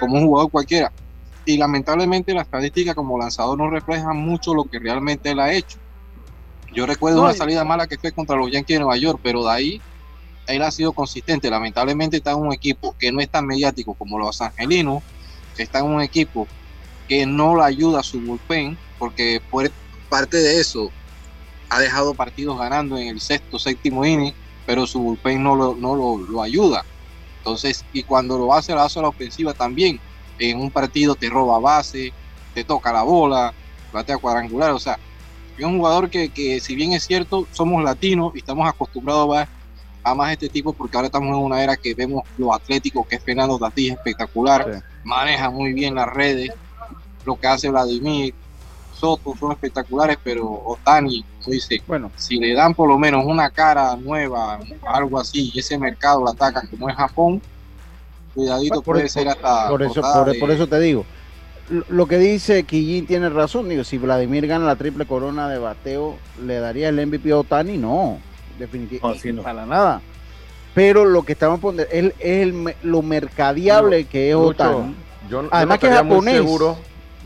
como 0.00 0.18
un 0.18 0.26
jugador 0.26 0.50
cualquiera. 0.50 0.90
Y 1.44 1.56
lamentablemente 1.56 2.34
la 2.34 2.42
estadística 2.42 2.94
como 2.94 3.18
lanzador 3.18 3.56
no 3.56 3.70
refleja 3.70 4.12
mucho 4.12 4.54
lo 4.54 4.64
que 4.64 4.78
realmente 4.78 5.30
él 5.30 5.38
ha 5.38 5.52
hecho. 5.52 5.78
Yo 6.72 6.86
recuerdo 6.86 7.22
una 7.22 7.34
salida 7.34 7.64
mala 7.64 7.86
que 7.86 7.98
fue 7.98 8.12
contra 8.12 8.36
los 8.36 8.50
Yankees 8.50 8.76
de 8.76 8.80
Nueva 8.80 8.96
York, 8.96 9.20
pero 9.22 9.44
de 9.44 9.50
ahí 9.50 9.82
él 10.46 10.62
ha 10.62 10.70
sido 10.70 10.92
consistente. 10.92 11.50
Lamentablemente 11.50 12.16
está 12.16 12.32
en 12.32 12.38
un 12.38 12.52
equipo 12.52 12.96
que 12.98 13.12
no 13.12 13.20
es 13.20 13.28
tan 13.28 13.46
mediático 13.46 13.94
como 13.94 14.18
los 14.18 14.40
angelinos, 14.40 15.02
que 15.56 15.62
está 15.62 15.80
en 15.80 15.86
un 15.86 16.00
equipo 16.00 16.46
que 17.08 17.26
no 17.26 17.56
le 17.56 17.64
ayuda 17.64 18.00
a 18.00 18.04
su 18.04 18.20
bullpen, 18.20 18.78
porque 18.98 19.42
por 19.50 19.70
parte 20.08 20.36
de 20.36 20.60
eso 20.60 20.90
ha 21.68 21.80
dejado 21.80 22.14
partidos 22.14 22.58
ganando 22.58 22.98
en 22.98 23.08
el 23.08 23.20
sexto, 23.20 23.58
séptimo 23.58 24.04
inning, 24.04 24.34
pero 24.66 24.86
su 24.86 25.00
bullpen 25.00 25.42
no 25.42 25.56
lo, 25.56 25.74
no 25.74 25.96
lo, 25.96 26.42
ayuda. 26.42 26.84
Entonces, 27.40 27.84
y 27.92 28.02
cuando 28.02 28.38
lo 28.38 28.54
hace, 28.54 28.72
lo 28.72 28.80
hace 28.80 28.98
a 28.98 29.02
la 29.02 29.08
ofensiva 29.08 29.52
también. 29.54 29.98
En 30.38 30.58
un 30.58 30.70
partido 30.70 31.14
te 31.14 31.28
roba 31.28 31.58
base, 31.58 32.12
te 32.54 32.64
toca 32.64 32.92
la 32.92 33.02
bola, 33.02 33.52
batea 33.92 34.18
cuadrangular. 34.18 34.70
O 34.72 34.78
sea, 34.78 34.98
es 35.58 35.64
un 35.64 35.78
jugador 35.78 36.08
que, 36.08 36.30
que, 36.30 36.60
si 36.60 36.74
bien 36.74 36.92
es 36.92 37.04
cierto, 37.04 37.46
somos 37.52 37.82
latinos 37.82 38.32
y 38.34 38.38
estamos 38.38 38.68
acostumbrados 38.68 39.36
a 39.36 39.48
a 40.02 40.14
más 40.14 40.32
este 40.32 40.48
tipo 40.48 40.72
porque 40.72 40.96
ahora 40.96 41.06
estamos 41.06 41.28
en 41.28 41.42
una 41.42 41.62
era 41.62 41.76
que 41.76 41.94
vemos 41.94 42.24
lo 42.38 42.54
atlético 42.54 43.06
que 43.06 43.16
es 43.16 43.24
Fernando 43.24 43.58
Tatís 43.58 43.92
espectacular, 43.92 44.82
maneja 45.04 45.50
muy 45.50 45.72
bien 45.72 45.94
las 45.94 46.08
redes, 46.08 46.50
lo 47.24 47.38
que 47.38 47.46
hace 47.46 47.68
Vladimir, 47.68 48.34
Soto 49.00 49.34
son 49.40 49.52
espectaculares, 49.52 50.18
pero 50.22 50.46
Otani 50.46 51.24
dice, 51.46 51.82
bueno, 51.86 52.12
si 52.16 52.38
le 52.38 52.52
dan 52.52 52.74
por 52.74 52.86
lo 52.86 52.98
menos 52.98 53.24
una 53.24 53.48
cara 53.48 53.96
nueva, 53.96 54.60
algo 54.86 55.18
así, 55.18 55.50
y 55.54 55.58
ese 55.58 55.78
mercado 55.78 56.20
lo 56.20 56.30
ataca 56.30 56.68
como 56.68 56.88
es 56.90 56.96
Japón, 56.96 57.40
cuidadito 58.34 58.82
puede 58.82 59.08
ser 59.08 59.28
hasta 59.28 59.68
por 59.68 59.82
eso, 59.82 60.02
por, 60.38 60.50
eso 60.50 60.66
te 60.66 60.78
digo. 60.80 61.06
Lo 61.88 62.06
que 62.06 62.18
dice 62.18 62.64
Kijin 62.64 63.06
tiene 63.06 63.30
razón, 63.30 63.68
digo, 63.70 63.84
si 63.84 63.96
Vladimir 63.96 64.46
gana 64.46 64.66
la 64.66 64.76
triple 64.76 65.06
corona 65.06 65.48
de 65.48 65.58
bateo, 65.58 66.18
¿le 66.44 66.58
daría 66.58 66.90
el 66.90 67.06
MVP 67.06 67.30
a 67.32 67.38
Otani? 67.38 67.78
No, 67.78 68.18
definitivamente, 68.58 69.32
no, 69.32 69.42
para 69.42 69.64
nada. 69.64 70.02
Pero 70.74 71.06
lo 71.06 71.22
que 71.22 71.32
estamos 71.32 71.58
poniendo 71.58 71.90
es, 71.90 72.12
el, 72.20 72.74
lo 72.82 73.00
mercadiable 73.02 74.04
que 74.04 74.30
es 74.30 74.36
Otani. 74.36 74.94
Yo, 75.30 75.44
Además 75.50 75.78
que 75.78 75.86
es 75.86 75.94
japonés. 75.94 76.34
Seguro, 76.34 76.76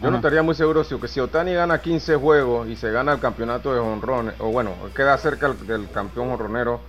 yo 0.03 0.11
no 0.11 0.17
estaría 0.17 0.43
muy 0.43 0.55
seguro 0.55 0.85
si, 0.85 0.97
si 1.09 1.21
Otani 1.21 1.55
gana 1.55 1.81
15 1.81 2.17
juegos 2.17 2.69
y 2.69 2.77
se 2.77 2.91
gana 2.91 3.13
el 3.13 3.21
campeonato 3.21 3.73
de 3.73 3.81
honrones, 3.81 4.35
o 4.39 4.51
bueno, 4.51 4.73
queda 4.95 5.17
cerca 5.19 5.53
del 5.53 5.89
campeón 5.91 6.31
honronero, 6.31 6.81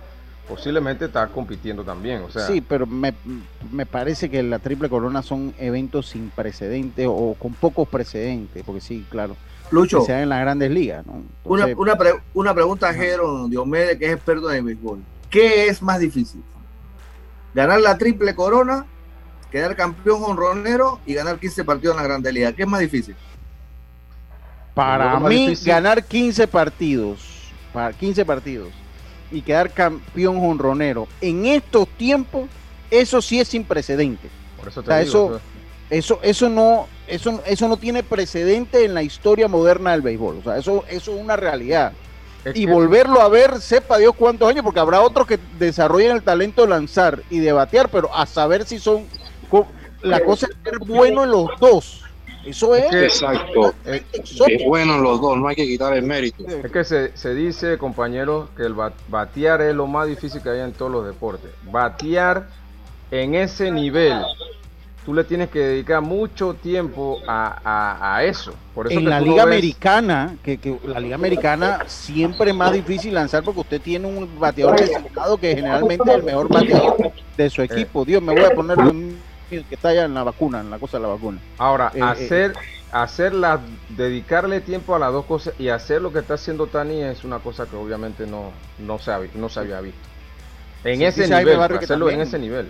posiblemente 0.48 1.06
está 1.06 1.26
compitiendo 1.28 1.84
también. 1.84 2.22
O 2.22 2.30
sea, 2.30 2.46
sí, 2.46 2.60
pero 2.60 2.86
me, 2.86 3.14
parece 3.86 4.30
que 4.30 4.42
la 4.42 4.58
triple 4.58 4.88
corona 4.88 5.22
son 5.22 5.54
eventos 5.58 6.08
sin 6.08 6.30
precedentes 6.30 7.06
o 7.08 7.34
con 7.38 7.52
pocos 7.54 7.88
precedentes, 7.88 8.62
porque 8.64 8.80
sí, 8.80 9.06
claro. 9.10 9.36
Lucho. 9.70 10.04
Que 10.04 10.12
en 10.12 10.28
las 10.28 10.40
grandes 10.40 10.70
ligas. 10.70 11.04
una, 11.42 11.66
una, 12.34 12.54
pregunta 12.54 12.88
a 12.88 12.94
Jero 12.94 13.48
Diomedes, 13.48 13.98
que 13.98 14.06
es 14.06 14.12
experto 14.12 14.52
en 14.52 14.64
béisbol. 14.64 15.00
¿Qué 15.28 15.66
es 15.66 15.82
más 15.82 15.98
difícil? 15.98 16.42
¿Ganar 17.52 17.80
la 17.80 17.98
triple 17.98 18.34
corona, 18.34 18.86
quedar 19.56 19.74
campeón 19.74 20.22
honronero 20.22 21.00
y 21.06 21.14
ganar 21.14 21.38
15 21.38 21.64
partidos 21.64 21.96
en 21.96 22.02
la 22.02 22.08
grandes 22.08 22.32
ligas? 22.32 22.52
¿Qué 22.54 22.62
es 22.62 22.68
más 22.68 22.80
difícil? 22.80 23.16
Para 24.74 25.18
mí, 25.18 25.54
ganar 25.64 26.04
15 26.04 26.46
partidos, 26.46 27.50
para 27.72 27.94
15 27.94 28.26
partidos 28.26 28.68
y 29.30 29.40
quedar 29.40 29.70
campeón 29.70 30.36
honronero 30.38 31.08
en 31.22 31.46
estos 31.46 31.88
tiempos, 31.88 32.50
eso 32.90 33.22
sí 33.22 33.40
es 33.40 33.48
sin 33.48 33.64
precedente. 33.64 34.28
Por 34.58 34.68
eso 34.68 34.82
te 34.82 35.00
eso, 35.00 35.40
eso, 35.88 36.20
eso 36.22 36.50
no, 36.50 36.86
eso, 37.06 37.42
eso 37.46 37.66
no 37.66 37.78
tiene 37.78 38.02
precedente 38.02 38.84
en 38.84 38.92
la 38.92 39.02
historia 39.02 39.48
moderna 39.48 39.92
del 39.92 40.02
béisbol. 40.02 40.36
O 40.40 40.42
sea, 40.42 40.58
eso, 40.58 40.84
eso 40.88 41.14
es 41.16 41.22
una 41.22 41.36
realidad. 41.36 41.92
y 42.52 42.66
volverlo 42.66 43.22
a 43.22 43.28
ver, 43.30 43.58
sepa 43.62 43.96
Dios 43.96 44.14
cuántos 44.14 44.50
años, 44.50 44.62
porque 44.62 44.80
habrá 44.80 45.00
otros 45.00 45.26
que 45.26 45.38
desarrollen 45.58 46.12
el 46.12 46.22
talento 46.22 46.62
de 46.62 46.68
lanzar 46.68 47.22
y 47.30 47.38
de 47.38 47.52
batear, 47.52 47.88
pero 47.88 48.14
a 48.14 48.26
saber 48.26 48.66
si 48.66 48.78
son. 48.78 49.06
La 50.02 50.20
cosa 50.20 50.46
es 50.46 50.56
ser 50.62 50.78
bueno 50.78 51.24
en 51.24 51.30
los 51.30 51.48
dos. 51.58 52.02
Eso 52.44 52.76
es. 52.76 52.92
Exacto. 52.92 53.74
Es, 53.84 54.04
bueno 54.66 54.94
en 54.94 55.02
los 55.02 55.20
dos, 55.20 55.36
no 55.36 55.48
hay 55.48 55.56
que 55.56 55.66
quitar 55.66 55.92
el 55.94 56.04
mérito. 56.04 56.44
Es 56.46 56.70
que 56.70 56.84
se, 56.84 57.16
se 57.16 57.34
dice, 57.34 57.76
compañeros, 57.76 58.50
que 58.56 58.62
el 58.62 58.74
batear 59.08 59.62
es 59.62 59.74
lo 59.74 59.86
más 59.86 60.06
difícil 60.06 60.40
que 60.42 60.50
hay 60.50 60.60
en 60.60 60.72
todos 60.72 60.92
los 60.92 61.06
deportes. 61.06 61.50
Batear 61.64 62.46
en 63.10 63.34
ese 63.34 63.70
nivel 63.70 64.22
tú 65.06 65.14
le 65.14 65.22
tienes 65.22 65.50
que 65.50 65.60
dedicar 65.60 66.02
mucho 66.02 66.54
tiempo 66.54 67.20
a, 67.28 68.20
eso. 68.24 68.52
Por 68.74 68.90
eso 68.90 68.98
en 68.98 69.08
la 69.08 69.20
liga 69.20 69.44
americana, 69.44 70.36
que, 70.42 70.58
la 70.84 70.98
liga 70.98 71.14
americana 71.14 71.84
siempre 71.86 72.50
es 72.50 72.56
más 72.56 72.72
difícil 72.72 73.14
lanzar 73.14 73.44
porque 73.44 73.60
usted 73.60 73.80
tiene 73.80 74.08
un 74.08 74.28
bateador 74.38 74.80
designado 74.80 75.36
que 75.36 75.54
generalmente 75.54 76.10
es 76.10 76.16
el 76.16 76.24
mejor 76.24 76.48
bateador 76.48 77.12
de 77.36 77.50
su 77.50 77.62
equipo. 77.62 78.04
Dios, 78.04 78.20
me 78.20 78.32
voy 78.34 78.44
a 78.44 78.50
poner 78.50 78.76
que 79.48 79.64
está 79.70 79.90
allá 79.90 80.04
en 80.04 80.14
la 80.14 80.24
vacuna, 80.24 80.60
en 80.60 80.70
la 80.70 80.78
cosa 80.78 80.98
de 80.98 81.02
la 81.02 81.08
vacuna. 81.08 81.40
Ahora, 81.58 81.92
eh, 81.94 82.02
hacer, 82.02 82.52
eh, 82.52 82.54
hacerla, 82.92 83.60
dedicarle 83.90 84.60
tiempo 84.60 84.94
a 84.94 84.98
las 84.98 85.12
dos 85.12 85.24
cosas 85.26 85.54
y 85.58 85.68
hacer 85.68 86.02
lo 86.02 86.12
que 86.12 86.20
está 86.20 86.34
haciendo 86.34 86.66
Tani 86.66 87.02
es 87.02 87.24
una 87.24 87.38
cosa 87.38 87.66
que 87.66 87.76
obviamente 87.76 88.26
no, 88.26 88.50
no, 88.78 88.98
se, 88.98 89.12
no 89.34 89.48
se 89.48 89.60
había 89.60 89.80
visto. 89.80 90.00
En 90.84 91.02
ese 91.02 91.28
nivel, 91.28 91.60
hacerlo 91.60 92.10
en 92.10 92.20
ese 92.20 92.38
nivel. 92.38 92.68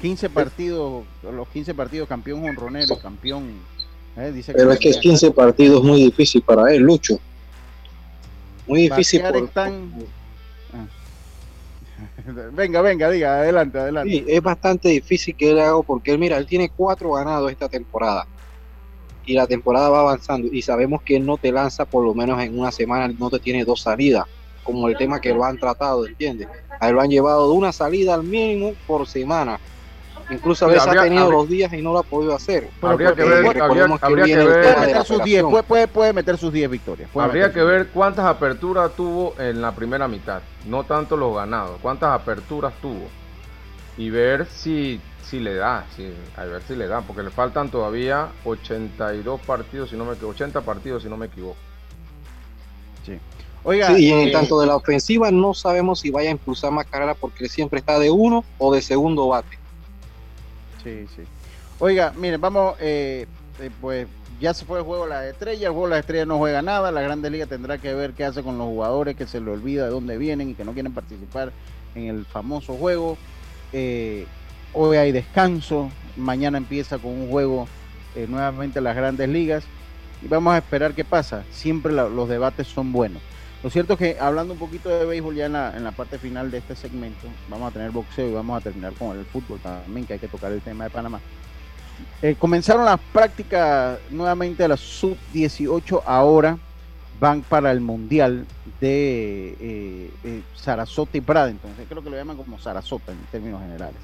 15 0.00 0.30
partidos, 0.30 1.04
los 1.22 1.48
15 1.48 1.74
partidos 1.74 2.08
campeón 2.08 2.48
honronero, 2.48 2.98
campeón. 2.98 3.54
Eh, 4.16 4.32
dice 4.32 4.52
Pero 4.52 4.72
es 4.72 4.78
que 4.78 4.90
es 4.90 4.98
15 4.98 5.30
partidos 5.32 5.82
muy 5.82 6.04
difícil 6.04 6.42
para 6.42 6.72
él, 6.72 6.82
Lucho. 6.82 7.18
Muy 8.66 8.82
difícil. 8.82 9.22
Por... 9.22 9.50
Ah. 9.54 9.70
venga, 12.52 12.80
venga, 12.82 13.10
diga, 13.10 13.40
adelante, 13.40 13.78
adelante. 13.78 14.24
Es 14.26 14.42
bastante 14.42 14.88
difícil 14.88 15.34
que 15.34 15.50
él 15.50 15.60
haga 15.60 15.80
porque 15.82 16.12
él, 16.12 16.18
mira, 16.18 16.36
él 16.36 16.46
tiene 16.46 16.68
cuatro 16.68 17.12
ganados 17.12 17.50
esta 17.50 17.68
temporada. 17.68 18.26
Y 19.26 19.34
la 19.34 19.46
temporada 19.46 19.88
va 19.90 20.00
avanzando. 20.00 20.48
Y 20.50 20.62
sabemos 20.62 21.02
que 21.02 21.16
él 21.16 21.26
no 21.26 21.36
te 21.36 21.52
lanza 21.52 21.84
por 21.84 22.04
lo 22.04 22.14
menos 22.14 22.40
en 22.42 22.58
una 22.58 22.72
semana, 22.72 23.12
no 23.18 23.30
te 23.30 23.38
tiene 23.38 23.64
dos 23.64 23.82
salidas. 23.82 24.24
como 24.64 24.88
el 24.88 24.96
tema 24.96 25.20
que 25.20 25.32
lo 25.34 25.44
han 25.44 25.58
tratado, 25.58 26.06
¿entiendes? 26.06 26.46
A 26.78 26.90
lo 26.90 27.00
han 27.00 27.10
llevado 27.10 27.50
de 27.50 27.56
una 27.56 27.72
salida 27.72 28.14
al 28.14 28.22
mínimo 28.22 28.74
por 28.86 29.06
semana. 29.06 29.58
Incluso 30.30 30.64
a 30.64 30.68
veces 30.68 30.86
ha 30.86 31.02
tenido 31.02 31.30
dos 31.30 31.48
días 31.48 31.72
y 31.72 31.82
no 31.82 31.92
lo 31.92 31.98
ha 31.98 32.02
podido 32.02 32.34
hacer. 32.34 32.68
habría 32.82 33.14
que 33.14 33.24
ver, 33.24 33.60
habría, 33.60 33.86
que 33.86 34.36
ver 34.36 34.62
puede 34.62 34.80
meter, 34.86 35.04
sus 35.04 35.24
10, 35.24 35.44
puede, 35.66 35.88
puede, 35.88 36.12
meter 36.12 36.38
sus 36.38 36.52
10 36.52 36.70
victorias. 36.70 37.10
habría 37.16 37.52
que 37.52 37.62
ver 37.62 37.88
cuántas 37.88 38.26
aperturas 38.26 38.92
tuvo 38.96 39.34
en 39.38 39.60
la 39.60 39.74
primera 39.74 40.06
mitad, 40.08 40.42
no 40.66 40.84
tanto 40.84 41.16
los 41.16 41.34
ganados, 41.34 41.78
cuántas 41.82 42.10
aperturas 42.10 42.72
tuvo 42.80 43.08
y 43.96 44.10
ver 44.10 44.46
si 44.46 45.00
si 45.30 45.38
le 45.38 45.54
da, 45.54 45.86
si, 45.94 46.12
a 46.36 46.44
ver 46.44 46.60
si 46.62 46.74
le 46.74 46.88
da, 46.88 47.02
porque 47.02 47.22
le 47.22 47.30
faltan 47.30 47.70
todavía 47.70 48.30
82 48.44 49.40
partidos, 49.42 49.90
si 49.90 49.96
no 49.96 50.04
me 50.04 50.12
80 50.12 50.60
partidos, 50.62 51.04
si 51.04 51.08
no 51.08 51.16
me 51.16 51.26
equivoco. 51.26 51.56
Sí. 53.06 53.12
Oiga, 53.62 53.96
y 53.96 54.10
en 54.10 54.28
eh, 54.28 54.32
tanto 54.32 54.60
de 54.60 54.66
la 54.66 54.74
ofensiva 54.74 55.30
no 55.30 55.54
sabemos 55.54 56.00
si 56.00 56.10
vaya 56.10 56.30
a 56.30 56.32
impulsar 56.32 56.72
más 56.72 56.86
carrera 56.86 57.14
porque 57.14 57.48
siempre 57.48 57.78
está 57.78 57.98
de 58.00 58.10
uno 58.10 58.44
o 58.58 58.74
de 58.74 58.82
segundo 58.82 59.28
bate. 59.28 59.59
Sí, 60.82 61.06
sí. 61.14 61.22
Oiga, 61.78 62.12
miren, 62.16 62.40
vamos, 62.40 62.76
eh, 62.80 63.26
eh, 63.58 63.70
pues 63.80 64.06
ya 64.40 64.54
se 64.54 64.64
fue 64.64 64.78
el 64.78 64.84
juego 64.84 65.04
de 65.04 65.10
las 65.10 65.24
estrellas, 65.26 65.64
el 65.64 65.70
juego 65.70 65.86
de 65.86 65.90
las 65.90 66.00
estrellas 66.00 66.26
no 66.26 66.38
juega 66.38 66.62
nada, 66.62 66.90
la 66.92 67.00
Grande 67.02 67.30
Liga 67.30 67.46
tendrá 67.46 67.78
que 67.78 67.94
ver 67.94 68.12
qué 68.12 68.24
hace 68.24 68.42
con 68.42 68.58
los 68.58 68.66
jugadores 68.66 69.16
que 69.16 69.26
se 69.26 69.40
le 69.40 69.50
olvida 69.50 69.84
de 69.84 69.90
dónde 69.90 70.18
vienen 70.18 70.50
y 70.50 70.54
que 70.54 70.64
no 70.64 70.72
quieren 70.72 70.92
participar 70.92 71.52
en 71.94 72.04
el 72.04 72.24
famoso 72.24 72.74
juego. 72.74 73.18
hoy 74.72 74.96
hay 74.96 75.12
descanso, 75.12 75.90
mañana 76.16 76.58
empieza 76.58 76.98
con 76.98 77.12
un 77.12 77.30
juego 77.30 77.68
nuevamente 78.28 78.78
en 78.78 78.84
las 78.84 78.96
Grandes 78.96 79.28
Ligas 79.28 79.64
y 80.22 80.28
vamos 80.28 80.54
a 80.54 80.58
esperar 80.58 80.94
qué 80.94 81.04
pasa. 81.04 81.44
Siempre 81.50 81.92
los 81.92 82.28
debates 82.28 82.66
son 82.66 82.92
buenos. 82.92 83.22
Lo 83.62 83.68
cierto 83.68 83.92
es 83.92 83.98
que 83.98 84.16
hablando 84.18 84.54
un 84.54 84.58
poquito 84.58 84.88
de 84.88 85.04
béisbol 85.04 85.34
ya 85.34 85.46
en 85.46 85.52
la, 85.52 85.76
en 85.76 85.84
la, 85.84 85.92
parte 85.92 86.18
final 86.18 86.50
de 86.50 86.58
este 86.58 86.74
segmento, 86.74 87.28
vamos 87.50 87.70
a 87.70 87.72
tener 87.72 87.90
boxeo 87.90 88.30
y 88.30 88.32
vamos 88.32 88.58
a 88.58 88.62
terminar 88.62 88.94
con 88.94 89.18
el 89.18 89.26
fútbol 89.26 89.58
también, 89.60 90.06
que 90.06 90.14
hay 90.14 90.18
que 90.18 90.28
tocar 90.28 90.50
el 90.50 90.62
tema 90.62 90.84
de 90.84 90.90
Panamá. 90.90 91.20
Eh, 92.22 92.36
comenzaron 92.38 92.86
las 92.86 92.98
prácticas 93.12 93.98
nuevamente 94.10 94.62
de 94.62 94.68
la 94.70 94.76
sub-18 94.78 96.02
ahora, 96.06 96.56
van 97.18 97.42
para 97.42 97.70
el 97.70 97.80
Mundial 97.80 98.46
de 98.80 99.56
eh, 99.60 100.10
eh, 100.24 100.42
Sarasota 100.54 101.18
y 101.18 101.20
Prada, 101.20 101.50
entonces 101.50 101.86
creo 101.86 102.02
que 102.02 102.08
lo 102.08 102.16
llaman 102.16 102.38
como 102.38 102.58
Sarasota 102.58 103.12
en 103.12 103.18
términos 103.30 103.60
generales. 103.60 104.00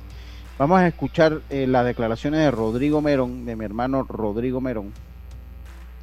Vamos 0.58 0.80
a 0.80 0.86
escuchar 0.86 1.40
las 1.50 1.84
declaraciones 1.84 2.40
de 2.40 2.50
Rodrigo 2.50 3.00
Merón, 3.02 3.46
de 3.46 3.56
mi 3.56 3.64
hermano 3.64 4.02
Rodrigo 4.04 4.60
Merón. 4.60 4.92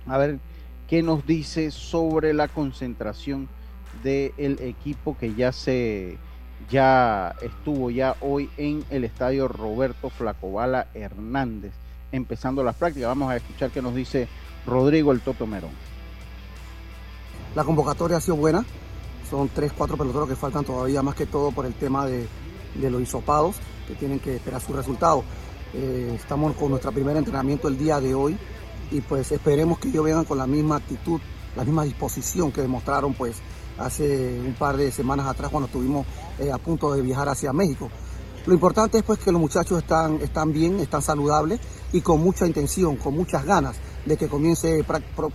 A 0.07 0.17
ver 0.17 0.37
¿Qué 0.87 1.01
nos 1.01 1.25
dice 1.25 1.71
sobre 1.71 2.33
la 2.33 2.47
concentración 2.47 3.47
del 4.03 4.59
equipo 4.61 5.17
que 5.17 5.33
ya 5.33 5.51
se 5.51 6.17
ya 6.69 7.35
estuvo 7.41 7.89
ya 7.89 8.15
hoy 8.21 8.49
en 8.57 8.83
el 8.89 9.03
estadio 9.03 9.47
Roberto 9.47 10.09
Flacobala 10.09 10.87
Hernández, 10.93 11.73
empezando 12.11 12.63
las 12.63 12.75
prácticas. 12.75 13.09
Vamos 13.09 13.31
a 13.31 13.37
escuchar 13.37 13.71
qué 13.71 13.81
nos 13.81 13.95
dice 13.95 14.27
Rodrigo 14.65 15.11
el 15.11 15.21
Toto 15.21 15.45
Merón. 15.45 15.71
La 17.55 17.63
convocatoria 17.63 18.17
ha 18.17 18.21
sido 18.21 18.37
buena, 18.37 18.65
son 19.29 19.49
tres, 19.49 19.71
cuatro 19.73 19.97
peloteros 19.97 20.27
que 20.27 20.35
faltan 20.35 20.63
todavía 20.63 21.01
más 21.03 21.15
que 21.15 21.25
todo 21.25 21.51
por 21.51 21.65
el 21.65 21.73
tema 21.73 22.05
de, 22.05 22.27
los 22.75 23.01
hisopados, 23.01 23.57
que 23.87 23.93
tienen 23.95 24.19
que 24.19 24.35
esperar 24.35 24.61
su 24.61 24.73
resultado. 24.73 25.23
Eh, 25.73 26.13
estamos 26.15 26.55
con 26.55 26.69
nuestro 26.69 26.91
primer 26.91 27.17
entrenamiento 27.17 27.67
el 27.67 27.77
día 27.77 27.99
de 27.99 28.15
hoy, 28.15 28.37
y 28.91 29.01
pues 29.01 29.31
esperemos 29.31 29.79
que 29.79 29.89
ellos 29.89 30.03
vengan 30.03 30.25
con 30.25 30.37
la 30.37 30.47
misma 30.47 30.77
actitud, 30.77 31.19
la 31.55 31.63
misma 31.63 31.83
disposición 31.83 32.51
que 32.51 32.61
demostraron 32.61 33.13
pues 33.13 33.37
hace 33.77 34.39
un 34.39 34.53
par 34.53 34.77
de 34.77 34.91
semanas 34.91 35.27
atrás 35.27 35.49
cuando 35.49 35.67
estuvimos 35.67 36.05
eh, 36.39 36.51
a 36.51 36.57
punto 36.57 36.93
de 36.93 37.01
viajar 37.01 37.29
hacia 37.29 37.53
México. 37.53 37.89
Lo 38.45 38.53
importante 38.53 38.97
es 38.97 39.03
pues 39.03 39.19
que 39.19 39.31
los 39.31 39.39
muchachos 39.39 39.77
están, 39.77 40.15
están 40.15 40.51
bien, 40.51 40.79
están 40.81 41.01
saludables 41.01 41.61
y 41.93 42.01
con 42.01 42.21
mucha 42.21 42.45
intención, 42.45 42.97
con 42.97 43.13
muchas 43.13 43.45
ganas 43.45 43.77
de 44.05 44.17
que 44.17 44.27
comience 44.27 44.85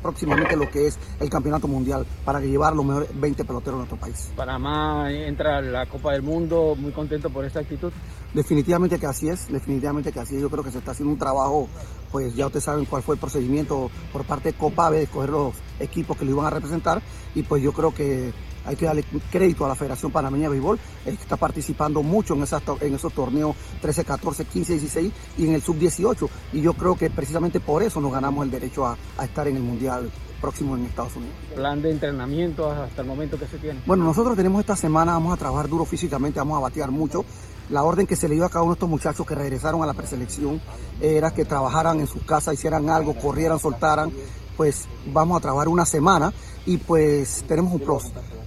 próximamente 0.02 0.56
lo 0.56 0.68
que 0.68 0.88
es 0.88 0.98
el 1.18 1.30
campeonato 1.30 1.66
mundial 1.66 2.04
para 2.22 2.38
llevar 2.40 2.76
los 2.76 2.84
mejores 2.84 3.08
20 3.18 3.44
peloteros 3.46 3.80
de 3.80 3.86
nuestro 3.86 3.96
país. 3.96 4.30
Panamá 4.36 5.10
entra 5.10 5.56
a 5.56 5.62
la 5.62 5.86
Copa 5.86 6.12
del 6.12 6.22
Mundo, 6.22 6.74
muy 6.76 6.92
contento 6.92 7.30
por 7.30 7.46
esta 7.46 7.60
actitud. 7.60 7.90
Definitivamente 8.34 8.98
que 8.98 9.06
así 9.06 9.30
es, 9.30 9.48
definitivamente 9.48 10.12
que 10.12 10.20
así 10.20 10.36
es. 10.36 10.42
Yo 10.42 10.50
creo 10.50 10.62
que 10.62 10.70
se 10.70 10.78
está 10.78 10.90
haciendo 10.90 11.14
un 11.14 11.18
trabajo, 11.18 11.66
pues 12.12 12.34
ya 12.34 12.44
ustedes 12.44 12.64
saben 12.64 12.84
cuál 12.84 13.02
fue 13.02 13.14
el 13.14 13.20
procedimiento 13.20 13.90
por 14.12 14.24
parte 14.24 14.52
de 14.52 14.58
Copabe 14.58 14.98
de 14.98 15.04
escoger 15.04 15.30
los 15.30 15.54
equipos 15.80 16.18
que 16.18 16.26
lo 16.26 16.32
iban 16.32 16.46
a 16.46 16.50
representar 16.50 17.00
y 17.34 17.42
pues 17.42 17.62
yo 17.62 17.72
creo 17.72 17.94
que 17.94 18.34
hay 18.68 18.76
que 18.76 18.84
darle 18.84 19.02
crédito 19.30 19.64
a 19.64 19.68
la 19.68 19.74
Federación 19.74 20.12
Panameña 20.12 20.44
de 20.44 20.50
Béisbol, 20.50 20.78
que 21.04 21.10
está 21.10 21.36
participando 21.36 22.02
mucho 22.02 22.34
en, 22.34 22.42
esas, 22.42 22.62
en 22.80 22.94
esos 22.94 23.12
torneos 23.14 23.56
13, 23.80 24.04
14, 24.04 24.44
15, 24.44 24.72
16 24.74 25.12
y 25.38 25.46
en 25.46 25.54
el 25.54 25.62
sub-18. 25.62 26.28
Y 26.52 26.60
yo 26.60 26.74
creo 26.74 26.94
que 26.94 27.08
precisamente 27.08 27.60
por 27.60 27.82
eso 27.82 27.98
nos 28.00 28.12
ganamos 28.12 28.44
el 28.44 28.50
derecho 28.50 28.86
a, 28.86 28.96
estar 29.22 29.48
en 29.48 29.56
el 29.56 29.62
Mundial 29.62 30.10
próximo 30.38 30.76
en 30.76 30.84
Estados 30.84 31.16
Unidos. 31.16 31.34
¿Plan 31.54 31.80
de 31.80 31.90
entrenamiento 31.90 32.70
hasta 32.70 33.00
el 33.00 33.08
momento 33.08 33.38
que 33.38 33.46
se 33.46 33.56
tiene? 33.56 33.80
Bueno, 33.86 34.04
nosotros 34.04 34.36
tenemos 34.36 34.60
esta 34.60 34.76
semana, 34.76 35.12
vamos 35.12 35.32
a 35.32 35.36
trabajar 35.38 35.68
duro 35.68 35.86
físicamente, 35.86 36.38
vamos 36.38 36.58
a 36.58 36.60
batear 36.60 36.90
mucho. 36.90 37.24
La 37.70 37.82
orden 37.82 38.06
que 38.06 38.16
se 38.16 38.28
le 38.28 38.34
dio 38.34 38.44
a 38.44 38.50
cada 38.50 38.62
uno 38.62 38.72
de 38.72 38.76
estos 38.76 38.88
muchachos 38.88 39.26
que 39.26 39.34
regresaron 39.34 39.82
a 39.82 39.86
la 39.86 39.94
preselección 39.94 40.60
era 41.00 41.30
que 41.30 41.46
trabajaran 41.46 42.00
en 42.00 42.06
sus 42.06 42.22
casas, 42.22 42.54
hicieran 42.54 42.90
algo, 42.90 43.14
corrieran, 43.14 43.58
soltaran. 43.58 44.12
Pues 44.56 44.86
vamos 45.06 45.38
a 45.38 45.40
trabajar 45.40 45.68
una 45.68 45.86
semana 45.86 46.32
y 46.66 46.76
pues 46.76 47.44
tenemos 47.48 47.72
un 47.72 47.80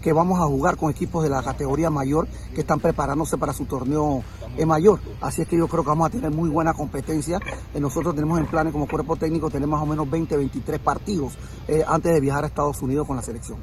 que 0.01 0.13
vamos 0.13 0.39
a 0.39 0.43
jugar 0.43 0.77
con 0.77 0.91
equipos 0.91 1.23
de 1.23 1.29
la 1.29 1.43
categoría 1.43 1.89
mayor 1.89 2.27
que 2.53 2.61
están 2.61 2.79
preparándose 2.79 3.37
para 3.37 3.53
su 3.53 3.65
torneo 3.65 4.23
mayor. 4.65 4.99
Así 5.21 5.41
es 5.41 5.47
que 5.47 5.57
yo 5.57 5.67
creo 5.67 5.83
que 5.83 5.89
vamos 5.89 6.07
a 6.07 6.09
tener 6.09 6.31
muy 6.31 6.49
buena 6.49 6.73
competencia. 6.73 7.39
Eh, 7.73 7.79
nosotros 7.79 8.13
tenemos 8.15 8.39
en 8.39 8.45
planes 8.47 8.73
como 8.73 8.87
cuerpo 8.87 9.15
técnico, 9.15 9.49
tenemos 9.49 9.79
más 9.79 9.87
o 9.87 9.89
menos 9.89 10.09
20, 10.09 10.37
23 10.37 10.79
partidos 10.79 11.33
eh, 11.67 11.83
antes 11.87 12.13
de 12.13 12.19
viajar 12.19 12.43
a 12.43 12.47
Estados 12.47 12.81
Unidos 12.81 13.07
con 13.07 13.15
la 13.15 13.21
selección. 13.21 13.59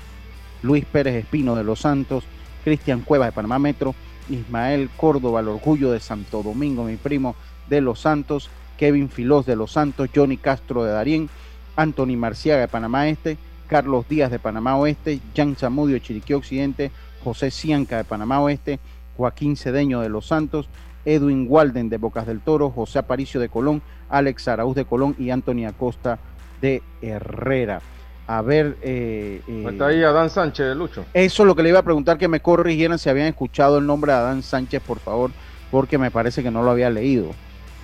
Luis 0.63 0.85
Pérez 0.85 1.15
Espino 1.15 1.55
de 1.57 1.65
Los 1.65 1.81
Santos, 1.81 2.25
Cristian 2.65 3.01
Cuevas 3.01 3.29
de 3.29 3.33
Panamá 3.33 3.59
Metro, 3.59 3.95
Ismael 4.29 4.91
Córdoba, 4.97 5.41
el 5.41 5.49
orgullo 5.49 5.93
de 5.93 6.01
Santo 6.01 6.43
Domingo, 6.43 6.85
mi 6.85 6.97
primo 6.97 7.35
de 7.69 7.81
Los 7.81 8.01
Santos, 8.01 8.51
Kevin 8.81 9.11
Filós 9.11 9.45
de 9.45 9.57
Los 9.57 9.73
Santos, 9.73 10.09
Johnny 10.13 10.39
Castro 10.39 10.85
de 10.85 10.93
Darién, 10.93 11.29
Anthony 11.77 12.17
Marciaga 12.17 12.63
de 12.63 12.69
Panamá 12.69 13.09
Este, 13.09 13.37
Carlos 13.67 14.09
Díaz 14.09 14.31
de 14.31 14.39
Panamá 14.39 14.79
Oeste, 14.79 15.21
Jan 15.37 15.55
Zamudio 15.55 15.97
de 15.97 16.01
Chiriquí 16.01 16.33
Occidente, 16.33 16.91
José 17.23 17.51
Cianca 17.51 17.99
de 17.99 18.05
Panamá 18.05 18.41
Oeste, 18.41 18.81
Joaquín 19.19 19.59
Cedeño 19.59 20.01
de 20.01 20.09
Los 20.09 20.29
Santos, 20.29 20.71
Edwin 21.05 21.45
Walden 21.47 21.91
de 21.91 21.99
Bocas 21.99 22.27
del 22.27 22.41
Toro, 22.41 22.71
José 22.71 23.01
Aparicio 23.01 23.39
de 23.39 23.51
Colón, 23.51 23.83
Alex 24.09 24.49
Araúz 24.49 24.75
de 24.75 24.87
Colón 24.87 25.15
y 25.19 25.29
Anthony 25.29 25.67
Acosta 25.69 26.19
de 26.63 26.83
Herrera. 27.03 27.83
A 28.27 28.41
ver. 28.41 28.79
Eh, 28.81 29.43
eh, 29.47 29.67
está 29.69 29.89
ahí 29.89 30.03
Adán 30.03 30.31
Sánchez 30.31 30.69
de 30.69 30.75
Lucho. 30.75 31.05
Eso 31.13 31.43
es 31.43 31.47
lo 31.47 31.55
que 31.55 31.63
le 31.63 31.69
iba 31.69 31.81
a 31.81 31.85
preguntar, 31.85 32.17
que 32.17 32.29
me 32.29 32.41
corrigieran 32.41 32.99
si 32.99 33.11
habían 33.11 33.27
escuchado 33.27 33.77
el 33.77 33.85
nombre 33.85 34.13
de 34.13 34.19
Adán 34.19 34.43
Sánchez, 34.43 34.81
por 34.81 35.01
favor, 35.01 35.33
porque 35.71 35.99
me 35.99 36.11
parece 36.11 36.43
que 36.43 36.51
no 36.51 36.63
lo 36.63 36.71
había 36.71 36.89
leído 36.89 37.35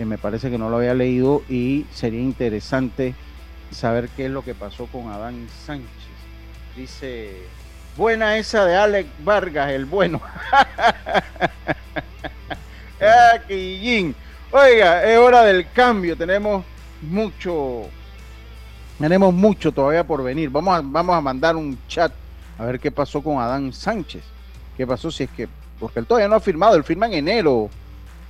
me 0.04 0.18
parece 0.18 0.50
que 0.50 0.58
no 0.58 0.68
lo 0.68 0.76
había 0.76 0.94
leído 0.94 1.42
y 1.48 1.86
sería 1.92 2.20
interesante 2.20 3.14
saber 3.70 4.08
qué 4.10 4.26
es 4.26 4.30
lo 4.30 4.42
que 4.42 4.54
pasó 4.54 4.86
con 4.86 5.10
Adán 5.10 5.48
Sánchez. 5.64 5.88
Dice, 6.76 7.42
buena 7.96 8.36
esa 8.36 8.64
de 8.66 8.76
Alex 8.76 9.08
Vargas, 9.24 9.70
el 9.70 9.86
bueno. 9.86 10.20
ah, 13.00 13.40
Oiga, 14.52 15.04
es 15.04 15.18
hora 15.18 15.42
del 15.42 15.70
cambio. 15.70 16.16
Tenemos 16.16 16.64
mucho, 17.02 17.84
tenemos 18.98 19.34
mucho 19.34 19.72
todavía 19.72 20.04
por 20.04 20.22
venir. 20.22 20.50
Vamos 20.50 20.78
a, 20.78 20.82
vamos 20.82 21.16
a 21.16 21.20
mandar 21.20 21.56
un 21.56 21.78
chat 21.88 22.12
a 22.58 22.64
ver 22.64 22.78
qué 22.78 22.90
pasó 22.90 23.22
con 23.22 23.38
Adán 23.38 23.72
Sánchez. 23.72 24.22
¿Qué 24.76 24.86
pasó 24.86 25.10
si 25.10 25.24
es 25.24 25.30
que, 25.30 25.48
porque 25.80 26.00
él 26.00 26.06
todavía 26.06 26.28
no 26.28 26.36
ha 26.36 26.40
firmado, 26.40 26.76
él 26.76 26.84
firma 26.84 27.06
en 27.06 27.14
enero, 27.14 27.70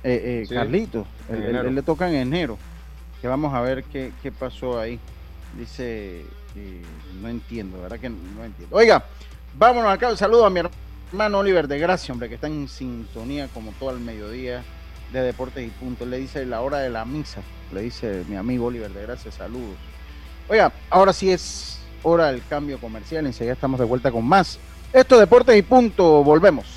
eh, 0.03 0.43
eh 0.43 0.53
Carlito. 0.53 1.05
Él, 1.29 1.75
le 1.75 1.81
toca 1.81 2.09
en 2.09 2.15
enero. 2.15 2.57
Que 3.21 3.27
vamos 3.27 3.53
a 3.53 3.61
ver 3.61 3.83
qué, 3.83 4.11
qué 4.21 4.31
pasó 4.31 4.79
ahí. 4.79 4.99
Dice, 5.57 6.25
eh, 6.55 6.81
no 7.21 7.29
entiendo, 7.29 7.81
¿verdad 7.81 7.99
que 7.99 8.09
no 8.09 8.43
entiendo? 8.43 8.75
Oiga, 8.75 9.03
vámonos 9.57 9.91
acá. 9.91 10.15
Saludo 10.15 10.45
a 10.45 10.49
mi 10.49 10.61
hermano 11.11 11.39
Oliver 11.39 11.67
de 11.67 11.79
Gracia, 11.79 12.11
hombre, 12.13 12.29
que 12.29 12.35
está 12.35 12.47
en 12.47 12.67
sintonía 12.67 13.47
como 13.53 13.71
todo 13.73 13.91
el 13.91 13.99
mediodía 13.99 14.63
de 15.11 15.21
Deportes 15.21 15.65
y 15.65 15.69
Punto. 15.69 16.03
Él 16.03 16.11
le 16.11 16.17
dice 16.17 16.45
la 16.45 16.61
hora 16.61 16.79
de 16.79 16.89
la 16.89 17.05
misa, 17.05 17.41
le 17.73 17.81
dice 17.81 18.23
mi 18.27 18.35
amigo 18.35 18.65
Oliver 18.65 18.91
de 18.91 19.01
Gracia, 19.03 19.31
saludos. 19.31 19.75
Oiga, 20.49 20.71
ahora 20.89 21.13
sí 21.13 21.31
es 21.31 21.79
hora 22.03 22.27
del 22.27 22.41
cambio 22.47 22.79
comercial, 22.79 23.25
enseguida 23.25 23.53
estamos 23.53 23.79
de 23.79 23.85
vuelta 23.85 24.11
con 24.11 24.25
más. 24.25 24.59
Esto 24.93 25.15
es 25.15 25.21
Deportes 25.21 25.57
y 25.57 25.61
Punto, 25.61 26.23
volvemos. 26.23 26.76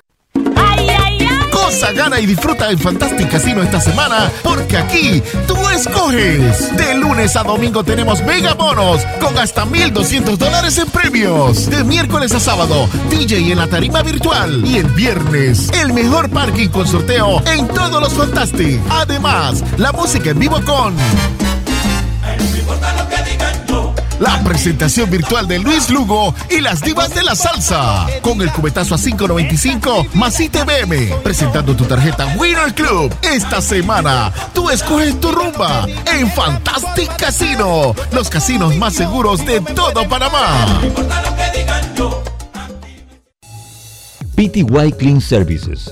gana 1.95 2.19
y 2.19 2.25
disfruta 2.25 2.69
en 2.69 2.77
Fantastic 2.77 3.29
Casino 3.29 3.61
esta 3.63 3.79
semana, 3.79 4.31
porque 4.43 4.77
aquí 4.77 5.21
tú 5.47 5.55
escoges. 5.69 6.75
De 6.75 6.93
lunes 6.95 7.35
a 7.35 7.43
domingo 7.43 7.83
tenemos 7.83 8.21
mega 8.23 8.53
bonos 8.53 9.01
con 9.19 9.37
hasta 9.37 9.65
1,200 9.65 10.37
dólares 10.37 10.77
en 10.77 10.89
premios. 10.89 11.69
De 11.69 11.83
miércoles 11.83 12.33
a 12.33 12.39
sábado, 12.39 12.87
DJ 13.09 13.51
en 13.51 13.57
la 13.57 13.67
tarima 13.67 14.03
virtual. 14.03 14.65
Y 14.65 14.77
el 14.77 14.87
viernes, 14.87 15.69
el 15.81 15.93
mejor 15.93 16.29
parking 16.29 16.69
con 16.69 16.87
sorteo 16.87 17.41
en 17.47 17.67
todos 17.67 18.01
los 18.01 18.13
Fantastic. 18.13 18.79
Además, 18.89 19.63
la 19.77 19.91
música 19.91 20.29
en 20.29 20.39
vivo 20.39 20.61
con 20.63 20.95
la 24.21 24.39
presentación 24.43 25.09
virtual 25.09 25.47
de 25.47 25.57
Luis 25.57 25.89
Lugo 25.89 26.33
y 26.49 26.61
las 26.61 26.81
divas 26.81 27.13
de 27.13 27.23
la 27.23 27.35
salsa. 27.35 28.05
Con 28.21 28.41
el 28.41 28.51
cubetazo 28.51 28.93
a 28.93 28.97
5.95 28.97 30.13
más 30.13 30.39
ITBM. 30.39 31.21
Presentando 31.23 31.75
tu 31.75 31.85
tarjeta 31.85 32.27
Winner 32.37 32.73
Club. 32.73 33.13
Esta 33.23 33.61
semana, 33.61 34.31
tú 34.53 34.69
escoges 34.69 35.19
tu 35.19 35.31
rumba 35.31 35.87
en 36.05 36.31
Fantastic 36.31 37.15
Casino. 37.17 37.95
Los 38.11 38.29
casinos 38.29 38.75
más 38.77 38.93
seguros 38.93 39.43
de 39.43 39.59
todo 39.59 40.07
Panamá. 40.07 40.81
PTY 44.35 44.91
Clean 44.97 45.19
Services. 45.19 45.91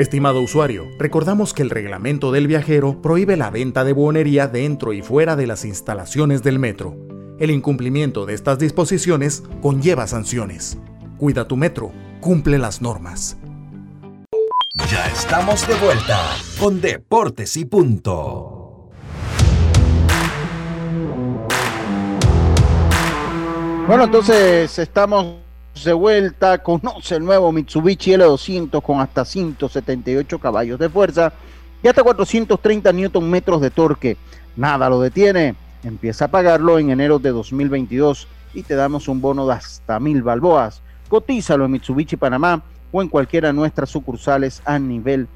Estimado 0.00 0.40
usuario, 0.40 0.88
recordamos 0.98 1.52
que 1.52 1.60
el 1.60 1.68
reglamento 1.68 2.32
del 2.32 2.46
viajero 2.46 3.02
prohíbe 3.02 3.36
la 3.36 3.50
venta 3.50 3.84
de 3.84 3.92
buonería 3.92 4.48
dentro 4.48 4.94
y 4.94 5.02
fuera 5.02 5.36
de 5.36 5.46
las 5.46 5.66
instalaciones 5.66 6.42
del 6.42 6.58
metro. 6.58 6.96
El 7.38 7.50
incumplimiento 7.50 8.24
de 8.24 8.32
estas 8.32 8.58
disposiciones 8.58 9.42
conlleva 9.60 10.06
sanciones. 10.06 10.78
Cuida 11.18 11.46
tu 11.46 11.58
metro, 11.58 11.92
cumple 12.22 12.56
las 12.56 12.80
normas. 12.80 13.36
Ya 14.90 15.06
estamos 15.08 15.68
de 15.68 15.74
vuelta 15.74 16.30
con 16.58 16.80
Deportes 16.80 17.58
y 17.58 17.66
Punto. 17.66 18.88
Bueno, 23.86 24.04
entonces 24.04 24.78
estamos 24.78 25.49
de 25.84 25.92
vuelta, 25.92 26.58
conoce 26.58 27.16
el 27.16 27.24
nuevo 27.24 27.52
Mitsubishi 27.52 28.12
L200 28.12 28.82
con 28.82 29.00
hasta 29.00 29.24
178 29.24 30.38
caballos 30.38 30.78
de 30.78 30.88
fuerza 30.88 31.32
y 31.82 31.88
hasta 31.88 32.02
430 32.02 32.92
Newton 32.92 33.30
metros 33.30 33.60
de 33.60 33.70
torque. 33.70 34.16
Nada 34.56 34.88
lo 34.90 35.00
detiene. 35.00 35.54
Empieza 35.82 36.26
a 36.26 36.28
pagarlo 36.28 36.78
en 36.78 36.90
enero 36.90 37.18
de 37.18 37.30
2022 37.30 38.28
y 38.52 38.62
te 38.62 38.74
damos 38.74 39.08
un 39.08 39.20
bono 39.20 39.46
de 39.46 39.54
hasta 39.54 39.98
mil 40.00 40.22
balboas. 40.22 40.82
Cotízalo 41.08 41.64
en 41.64 41.72
Mitsubishi 41.72 42.16
Panamá 42.16 42.62
o 42.92 43.00
en 43.00 43.08
cualquiera 43.08 43.48
de 43.48 43.54
nuestras 43.54 43.90
sucursales 43.90 44.62
a 44.64 44.78
nivel 44.78 45.28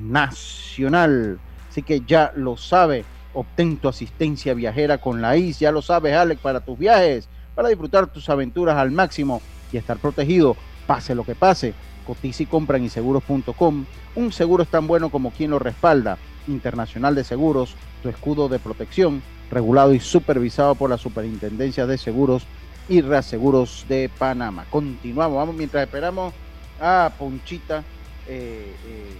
nacional. 0.00 1.38
Así 1.70 1.82
que 1.82 2.00
ya 2.06 2.32
lo 2.36 2.56
sabe, 2.56 3.04
obtén 3.34 3.78
tu 3.78 3.88
asistencia 3.88 4.54
viajera 4.54 4.98
con 4.98 5.20
la 5.20 5.36
IS, 5.36 5.60
ya 5.60 5.72
lo 5.72 5.82
sabes 5.82 6.14
Alex, 6.14 6.40
para 6.40 6.60
tus 6.60 6.78
viajes, 6.78 7.28
para 7.54 7.68
disfrutar 7.68 8.06
tus 8.06 8.28
aventuras 8.28 8.76
al 8.76 8.90
máximo 8.90 9.40
y 9.72 9.76
estar 9.76 9.98
protegido, 9.98 10.56
pase 10.86 11.14
lo 11.14 11.24
que 11.24 11.34
pase. 11.34 11.74
Cotiza 12.06 12.42
y 12.42 12.46
compra. 12.46 12.78
Un 12.78 14.32
seguro 14.32 14.62
es 14.62 14.68
tan 14.68 14.86
bueno 14.86 15.10
como 15.10 15.30
quien 15.30 15.50
lo 15.50 15.58
respalda. 15.58 16.18
Internacional 16.46 17.14
de 17.14 17.24
Seguros, 17.24 17.74
tu 18.02 18.08
escudo 18.08 18.48
de 18.48 18.58
protección, 18.58 19.22
regulado 19.50 19.92
y 19.92 20.00
supervisado 20.00 20.74
por 20.74 20.88
la 20.88 20.96
Superintendencia 20.96 21.86
de 21.86 21.98
Seguros 21.98 22.46
y 22.88 23.02
Reaseguros 23.02 23.84
de 23.88 24.10
Panamá. 24.18 24.64
Continuamos, 24.70 25.36
vamos 25.36 25.54
mientras 25.54 25.84
esperamos 25.84 26.32
a 26.80 27.12
Ponchita. 27.18 27.84
Eh, 28.26 28.74
eh, 28.86 29.14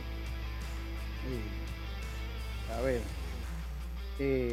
eh, 1.28 2.78
a 2.78 2.80
ver, 2.82 3.03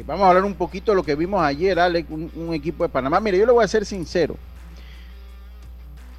vamos 0.04 0.24
a 0.24 0.28
hablar 0.28 0.44
un 0.44 0.54
poquito 0.54 0.92
de 0.92 0.96
lo 0.96 1.02
que 1.02 1.14
vimos 1.14 1.42
ayer, 1.42 1.78
Alex, 1.78 2.08
un, 2.10 2.52
equipo 2.52 2.84
de 2.84 2.90
Panamá. 2.90 3.20
Mire, 3.20 3.38
yo 3.38 3.46
le 3.46 3.52
voy 3.52 3.64
a 3.64 3.68
ser 3.68 3.86
sincero. 3.86 4.36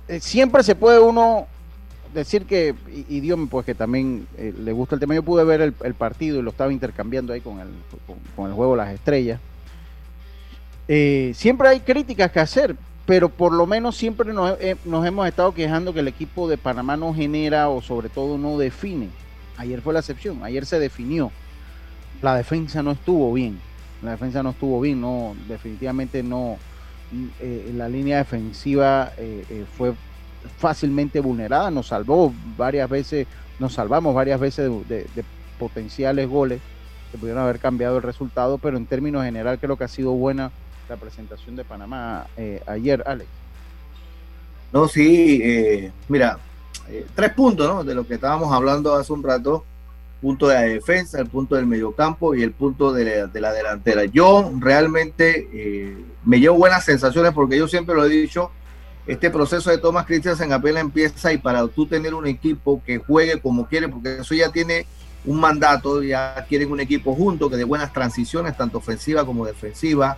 Eh, 0.07 0.19
siempre 0.19 0.63
se 0.63 0.75
puede 0.75 0.99
uno 0.99 1.47
decir 2.13 2.45
que, 2.45 2.73
y, 3.09 3.19
Dios 3.19 3.37
pues 3.49 3.65
que 3.65 3.75
también 3.75 4.27
eh, 4.37 4.53
le 4.57 4.71
gusta 4.71 4.95
el 4.95 5.01
tema. 5.01 5.15
Yo 5.15 5.23
pude 5.23 5.43
ver 5.43 5.61
el, 5.61 5.93
partido 5.93 6.39
y 6.39 6.41
lo 6.41 6.51
estaba 6.51 6.71
intercambiando 6.71 7.33
ahí 7.33 7.41
con 7.41 7.59
el, 7.59 7.67
con, 8.35 8.47
el 8.47 8.53
juego 8.53 8.75
Las 8.75 8.93
Estrellas. 8.93 9.39
siempre 10.87 11.67
hay 11.69 11.81
críticas 11.81 12.31
que 12.31 12.39
hacer, 12.39 12.75
pero 13.05 13.29
por 13.29 13.53
lo 13.53 13.65
menos 13.65 13.97
siempre 13.97 14.33
nos, 14.33 14.57
nos, 14.85 15.05
hemos 15.05 15.27
estado 15.27 15.53
quejando 15.53 15.93
que 15.93 15.99
el 15.99 16.07
equipo 16.07 16.47
de 16.47 16.57
Panamá 16.57 16.97
no 16.97 17.13
genera 17.13 17.69
o 17.69 17.81
sobre 17.81 18.09
todo 18.09 18.37
no 18.37 18.57
define. 18.57 19.09
Ayer 19.57 19.81
fue 19.81 19.93
la 19.93 19.99
excepción, 19.99 20.43
ayer 20.43 20.65
se 20.65 20.79
definió 20.79 21.31
la 22.21 22.35
defensa 22.35 22.81
no 22.83 22.91
estuvo 22.91 23.33
bien. 23.33 23.59
La 24.01 24.11
defensa 24.11 24.43
no 24.43 24.51
estuvo 24.51 24.79
bien, 24.81 25.01
no, 25.01 25.35
definitivamente 25.47 26.23
no. 26.23 26.57
Eh, 27.39 27.71
la 27.73 27.87
línea 27.87 28.17
defensiva 28.17 29.13
eh, 29.17 29.45
eh, 29.49 29.65
fue 29.77 29.93
fácilmente 30.57 31.21
vulnerada, 31.21 31.71
nos 31.71 31.87
salvó 31.87 32.33
varias 32.57 32.89
veces, 32.89 33.27
nos 33.59 33.73
salvamos 33.73 34.13
varias 34.13 34.39
veces 34.39 34.69
de, 34.89 35.05
potenciales 35.57 36.27
goles 36.29 36.61
que 37.11 37.17
pudieron 37.17 37.41
haber 37.41 37.59
cambiado 37.59 37.97
el 37.97 38.03
resultado, 38.03 38.57
pero 38.57 38.75
en 38.77 38.85
términos 38.85 39.23
general 39.23 39.57
creo 39.57 39.77
que 39.77 39.85
ha 39.85 39.87
sido 39.87 40.11
buena 40.11 40.51
la 40.89 40.97
presentación 40.97 41.55
de 41.55 41.63
Panamá 41.63 42.27
ayer, 42.65 43.03
Alex. 43.05 43.29
No, 44.73 44.87
sí, 44.87 45.89
mira, 46.09 46.37
tres 47.15 47.33
puntos 47.33 47.67
¿no? 47.67 47.83
de 47.83 47.95
lo 47.95 48.05
que 48.05 48.15
estábamos 48.15 48.53
hablando 48.53 48.93
hace 48.93 49.13
un 49.13 49.23
rato 49.23 49.63
punto 50.21 50.47
de 50.47 50.55
la 50.55 50.61
defensa, 50.61 51.19
el 51.19 51.27
punto 51.27 51.55
del 51.55 51.67
mediocampo 51.67 52.35
y 52.35 52.43
el 52.43 52.51
punto 52.51 52.91
de 52.91 53.27
la, 53.33 53.53
delantera. 53.53 54.05
Yo 54.05 54.51
realmente 54.59 55.47
eh, 55.53 55.97
me 56.25 56.39
llevo 56.39 56.57
buenas 56.57 56.85
sensaciones 56.85 57.33
porque 57.33 57.57
yo 57.57 57.67
siempre 57.67 57.95
lo 57.95 58.05
he 58.05 58.09
dicho, 58.09 58.51
este 59.07 59.29
proceso 59.29 59.69
de 59.69 59.77
Thomas 59.77 60.05
Christiansen 60.05 60.51
apenas 60.51 60.81
empieza 60.81 61.31
y 61.31 61.37
para 61.37 61.65
tú 61.67 61.85
tener 61.85 62.13
un 62.13 62.27
equipo 62.27 62.81
que 62.85 62.97
juegue 62.97 63.39
como 63.39 63.67
quiere, 63.67 63.87
porque 63.87 64.17
eso 64.19 64.35
ya 64.35 64.51
tiene 64.51 64.85
un 65.25 65.39
mandato, 65.39 66.03
ya 66.03 66.45
quieren 66.47 66.71
un 66.71 66.79
equipo 66.79 67.15
junto 67.15 67.49
que 67.49 67.55
de 67.55 67.63
buenas 67.63 67.93
transiciones, 67.93 68.57
tanto 68.57 68.79
ofensiva 68.79 69.25
como 69.25 69.45
defensiva. 69.45 70.17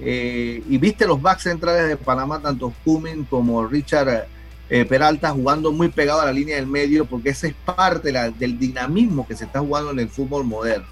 Eh, 0.00 0.62
y 0.68 0.78
viste 0.78 1.06
los 1.06 1.22
backs 1.22 1.44
centrales 1.44 1.88
de 1.88 1.96
Panamá, 1.96 2.40
tanto 2.40 2.72
Cumming 2.84 3.24
como 3.24 3.66
Richard 3.66 4.26
eh, 4.70 4.84
Peralta 4.84 5.30
jugando 5.30 5.72
muy 5.72 5.88
pegado 5.88 6.20
a 6.20 6.26
la 6.26 6.32
línea 6.32 6.56
del 6.56 6.66
medio, 6.66 7.04
porque 7.04 7.30
esa 7.30 7.46
es 7.46 7.54
parte 7.54 8.12
del 8.12 8.58
dinamismo 8.58 9.26
que 9.26 9.36
se 9.36 9.44
está 9.44 9.60
jugando 9.60 9.90
en 9.90 9.98
el 9.98 10.08
fútbol 10.08 10.44
moderno. 10.44 10.86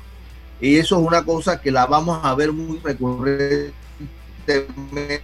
Y 0.61 0.77
eso 0.77 1.01
es 1.01 1.07
una 1.07 1.25
cosa 1.25 1.61
que 1.61 1.71
la 1.71 1.87
vamos 1.87 2.21
a 2.23 2.35
ver 2.35 2.53
muy 2.53 2.79
recurrentemente 2.79 5.23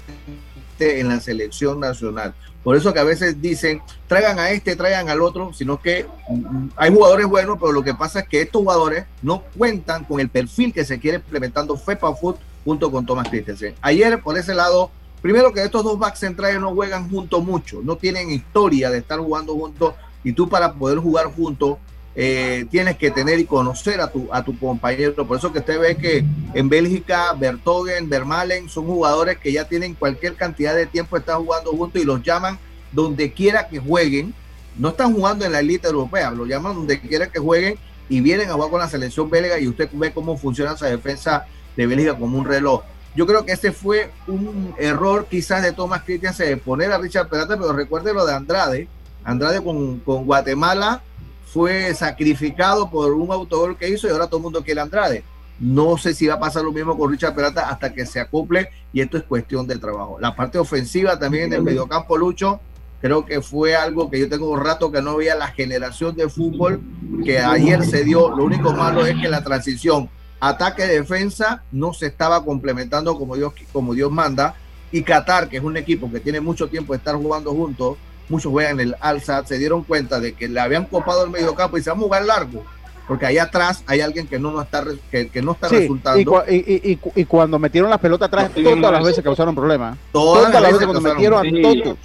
en 0.78 1.08
la 1.08 1.20
selección 1.20 1.80
nacional. 1.80 2.34
Por 2.64 2.76
eso 2.76 2.92
que 2.92 3.00
a 3.00 3.04
veces 3.04 3.40
dicen, 3.40 3.80
traigan 4.08 4.38
a 4.38 4.50
este, 4.50 4.76
traigan 4.76 5.08
al 5.08 5.22
otro, 5.22 5.52
sino 5.54 5.80
que 5.80 6.06
mm, 6.28 6.68
hay 6.76 6.92
jugadores 6.92 7.26
buenos, 7.26 7.56
pero 7.58 7.72
lo 7.72 7.82
que 7.82 7.94
pasa 7.94 8.20
es 8.20 8.28
que 8.28 8.42
estos 8.42 8.62
jugadores 8.62 9.04
no 9.22 9.42
cuentan 9.56 10.04
con 10.04 10.20
el 10.20 10.28
perfil 10.28 10.72
que 10.72 10.84
se 10.84 10.98
quiere 10.98 11.18
implementando 11.18 11.76
FEPA 11.76 12.14
Foot 12.14 12.38
junto 12.64 12.90
con 12.90 13.06
Thomas 13.06 13.28
Christensen. 13.28 13.74
Ayer, 13.80 14.20
por 14.20 14.36
ese 14.36 14.54
lado, 14.54 14.90
Primero 15.20 15.52
que 15.52 15.62
estos 15.62 15.82
dos 15.82 15.98
backs 15.98 16.20
centrales 16.20 16.60
no 16.60 16.74
juegan 16.74 17.10
juntos 17.10 17.44
mucho, 17.44 17.80
no 17.82 17.96
tienen 17.96 18.30
historia 18.30 18.90
de 18.90 18.98
estar 18.98 19.18
jugando 19.18 19.54
juntos 19.54 19.94
y 20.22 20.32
tú 20.32 20.48
para 20.48 20.72
poder 20.74 20.98
jugar 20.98 21.26
juntos 21.26 21.78
eh, 22.20 22.66
tienes 22.70 22.96
que 22.96 23.12
tener 23.12 23.38
y 23.38 23.44
conocer 23.44 24.00
a 24.00 24.10
tu, 24.10 24.28
a 24.32 24.44
tu 24.44 24.58
compañero. 24.58 25.26
Por 25.26 25.36
eso 25.36 25.52
que 25.52 25.60
usted 25.60 25.78
ve 25.78 25.96
que 25.96 26.24
en 26.54 26.68
Bélgica, 26.68 27.32
Bertogen, 27.32 28.08
Vermalen 28.08 28.68
son 28.68 28.86
jugadores 28.86 29.38
que 29.38 29.52
ya 29.52 29.68
tienen 29.68 29.94
cualquier 29.94 30.34
cantidad 30.34 30.74
de 30.74 30.86
tiempo, 30.86 31.16
están 31.16 31.44
jugando 31.44 31.70
juntos 31.70 32.02
y 32.02 32.04
los 32.04 32.22
llaman 32.22 32.58
donde 32.90 33.32
quiera 33.32 33.68
que 33.68 33.78
jueguen. 33.78 34.34
No 34.76 34.90
están 34.90 35.12
jugando 35.12 35.44
en 35.44 35.52
la 35.52 35.60
élite 35.60 35.86
europea, 35.88 36.30
los 36.30 36.48
llaman 36.48 36.74
donde 36.74 37.00
quiera 37.00 37.28
que 37.28 37.38
jueguen 37.38 37.76
y 38.08 38.20
vienen 38.20 38.50
a 38.50 38.54
jugar 38.54 38.70
con 38.70 38.80
la 38.80 38.88
selección 38.88 39.28
belga 39.30 39.58
y 39.58 39.68
usted 39.68 39.88
ve 39.92 40.12
cómo 40.12 40.36
funciona 40.36 40.72
esa 40.72 40.86
defensa 40.86 41.46
de 41.76 41.86
Bélgica 41.86 42.16
como 42.16 42.38
un 42.38 42.44
reloj. 42.44 42.82
Yo 43.14 43.26
creo 43.26 43.44
que 43.44 43.52
ese 43.52 43.72
fue 43.72 44.10
un 44.26 44.74
error 44.78 45.26
quizás 45.28 45.62
de 45.62 45.72
Thomas 45.72 46.02
Christian 46.04 46.34
de 46.36 46.56
poner 46.56 46.92
a 46.92 46.98
Richard 46.98 47.28
Peralta, 47.28 47.56
pero 47.56 47.72
recuerde 47.72 48.14
lo 48.14 48.24
de 48.24 48.34
Andrade. 48.34 48.88
Andrade 49.24 49.62
con, 49.62 49.98
con 50.00 50.24
Guatemala 50.24 51.02
fue 51.46 51.94
sacrificado 51.94 52.90
por 52.90 53.12
un 53.12 53.30
autogol 53.32 53.76
que 53.76 53.88
hizo 53.88 54.06
y 54.06 54.10
ahora 54.10 54.26
todo 54.26 54.36
el 54.36 54.44
mundo 54.44 54.62
quiere 54.62 54.80
Andrade. 54.80 55.24
No 55.58 55.98
sé 55.98 56.14
si 56.14 56.26
va 56.26 56.34
a 56.34 56.40
pasar 56.40 56.62
lo 56.62 56.72
mismo 56.72 56.96
con 56.96 57.10
Richard 57.10 57.34
Peralta 57.34 57.68
hasta 57.68 57.92
que 57.92 58.06
se 58.06 58.20
acople 58.20 58.68
y 58.92 59.00
esto 59.00 59.16
es 59.16 59.24
cuestión 59.24 59.66
de 59.66 59.78
trabajo. 59.78 60.18
La 60.20 60.36
parte 60.36 60.58
ofensiva 60.58 61.18
también 61.18 61.44
en 61.44 61.54
el 61.54 61.62
mediocampo 61.62 62.16
Lucho, 62.16 62.60
creo 63.00 63.24
que 63.24 63.40
fue 63.40 63.74
algo 63.74 64.08
que 64.08 64.20
yo 64.20 64.28
tengo 64.28 64.50
un 64.50 64.60
rato 64.60 64.92
que 64.92 65.02
no 65.02 65.16
veía 65.16 65.34
la 65.34 65.48
generación 65.48 66.14
de 66.14 66.28
fútbol 66.28 66.80
que 67.24 67.40
ayer 67.40 67.84
se 67.84 68.04
dio. 68.04 68.36
Lo 68.36 68.44
único 68.44 68.72
malo 68.72 69.04
es 69.04 69.20
que 69.20 69.28
la 69.28 69.42
transición 69.42 70.08
ataque-defensa 70.40 71.62
no 71.72 71.92
se 71.92 72.06
estaba 72.06 72.44
complementando 72.44 73.16
como 73.18 73.36
Dios, 73.36 73.52
como 73.72 73.94
Dios 73.94 74.10
manda. 74.10 74.54
Y 74.90 75.02
Qatar, 75.02 75.48
que 75.48 75.58
es 75.58 75.62
un 75.62 75.76
equipo 75.76 76.10
que 76.10 76.20
tiene 76.20 76.40
mucho 76.40 76.68
tiempo 76.68 76.92
de 76.92 76.98
estar 76.98 77.14
jugando 77.14 77.52
juntos, 77.52 77.98
muchos 78.28 78.50
juegan 78.50 78.80
en 78.80 78.88
el 78.88 78.96
Alza, 79.00 79.44
se 79.44 79.58
dieron 79.58 79.84
cuenta 79.84 80.18
de 80.18 80.32
que 80.32 80.48
le 80.48 80.60
habían 80.60 80.86
copado 80.86 81.24
el 81.24 81.30
medio 81.30 81.54
campo 81.54 81.76
y 81.76 81.82
se 81.82 81.90
van 81.90 81.98
a 81.98 82.02
jugar 82.02 82.24
largo. 82.24 82.64
Porque 83.06 83.24
ahí 83.24 83.38
atrás 83.38 83.82
hay 83.86 84.00
alguien 84.02 84.26
que 84.26 84.38
no, 84.38 84.60
está, 84.60 84.84
que, 85.10 85.42
no 85.42 85.52
está 85.52 85.68
resultando. 85.68 86.44
Y, 86.46 87.24
cuando 87.24 87.58
metieron 87.58 87.88
la 87.88 87.98
pelota 87.98 88.26
atrás, 88.26 88.50
todas 88.52 88.92
las 88.92 89.04
veces 89.04 89.24
causaron 89.24 89.54
problemas. 89.54 89.96
Todas, 90.12 90.52
las 90.52 90.72
veces 90.72 90.86
cuando 90.86 91.00
metieron 91.00 91.46
a 91.46 91.62
todos. 91.62 91.98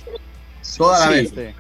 Todas 0.78 1.00
las 1.02 1.10
veces. 1.10 1.56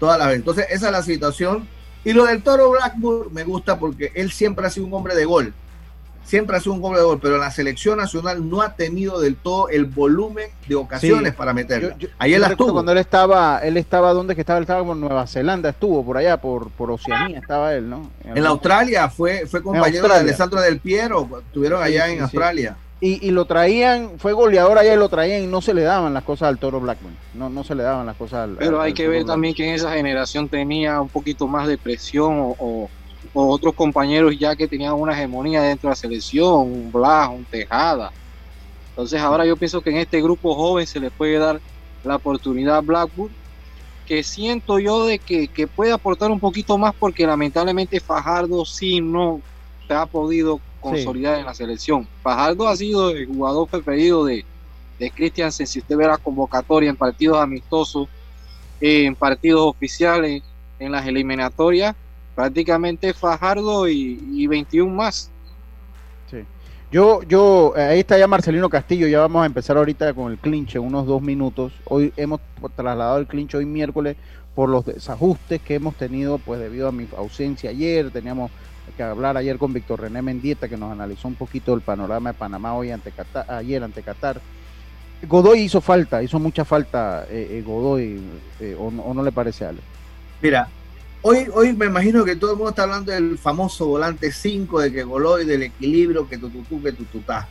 Todas 0.00 0.18
las 0.18 0.28
veces. 0.28 0.40
Entonces, 0.40 0.66
esa 0.70 0.86
es 0.86 0.92
la 0.92 1.02
situación. 1.02 1.68
Y 2.04 2.12
lo 2.12 2.24
del 2.24 2.42
Toro 2.42 2.70
Blackburn 2.70 3.34
me 3.34 3.44
gusta 3.44 3.78
porque 3.78 4.12
él 4.14 4.32
siempre 4.32 4.66
ha 4.66 4.70
sido 4.70 4.86
un 4.86 4.94
hombre 4.94 5.14
de 5.14 5.24
gol 5.26 5.52
siempre 6.26 6.56
ha 6.56 6.60
sido 6.60 6.74
un 6.74 6.80
gol 6.80 6.96
de 6.96 7.02
gol, 7.02 7.18
pero 7.22 7.38
la 7.38 7.50
selección 7.50 7.98
nacional 7.98 8.48
no 8.48 8.60
ha 8.60 8.74
tenido 8.74 9.20
del 9.20 9.36
todo 9.36 9.68
el 9.68 9.86
volumen 9.86 10.50
de 10.68 10.74
ocasiones 10.74 11.34
para 11.34 11.54
meterla. 11.54 11.96
Ayer 12.18 12.40
la 12.40 12.48
estuvo. 12.48 12.72
Cuando 12.72 12.92
él 12.92 12.98
estaba, 12.98 13.60
él 13.62 13.76
estaba 13.76 14.12
donde 14.12 14.34
que 14.34 14.40
estaba, 14.40 14.58
él 14.58 14.64
estaba 14.64 14.92
en 14.92 15.00
Nueva 15.00 15.26
Zelanda, 15.26 15.70
estuvo 15.70 16.04
por 16.04 16.18
allá, 16.18 16.36
por, 16.38 16.70
por 16.70 16.90
Oceanía, 16.90 17.38
estaba 17.38 17.72
él, 17.74 17.88
¿no? 17.88 18.10
En, 18.24 18.42
la 18.42 18.50
Australia 18.50 19.08
fue, 19.08 19.46
fue 19.46 19.62
compañero 19.62 20.08
de 20.08 20.14
Alessandro 20.14 20.60
del 20.60 20.80
Piero, 20.80 21.28
estuvieron 21.46 21.82
allá 21.82 22.08
en 22.08 22.20
Australia. 22.20 22.76
Y, 22.98 23.30
lo 23.30 23.44
traían, 23.44 24.12
fue 24.18 24.32
goleador 24.32 24.78
allá 24.78 24.94
y 24.94 24.96
lo 24.96 25.08
traían 25.08 25.42
y 25.44 25.46
no 25.46 25.60
se 25.60 25.74
le 25.74 25.82
daban 25.82 26.14
las 26.14 26.24
cosas 26.24 26.48
al 26.48 26.58
Toro 26.58 26.80
Blackman, 26.80 27.14
no, 27.34 27.50
no 27.50 27.62
se 27.62 27.74
le 27.74 27.82
daban 27.82 28.06
las 28.06 28.16
cosas 28.16 28.44
al 28.44 28.56
Pero 28.56 28.80
hay 28.80 28.94
que 28.94 29.06
ver 29.06 29.24
también 29.24 29.54
que 29.54 29.68
en 29.68 29.74
esa 29.74 29.92
generación 29.92 30.48
tenía 30.48 31.00
un 31.00 31.08
poquito 31.08 31.46
más 31.46 31.68
de 31.68 31.78
presión 31.78 32.34
o 32.38 32.56
o 32.58 32.88
otros 33.44 33.74
compañeros 33.74 34.38
ya 34.38 34.56
que 34.56 34.66
tenían 34.66 34.94
una 34.94 35.12
hegemonía 35.12 35.62
dentro 35.62 35.88
de 35.88 35.92
la 35.92 35.96
selección, 35.96 36.72
un 36.72 36.92
Blas, 36.92 37.28
un 37.28 37.44
Tejada. 37.44 38.12
Entonces 38.90 39.20
ahora 39.20 39.44
yo 39.44 39.56
pienso 39.56 39.80
que 39.80 39.90
en 39.90 39.98
este 39.98 40.22
grupo 40.22 40.54
joven 40.54 40.86
se 40.86 40.98
le 41.00 41.10
puede 41.10 41.38
dar 41.38 41.60
la 42.02 42.16
oportunidad 42.16 42.76
a 42.76 42.80
Blackwood, 42.80 43.30
que 44.06 44.22
siento 44.22 44.78
yo 44.78 45.04
de 45.04 45.18
que, 45.18 45.66
puede 45.66 45.92
aportar 45.92 46.30
un 46.30 46.40
poquito 46.40 46.78
más 46.78 46.94
porque 46.94 47.26
lamentablemente 47.26 48.00
Fajardo 48.00 48.64
sí 48.64 49.00
no 49.00 49.40
se 49.86 49.92
ha 49.92 50.06
podido 50.06 50.60
consolidar 50.80 51.38
en 51.38 51.44
la 51.44 51.54
selección. 51.54 52.08
Fajardo 52.22 52.68
ha 52.68 52.76
sido 52.76 53.10
el 53.10 53.26
jugador 53.26 53.68
preferido 53.68 54.24
de, 54.24 54.44
de 54.98 55.10
Christiansen, 55.10 55.66
si 55.66 55.80
usted 55.80 55.96
ve 55.96 56.06
la 56.06 56.16
convocatoria 56.16 56.88
en 56.88 56.96
partidos 56.96 57.38
amistosos, 57.38 58.08
en 58.80 59.14
partidos 59.14 59.62
oficiales, 59.62 60.42
en 60.78 60.92
las 60.92 61.06
eliminatorias, 61.06 61.94
prácticamente 62.36 63.14
Fajardo 63.14 63.88
y, 63.88 64.46
21 64.46 64.94
más. 64.94 65.30
Sí. 66.30 66.44
Yo, 66.92 67.22
yo, 67.22 67.72
eh, 67.76 67.82
ahí 67.82 68.00
está 68.00 68.16
ya 68.16 68.28
Marcelino 68.28 68.68
Castillo, 68.68 69.08
ya 69.08 69.20
vamos 69.20 69.42
a 69.42 69.46
empezar 69.46 69.76
ahorita 69.76 70.12
con 70.12 70.30
el 70.30 70.38
clinche, 70.38 70.78
unos 70.78 71.06
dos 71.06 71.20
minutos. 71.22 71.72
Hoy 71.86 72.12
hemos 72.16 72.40
trasladado 72.76 73.18
el 73.18 73.26
clinche 73.26 73.56
hoy 73.56 73.64
miércoles 73.64 74.16
por 74.54 74.68
los 74.68 74.84
desajustes 74.84 75.60
que 75.62 75.74
hemos 75.74 75.96
tenido, 75.96 76.38
pues 76.38 76.60
debido 76.60 76.88
a 76.88 76.92
mi 76.92 77.08
ausencia 77.16 77.70
ayer, 77.70 78.10
teníamos 78.10 78.50
que 78.96 79.02
hablar 79.02 79.36
ayer 79.36 79.58
con 79.58 79.72
Víctor 79.72 80.02
René 80.02 80.22
Mendieta, 80.22 80.68
que 80.68 80.76
nos 80.76 80.92
analizó 80.92 81.28
un 81.28 81.34
poquito 81.34 81.74
el 81.74 81.80
panorama 81.80 82.32
de 82.32 82.38
Panamá 82.38 82.74
hoy 82.74 82.90
ante 82.90 83.10
Qatar, 83.10 83.50
ayer 83.50 83.82
ante 83.82 84.02
Qatar. 84.02 84.40
Godoy 85.26 85.60
hizo 85.60 85.80
falta, 85.80 86.22
hizo 86.22 86.38
mucha 86.38 86.66
falta 86.66 87.26
eh, 87.30 87.48
eh, 87.50 87.62
Godoy, 87.66 88.20
o, 88.78 88.86
o, 88.88 89.14
no 89.14 89.22
le 89.22 89.32
parece 89.32 89.64
a 89.64 89.70
Ale? 89.70 89.80
Mira, 90.42 90.68
Hoy, 91.28 91.48
hoy 91.52 91.72
me 91.72 91.86
imagino 91.86 92.24
que 92.24 92.36
todo 92.36 92.52
el 92.52 92.56
mundo 92.56 92.70
está 92.70 92.84
hablando 92.84 93.10
del 93.10 93.36
famoso 93.36 93.84
volante 93.84 94.30
5, 94.30 94.78
de 94.78 94.92
que 94.92 95.02
Goloy, 95.02 95.44
del 95.44 95.64
equilibrio, 95.64 96.28
que 96.28 96.38
tututú, 96.38 96.80
que 96.80 96.92
tututá. 96.92 97.48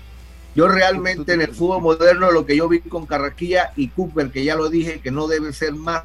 Yo 0.56 0.70
realmente 0.70 1.34
en 1.34 1.42
el 1.42 1.54
fútbol 1.54 1.82
moderno 1.82 2.32
lo 2.32 2.46
que 2.46 2.56
yo 2.56 2.70
vi 2.70 2.80
con 2.80 3.06
Carraquilla 3.06 3.74
y 3.76 3.90
Cooper, 3.90 4.32
que 4.32 4.46
ya 4.46 4.56
lo 4.56 4.70
dije, 4.70 5.02
que 5.02 5.12
no 5.12 5.28
debe 5.28 5.52
ser 5.52 5.74
más 5.74 6.04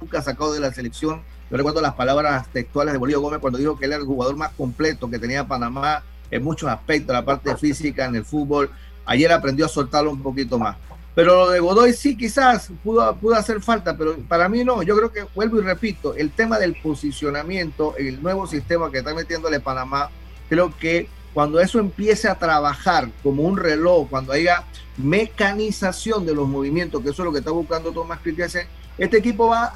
nunca 0.00 0.20
sacado 0.20 0.52
de 0.52 0.58
la 0.58 0.72
selección. 0.72 1.22
Yo 1.48 1.56
recuerdo 1.56 1.80
las 1.80 1.94
palabras 1.94 2.48
textuales 2.48 2.92
de 2.92 2.98
Bolívar 2.98 3.22
Gómez 3.22 3.38
cuando 3.38 3.60
dijo 3.60 3.78
que 3.78 3.84
él 3.84 3.92
era 3.92 4.00
el 4.00 4.08
jugador 4.08 4.34
más 4.34 4.50
completo 4.54 5.08
que 5.08 5.20
tenía 5.20 5.46
Panamá 5.46 6.02
en 6.28 6.42
muchos 6.42 6.68
aspectos, 6.68 7.14
la 7.14 7.24
parte 7.24 7.56
física 7.56 8.06
en 8.06 8.16
el 8.16 8.24
fútbol. 8.24 8.68
Ayer 9.06 9.30
aprendió 9.30 9.66
a 9.66 9.68
soltarlo 9.68 10.10
un 10.10 10.24
poquito 10.24 10.58
más. 10.58 10.76
Pero 11.14 11.36
lo 11.36 11.50
de 11.50 11.60
Godoy 11.60 11.92
sí 11.92 12.16
quizás 12.16 12.70
pudo, 12.82 13.14
pudo 13.16 13.36
hacer 13.36 13.60
falta, 13.60 13.96
pero 13.96 14.16
para 14.28 14.48
mí 14.48 14.64
no. 14.64 14.82
Yo 14.82 14.96
creo 14.96 15.12
que, 15.12 15.24
vuelvo 15.34 15.58
y 15.58 15.62
repito, 15.62 16.14
el 16.14 16.30
tema 16.32 16.58
del 16.58 16.74
posicionamiento, 16.74 17.94
el 17.96 18.20
nuevo 18.20 18.46
sistema 18.46 18.90
que 18.90 18.98
está 18.98 19.14
metiéndole 19.14 19.60
Panamá, 19.60 20.10
creo 20.48 20.76
que 20.76 21.08
cuando 21.32 21.60
eso 21.60 21.78
empiece 21.78 22.28
a 22.28 22.38
trabajar 22.38 23.10
como 23.22 23.42
un 23.42 23.56
reloj, 23.56 24.08
cuando 24.08 24.32
haya 24.32 24.64
mecanización 24.96 26.26
de 26.26 26.34
los 26.34 26.48
movimientos, 26.48 27.02
que 27.02 27.10
eso 27.10 27.22
es 27.22 27.26
lo 27.26 27.32
que 27.32 27.40
está 27.40 27.50
buscando 27.50 27.92
Tomás 27.92 28.20
Christiansen, 28.20 28.66
este 28.98 29.18
equipo 29.18 29.48
va 29.48 29.72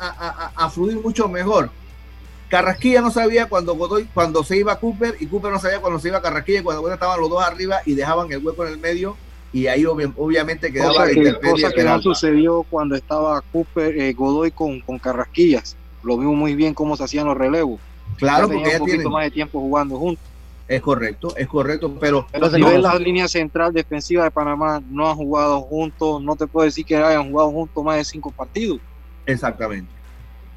a, 0.57 0.71
fluir 0.71 1.01
mucho 1.01 1.29
mejor. 1.29 1.71
Carrasquilla 2.49 3.01
no 3.01 3.11
sabía 3.11 3.49
cuando 3.49 3.75
Godoy, 3.75 4.09
cuando 4.15 4.43
se 4.43 4.57
iba 4.57 4.79
Cooper 4.79 5.17
y 5.21 5.27
Cooper 5.27 5.53
no 5.53 5.59
sabía 5.59 5.81
cuando 5.81 5.99
se 5.99 6.09
iba 6.09 6.23
Carrasquilla, 6.23 6.63
cuando 6.63 6.93
estaban 6.93 7.21
los 7.21 7.29
dos 7.29 7.43
arriba 7.43 7.81
y 7.85 7.95
dejaban 7.95 8.31
el 8.33 8.45
hueco 8.45 8.65
en 8.65 8.73
el 8.73 8.79
medio 8.79 9.17
y 9.53 9.67
ahí 9.67 9.85
obviamente 9.87 10.71
quedaba 10.71 10.93
cosa 10.93 11.11
que, 11.11 11.35
cosa 11.41 11.73
que 11.73 11.85
no 11.85 12.03
sucedió 12.03 12.65
cuando 12.65 12.95
estaba 12.95 13.41
Cooper 13.53 13.99
eh, 13.99 14.13
Godoy 14.13 14.51
con, 14.51 14.81
con 14.81 14.99
Carrasquillas. 14.99 15.77
Lo 16.03 16.19
vimos 16.19 16.37
muy 16.37 16.55
bien 16.55 16.75
cómo 16.75 16.97
se 16.97 17.05
hacían 17.05 17.27
los 17.27 17.37
relevos. 17.37 17.81
Claro, 18.17 18.49
porque 18.49 18.71
un 18.73 18.79
poquito 18.79 19.11
más 19.11 19.25
de 19.25 19.31
tiempo 19.31 19.61
jugando 19.61 19.97
juntos. 19.97 20.25
Es 20.67 20.83
correcto, 20.83 21.35
es 21.35 21.49
correcto, 21.49 21.97
pero... 21.99 22.27
Pero 22.31 22.51
si 22.51 22.63
ves 22.63 22.81
la 22.81 22.95
línea 22.97 23.27
central 23.27 23.73
defensiva 23.73 24.25
de 24.25 24.31
Panamá, 24.31 24.83
no 24.91 25.09
han 25.09 25.17
jugado 25.17 25.63
juntos, 25.63 26.23
no 26.23 26.37
te 26.37 26.47
puedo 26.47 26.67
decir 26.67 26.85
que 26.85 26.95
hayan 26.95 27.31
jugado 27.31 27.51
juntos 27.51 27.83
más 27.83 27.97
de 27.97 28.05
cinco 28.05 28.31
partidos. 28.31 28.79
Exactamente, 29.25 29.91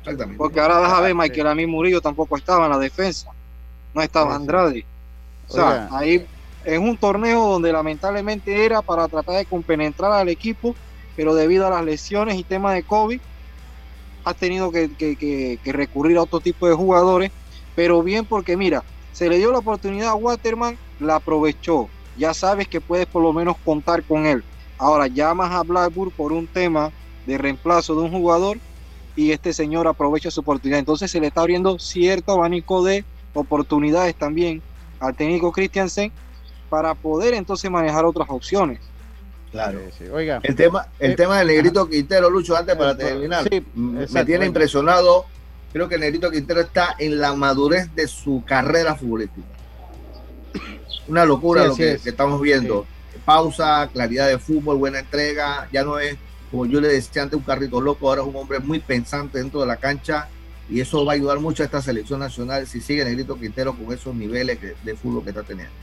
exactamente. 0.01 0.37
Porque 0.37 0.59
ahora 0.59 0.79
vas 0.79 0.91
a 0.91 0.99
ver, 0.99 1.15
Michael 1.15 1.47
Amí 1.47 1.65
Murillo 1.65 2.01
tampoco 2.01 2.35
estaba 2.35 2.65
en 2.65 2.71
la 2.71 2.77
defensa, 2.77 3.29
no 3.93 4.01
estaba 4.01 4.35
Andrade. 4.35 4.85
O 5.47 5.53
sea, 5.53 5.87
ahí 5.91 6.25
es 6.65 6.79
un 6.79 6.97
torneo 6.97 7.47
donde 7.47 7.71
lamentablemente 7.71 8.65
era 8.65 8.81
para 8.81 9.07
tratar 9.07 9.35
de 9.37 9.45
compenetrar 9.45 10.11
al 10.11 10.29
equipo, 10.29 10.75
pero 11.15 11.35
debido 11.35 11.67
a 11.67 11.69
las 11.69 11.83
lesiones 11.83 12.37
y 12.37 12.43
temas 12.43 12.73
de 12.75 12.83
COVID, 12.83 13.19
ha 14.23 14.33
tenido 14.33 14.71
que, 14.71 14.89
que 14.97 15.71
recurrir 15.71 16.17
a 16.17 16.23
otro 16.23 16.39
tipo 16.39 16.67
de 16.67 16.75
jugadores, 16.75 17.31
pero 17.75 18.03
bien 18.03 18.25
porque 18.25 18.55
mira, 18.55 18.83
se 19.11 19.29
le 19.29 19.37
dio 19.37 19.51
la 19.51 19.59
oportunidad 19.59 20.09
a 20.09 20.15
Waterman, 20.15 20.77
la 20.99 21.15
aprovechó. 21.15 21.89
Ya 22.17 22.33
sabes 22.33 22.67
que 22.67 22.81
puedes 22.81 23.07
por 23.07 23.23
lo 23.23 23.33
menos 23.33 23.57
contar 23.63 24.03
con 24.03 24.25
él. 24.25 24.43
Ahora 24.77 25.07
llamas 25.07 25.51
a 25.51 25.63
Blackburn 25.63 26.11
por 26.11 26.31
un 26.31 26.47
tema 26.47 26.91
de 27.25 27.37
reemplazo 27.37 27.95
de 27.95 28.01
un 28.01 28.11
jugador 28.11 28.57
y 29.15 29.31
este 29.31 29.53
señor 29.53 29.87
aprovecha 29.87 30.31
su 30.31 30.41
oportunidad. 30.41 30.79
Entonces 30.79 31.11
se 31.11 31.19
le 31.19 31.27
está 31.27 31.41
abriendo 31.41 31.77
cierto 31.79 32.31
abanico 32.31 32.83
de 32.83 33.05
oportunidades 33.33 34.15
también 34.15 34.61
al 34.99 35.15
técnico 35.15 35.51
Christiansen 35.51 36.11
para 36.71 36.95
poder 36.95 37.33
entonces 37.33 37.69
manejar 37.69 38.05
otras 38.05 38.29
opciones. 38.29 38.79
Claro. 39.51 39.81
Oiga, 40.13 40.39
el 40.41 40.55
tema, 40.55 40.87
el 40.97 41.11
eh, 41.11 41.15
tema 41.15 41.37
del 41.39 41.47
negrito 41.47 41.89
Quintero, 41.89 42.29
Lucho, 42.29 42.55
antes 42.55 42.77
para 42.77 42.95
terminar, 42.95 43.45
me 43.75 44.25
tiene 44.25 44.45
impresionado 44.45 45.25
creo 45.73 45.89
que 45.89 45.97
Negrito 45.97 46.31
Quintero 46.31 46.61
está 46.61 46.95
en 46.97 47.19
la 47.19 47.33
madurez 47.33 47.93
de 47.93 48.07
su 48.07 48.41
carrera 48.45 48.95
futbolística. 48.95 49.47
Una 51.09 51.25
locura 51.25 51.65
lo 51.65 51.75
que, 51.75 51.93
estamos 51.93 52.41
viendo. 52.41 52.85
Pausa, 53.25 53.89
claridad 53.91 54.27
de 54.27 54.37
fútbol, 54.37 54.77
buena 54.77 54.99
entrega. 54.99 55.67
Ya 55.73 55.83
no 55.83 55.99
es, 55.99 56.15
como 56.49 56.65
yo 56.65 56.79
le 56.79 56.87
decía 56.87 57.23
antes, 57.23 57.37
un 57.37 57.43
carrito 57.43 57.81
loco. 57.81 58.07
Ahora 58.07 58.21
es 58.21 58.27
un 58.27 58.35
hombre 58.35 58.59
muy 58.59 58.79
pensante 58.79 59.39
dentro 59.39 59.59
de 59.59 59.67
la 59.67 59.77
cancha. 59.77 60.29
Y 60.69 60.79
eso 60.79 61.03
va 61.03 61.13
a 61.13 61.15
ayudar 61.15 61.39
mucho 61.39 61.63
a 61.63 61.65
esta 61.65 61.81
selección 61.81 62.21
nacional 62.21 62.65
si 62.65 62.79
sigue 62.79 63.03
Negrito 63.03 63.37
Quintero 63.37 63.75
con 63.75 63.93
esos 63.93 64.15
niveles 64.15 64.57
de 64.61 64.95
fútbol 64.95 65.23
que 65.23 65.29
está 65.31 65.43
teniendo. 65.43 65.73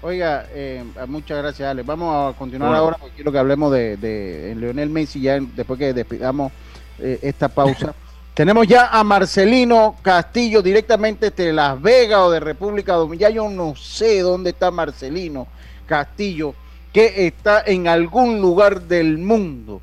Oiga, 0.00 0.46
eh, 0.52 0.84
muchas 1.08 1.38
gracias, 1.38 1.68
Ale. 1.68 1.82
Vamos 1.82 2.34
a 2.34 2.38
continuar 2.38 2.74
ahora 2.74 2.96
porque 2.98 3.16
quiero 3.16 3.32
que 3.32 3.38
hablemos 3.38 3.72
de, 3.72 3.96
de, 3.96 4.54
Leonel 4.56 4.90
Messi 4.90 5.20
ya 5.20 5.40
después 5.40 5.78
que 5.78 5.92
despidamos 5.92 6.52
eh, 6.98 7.18
esta 7.22 7.48
pausa. 7.48 7.94
Tenemos 8.34 8.68
ya 8.68 8.86
a 8.86 9.02
Marcelino 9.02 9.96
Castillo 10.00 10.62
directamente 10.62 11.30
de 11.30 11.52
Las 11.52 11.82
Vegas 11.82 12.20
o 12.20 12.30
de 12.30 12.38
República 12.38 12.94
Dominicana. 12.94 13.34
Yo 13.34 13.48
no 13.48 13.74
sé 13.74 14.20
dónde 14.20 14.50
está 14.50 14.70
Marcelino 14.70 15.48
Castillo, 15.86 16.54
que 16.92 17.26
está 17.26 17.62
en 17.66 17.88
algún 17.88 18.40
lugar 18.40 18.82
del 18.82 19.18
mundo. 19.18 19.80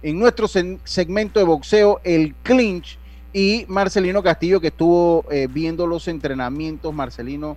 En 0.00 0.18
nuestro 0.18 0.48
segmento 0.48 1.38
de 1.38 1.44
boxeo, 1.44 2.00
el 2.04 2.34
clinch, 2.42 2.98
y 3.32 3.66
Marcelino 3.68 4.22
Castillo, 4.22 4.60
que 4.60 4.68
estuvo 4.68 5.24
eh, 5.30 5.46
viendo 5.50 5.86
los 5.86 6.08
entrenamientos, 6.08 6.94
Marcelino, 6.94 7.56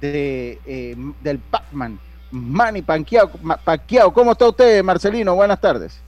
de, 0.00 0.58
eh, 0.66 0.96
del 1.22 1.38
Pac-Man. 1.38 1.98
Manny 2.30 2.82
Pacquiao. 2.82 4.12
¿Cómo 4.12 4.32
está 4.32 4.48
usted, 4.48 4.82
Marcelino? 4.82 5.34
Buenas 5.34 5.60
tardes. 5.60 5.98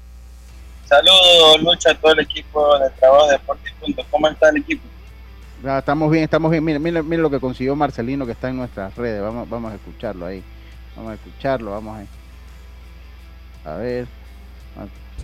Saludos, 0.86 1.62
Lucha, 1.62 1.92
a 1.92 1.94
todo 1.94 2.12
el 2.12 2.20
equipo 2.20 2.78
de 2.78 2.90
trabajo 2.90 3.26
de 3.26 3.32
Deportes 3.32 3.72
¿Cómo 4.10 4.28
está 4.28 4.48
el 4.48 4.56
equipo? 4.56 4.82
estamos 5.62 6.10
bien, 6.10 6.24
estamos 6.24 6.50
bien. 6.50 6.64
Miren, 6.64 6.82
miren, 6.82 7.08
miren, 7.08 7.22
lo 7.22 7.30
que 7.30 7.38
consiguió 7.38 7.76
Marcelino 7.76 8.26
que 8.26 8.32
está 8.32 8.48
en 8.48 8.56
nuestras 8.56 8.96
redes. 8.96 9.22
Vamos, 9.22 9.48
vamos 9.48 9.72
a 9.72 9.76
escucharlo 9.76 10.26
ahí. 10.26 10.42
Vamos 10.96 11.12
a 11.12 11.14
escucharlo, 11.14 11.70
vamos 11.70 12.00
a, 13.64 13.72
a 13.72 13.76
ver. 13.76 14.06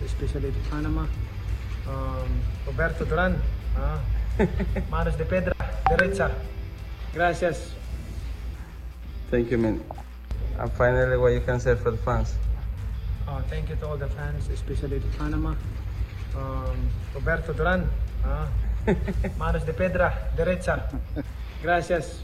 Especialmente 0.03 0.57
Panamá. 0.69 1.07
Um, 1.85 2.71
Roberto 2.71 3.05
Durán. 3.05 3.37
Ah. 3.77 3.99
Manos 4.89 5.17
de 5.17 5.25
Pedra, 5.25 5.55
derecha. 5.89 6.31
Gracias. 7.13 7.76
Thank 9.29 9.51
you, 9.51 9.57
man. 9.57 9.83
And 10.57 10.71
finally, 10.71 11.17
what 11.17 11.33
you 11.33 11.41
can 11.41 11.59
say 11.59 11.75
for 11.75 11.91
the 11.91 11.97
fans. 11.97 12.33
Uh, 13.27 13.41
thank 13.49 13.69
you 13.69 13.75
to 13.75 13.87
all 13.87 13.97
the 13.97 14.07
fans, 14.07 14.47
especially 14.49 14.99
to 14.99 15.07
Panama. 15.17 15.53
Um, 16.35 16.89
Roberto 17.13 17.51
Duran, 17.51 17.89
uh, 18.23 18.47
manos 19.37 19.65
de 19.65 19.73
pedra, 19.73 20.31
derecha. 20.37 20.89
Gracias. 21.61 22.23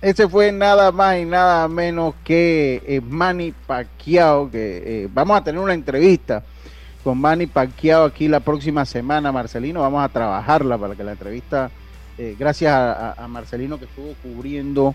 Ese 0.00 0.28
fue 0.28 0.52
nada 0.52 0.92
más 0.92 1.18
y 1.18 1.24
nada 1.24 1.66
menos 1.68 2.14
que 2.24 2.82
eh, 2.86 3.00
Manny 3.00 3.52
Pacquiao, 3.52 4.50
que 4.50 5.04
eh, 5.04 5.08
vamos 5.12 5.38
a 5.38 5.44
tener 5.44 5.60
una 5.60 5.72
entrevista 5.72 6.42
con 7.02 7.18
Manny 7.18 7.46
Pacquiao 7.46 8.04
aquí 8.04 8.28
la 8.28 8.40
próxima 8.40 8.84
semana, 8.84 9.32
Marcelino, 9.32 9.80
vamos 9.80 10.04
a 10.04 10.08
trabajarla 10.10 10.76
para 10.76 10.94
que 10.94 11.04
la 11.04 11.12
entrevista, 11.12 11.70
eh, 12.18 12.36
gracias 12.38 12.72
a, 12.72 13.12
a, 13.12 13.28
Marcelino 13.28 13.78
que 13.78 13.86
estuvo 13.86 14.14
cubriendo 14.22 14.94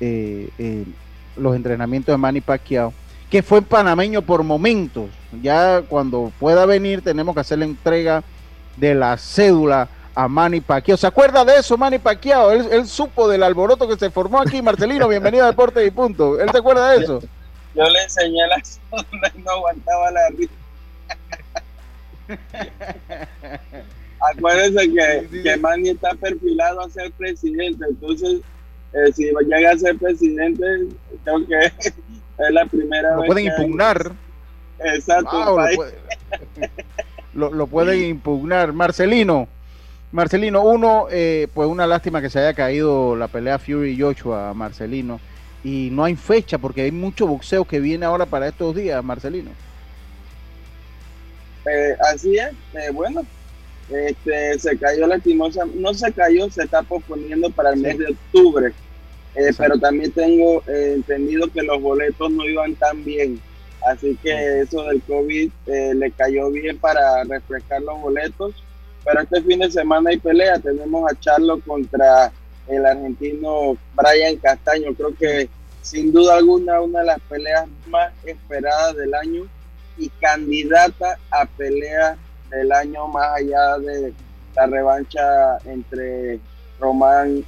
los 0.00 1.56
entrenamientos 1.56 2.12
de 2.12 2.16
Manny 2.16 2.40
Pacquiao, 2.40 2.92
que 3.30 3.42
fue 3.42 3.62
panameño 3.62 4.22
por 4.22 4.42
momentos. 4.42 5.10
Ya 5.42 5.82
cuando 5.82 6.32
pueda 6.38 6.66
venir 6.66 7.02
tenemos 7.02 7.34
que 7.34 7.40
hacer 7.40 7.58
la 7.58 7.66
entrega 7.66 8.22
de 8.76 8.94
la 8.94 9.16
cédula 9.16 9.88
a 10.14 10.28
Manny 10.28 10.60
Pacquiao. 10.60 10.96
¿Se 10.96 11.06
acuerda 11.06 11.44
de 11.44 11.56
eso, 11.56 11.76
Manny 11.76 11.98
Pacquiao? 11.98 12.50
Él, 12.50 12.86
supo 12.86 13.28
del 13.28 13.42
alboroto 13.42 13.86
que 13.86 13.96
se 13.96 14.10
formó 14.10 14.40
aquí. 14.40 14.60
Marcelino, 14.62 15.06
bienvenido 15.08 15.44
a 15.44 15.48
Deporte 15.48 15.84
y 15.84 15.90
Punto. 15.90 16.40
¿Él 16.40 16.50
se 16.50 16.58
acuerda 16.58 16.90
de 16.90 17.04
eso? 17.04 17.20
Yo, 17.74 17.88
le 17.88 18.02
enseñé 18.02 18.46
la 18.48 18.62
zona 18.64 19.32
y 19.36 19.42
no 19.42 19.50
aguantaba 19.52 20.10
la 20.10 20.28
risa. 20.30 20.52
Acuérdense 24.32 24.92
que, 24.92 25.42
que 25.42 25.56
Manny 25.58 25.90
está 25.90 26.12
perfilado 26.14 26.80
a 26.80 26.90
ser 26.90 27.12
presidente, 27.12 27.84
entonces 27.88 28.40
eh, 28.92 29.12
si 29.14 29.24
llega 29.24 29.72
a 29.72 29.78
ser 29.78 29.96
presidente, 29.98 30.64
creo 31.24 31.46
que 31.46 31.66
es 31.86 32.50
la 32.50 32.66
primera 32.66 33.16
lo 33.16 33.24
Pueden 33.24 33.46
impugnar. 33.46 34.12
Exacto. 34.80 35.58
lo, 37.34 37.66
pueden 37.66 38.04
impugnar. 38.04 38.72
Marcelino, 38.72 39.48
Marcelino, 40.12 40.62
uno, 40.62 41.06
eh, 41.10 41.48
pues 41.52 41.68
una 41.68 41.86
lástima 41.86 42.22
que 42.22 42.30
se 42.30 42.38
haya 42.38 42.54
caído 42.54 43.16
la 43.16 43.28
pelea 43.28 43.58
Fury 43.58 43.90
y 43.92 44.00
Joshua, 44.00 44.54
Marcelino. 44.54 45.20
Y 45.64 45.88
no 45.90 46.04
hay 46.04 46.14
fecha 46.14 46.58
porque 46.58 46.82
hay 46.82 46.92
mucho 46.92 47.26
boxeo 47.26 47.64
que 47.64 47.80
viene 47.80 48.06
ahora 48.06 48.26
para 48.26 48.48
estos 48.48 48.74
días, 48.74 49.02
Marcelino. 49.02 49.50
Eh, 51.66 51.96
así 52.12 52.38
es, 52.38 52.52
eh, 52.74 52.90
bueno, 52.92 53.22
este, 53.90 54.58
se 54.58 54.78
cayó 54.78 55.06
lastimosa, 55.06 55.64
no 55.74 55.94
se 55.94 56.12
cayó, 56.12 56.50
se 56.50 56.64
está 56.64 56.82
posponiendo 56.82 57.50
para 57.50 57.70
el 57.70 57.80
mes 57.80 57.98
de 57.98 58.06
octubre. 58.06 58.72
Eh, 59.34 59.52
pero 59.56 59.78
también 59.78 60.10
tengo 60.12 60.62
eh, 60.66 60.94
entendido 60.96 61.50
que 61.52 61.62
los 61.62 61.80
boletos 61.80 62.30
no 62.30 62.44
iban 62.44 62.74
tan 62.74 63.04
bien. 63.04 63.40
Así 63.86 64.18
que 64.22 64.60
eso 64.60 64.82
del 64.84 65.00
COVID 65.02 65.50
eh, 65.66 65.94
le 65.94 66.10
cayó 66.10 66.50
bien 66.50 66.78
para 66.78 67.22
refrescar 67.24 67.82
los 67.82 68.00
boletos. 68.00 68.54
Pero 69.04 69.20
este 69.20 69.42
fin 69.42 69.60
de 69.60 69.70
semana 69.70 70.10
hay 70.10 70.18
pelea. 70.18 70.58
Tenemos 70.58 71.10
a 71.10 71.18
Charlo 71.20 71.60
contra 71.60 72.32
el 72.66 72.84
argentino 72.84 73.76
Brian 73.94 74.36
Castaño. 74.36 74.92
Creo 74.94 75.14
que 75.14 75.48
sin 75.82 76.12
duda 76.12 76.36
alguna 76.36 76.80
una 76.80 77.00
de 77.00 77.06
las 77.06 77.20
peleas 77.20 77.66
más 77.86 78.12
esperadas 78.24 78.96
del 78.96 79.14
año 79.14 79.44
y 79.96 80.08
candidata 80.20 81.18
a 81.30 81.46
pelea 81.46 82.18
del 82.50 82.72
año 82.72 83.08
más 83.08 83.36
allá 83.36 83.78
de 83.78 84.12
la 84.54 84.66
revancha 84.66 85.58
entre 85.66 86.40
Román 86.80 87.44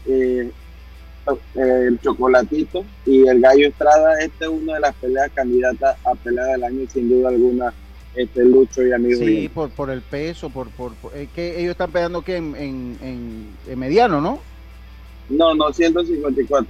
el 1.55 2.01
Chocolatito 2.01 2.85
y 3.07 3.27
el 3.27 3.41
Gallo 3.41 3.69
Estrada. 3.69 4.21
Este 4.21 4.45
es 4.45 4.51
una 4.51 4.75
de 4.75 4.81
las 4.81 4.95
peleas 4.97 5.31
candidatas 5.35 5.97
a 6.05 6.15
pelea 6.15 6.45
del 6.47 6.65
año, 6.65 6.87
sin 6.93 7.09
duda 7.09 7.29
alguna, 7.29 7.73
este 8.15 8.45
Lucho 8.45 8.87
y 8.87 8.93
amigos. 8.93 9.21
Sí, 9.21 9.49
por, 9.49 9.71
por 9.71 9.91
el 9.91 10.03
peso, 10.03 10.51
por, 10.51 10.69
por, 10.71 10.93
que 11.35 11.61
ellos 11.61 11.73
están 11.73 11.91
peleando 11.91 12.23
que 12.23 12.37
en, 12.37 12.57
en, 12.57 13.49
en, 13.67 13.79
mediano, 13.79 14.21
¿no? 14.21 14.41
No, 15.29 15.55
no, 15.55 15.73
154. 15.73 16.67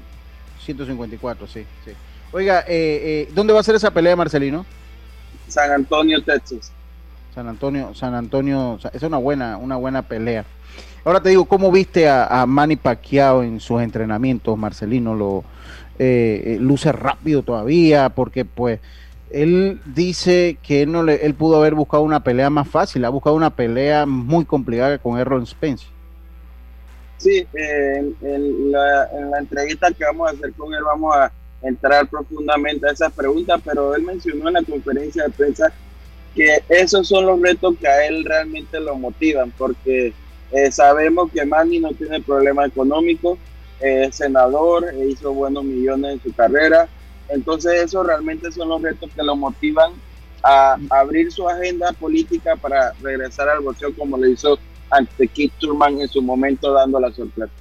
154, 0.64 1.46
sí, 1.46 1.64
sí. 1.84 1.92
Oiga, 2.32 2.60
eh, 2.60 2.66
eh, 2.68 3.28
¿dónde 3.32 3.52
va 3.52 3.60
a 3.60 3.64
ser 3.64 3.74
esa 3.74 3.90
pelea, 3.90 4.14
Marcelino? 4.14 4.66
San 5.48 5.72
Antonio, 5.72 6.22
Texas. 6.22 6.70
San 7.34 7.48
Antonio, 7.48 7.94
San 7.94 8.14
Antonio, 8.14 8.78
es 8.92 9.02
una 9.02 9.18
buena, 9.18 9.56
una 9.56 9.76
buena 9.76 10.02
pelea. 10.02 10.44
Ahora 11.04 11.20
te 11.22 11.30
digo, 11.30 11.46
¿cómo 11.46 11.70
viste 11.70 12.08
a, 12.08 12.44
Manny 12.46 12.76
Pacquiao 12.76 13.42
en 13.42 13.60
sus 13.60 13.80
entrenamientos, 13.80 14.58
Marcelino? 14.58 15.14
Lo 15.14 15.44
eh, 15.98 16.58
luce 16.60 16.92
rápido 16.92 17.42
todavía, 17.42 18.10
porque 18.10 18.44
pues 18.44 18.80
él 19.30 19.80
dice 19.86 20.58
que 20.62 20.82
él 20.82 20.92
no 20.92 21.02
le, 21.02 21.24
él 21.24 21.34
pudo 21.34 21.56
haber 21.56 21.74
buscado 21.74 22.02
una 22.02 22.22
pelea 22.22 22.50
más 22.50 22.68
fácil, 22.68 23.04
ha 23.04 23.08
buscado 23.08 23.36
una 23.36 23.50
pelea 23.50 24.04
muy 24.06 24.44
complicada 24.44 24.98
con 24.98 25.18
Errol 25.18 25.46
Spence. 25.46 25.86
Sí, 27.16 27.46
en, 27.54 28.72
la, 28.72 29.08
en 29.12 29.30
la 29.30 29.38
entrevista 29.38 29.92
que 29.92 30.04
vamos 30.04 30.28
a 30.28 30.32
hacer 30.32 30.52
con 30.54 30.72
él 30.72 30.82
vamos 30.82 31.14
a 31.14 31.30
entrar 31.62 32.08
profundamente 32.08 32.88
a 32.88 32.92
esas 32.92 33.12
preguntas, 33.12 33.60
pero 33.64 33.94
él 33.94 34.02
mencionó 34.02 34.48
en 34.48 34.54
la 34.54 34.62
conferencia 34.62 35.24
de 35.24 35.30
prensa 35.30 35.72
que 36.34 36.62
esos 36.68 37.08
son 37.08 37.26
los 37.26 37.40
retos 37.40 37.74
que 37.80 37.88
a 37.88 38.06
él 38.06 38.24
realmente 38.24 38.80
lo 38.80 38.96
motivan, 38.96 39.52
porque 39.56 40.12
eh, 40.52 40.72
sabemos 40.72 41.30
que 41.32 41.44
Manny 41.44 41.80
no 41.80 41.92
tiene 41.92 42.20
problema 42.20 42.66
económico, 42.66 43.38
es 43.80 44.16
senador, 44.16 44.86
e 44.92 45.08
hizo 45.08 45.32
buenos 45.32 45.64
millones 45.64 46.12
en 46.12 46.22
su 46.22 46.32
carrera, 46.34 46.88
entonces 47.28 47.84
esos 47.84 48.06
realmente 48.06 48.50
son 48.52 48.68
los 48.68 48.82
retos 48.82 49.10
que 49.14 49.22
lo 49.22 49.36
motivan 49.36 49.92
a 50.42 50.76
abrir 50.90 51.30
su 51.30 51.48
agenda 51.48 51.92
política 51.92 52.56
para 52.56 52.92
regresar 53.02 53.48
al 53.48 53.60
boxeo 53.60 53.94
como 53.94 54.16
le 54.16 54.30
hizo 54.30 54.58
ante 54.90 55.28
Keith 55.28 55.52
Turman 55.58 56.00
en 56.00 56.08
su 56.08 56.22
momento 56.22 56.72
dando 56.72 56.98
la 56.98 57.12
sorpresa. 57.12 57.52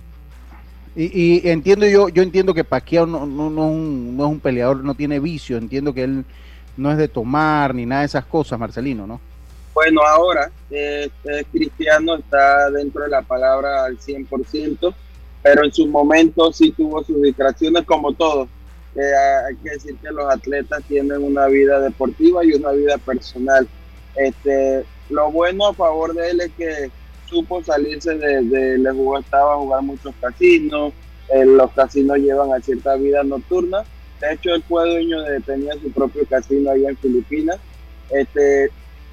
Y, 0.95 1.47
entiendo 1.47 1.87
yo, 1.87 2.09
yo 2.09 2.23
entiendo 2.23 2.53
que 2.53 2.63
Pacquiao 2.63 3.05
no, 3.05 3.25
no, 3.25 3.49
no, 3.49 3.71
no, 3.71 4.25
es 4.25 4.31
un 4.31 4.39
peleador, 4.39 4.83
no 4.83 4.95
tiene 4.95 5.19
vicio, 5.19 5.57
entiendo 5.57 5.93
que 5.93 6.03
él 6.03 6.25
no 6.79 6.91
es 6.91 6.97
de 6.97 7.07
tomar 7.07 7.75
ni 7.75 7.85
nada 7.85 8.01
de 8.01 8.07
esas 8.07 8.25
cosas, 8.25 8.59
Marcelino, 8.59 9.05
¿no? 9.05 9.19
Bueno, 9.73 10.01
ahora 10.01 10.51
este, 10.69 11.45
Cristiano 11.51 12.15
está 12.15 12.69
dentro 12.71 13.03
de 13.03 13.09
la 13.09 13.21
palabra 13.21 13.85
al 13.85 13.97
100%, 13.99 14.93
pero 15.41 15.63
en 15.63 15.71
su 15.71 15.87
momento 15.87 16.51
sí 16.51 16.71
tuvo 16.71 17.03
sus 17.03 17.21
distracciones 17.21 17.85
como 17.85 18.13
todos. 18.13 18.49
hay 18.95 19.55
que 19.57 19.69
decir 19.71 19.95
que 20.01 20.11
los 20.11 20.29
atletas 20.33 20.83
tienen 20.87 21.23
una 21.23 21.47
vida 21.47 21.79
deportiva 21.79 22.43
y 22.43 22.53
una 22.53 22.71
vida 22.71 22.97
personal. 22.97 23.67
Este, 24.15 24.83
lo 25.09 25.31
bueno 25.31 25.67
a 25.67 25.73
favor 25.73 26.13
de 26.13 26.31
él 26.31 26.41
es 26.41 26.51
que 26.57 26.91
supo 27.29 27.63
salirse 27.63 28.15
de, 28.15 28.41
de 28.41 28.77
le 28.79 28.91
jugó, 28.91 29.19
estaba 29.19 29.53
a 29.53 29.57
jugar 29.57 29.83
muchos 29.83 30.13
casinos, 30.19 30.93
eh, 31.29 31.45
los 31.45 31.71
casinos 31.71 32.17
llevan 32.17 32.51
a 32.53 32.59
cierta 32.59 32.95
vida 32.95 33.23
nocturna. 33.23 33.83
De 34.21 34.33
hecho, 34.33 34.53
él 34.53 34.63
fue 34.67 34.89
dueño 34.89 35.21
de, 35.21 35.39
tenía 35.41 35.73
su 35.73 35.91
propio 35.91 36.25
casino 36.25 36.71
allá 36.71 36.89
en 36.89 36.97
Filipinas. 36.97 37.57
Este, 38.09 38.69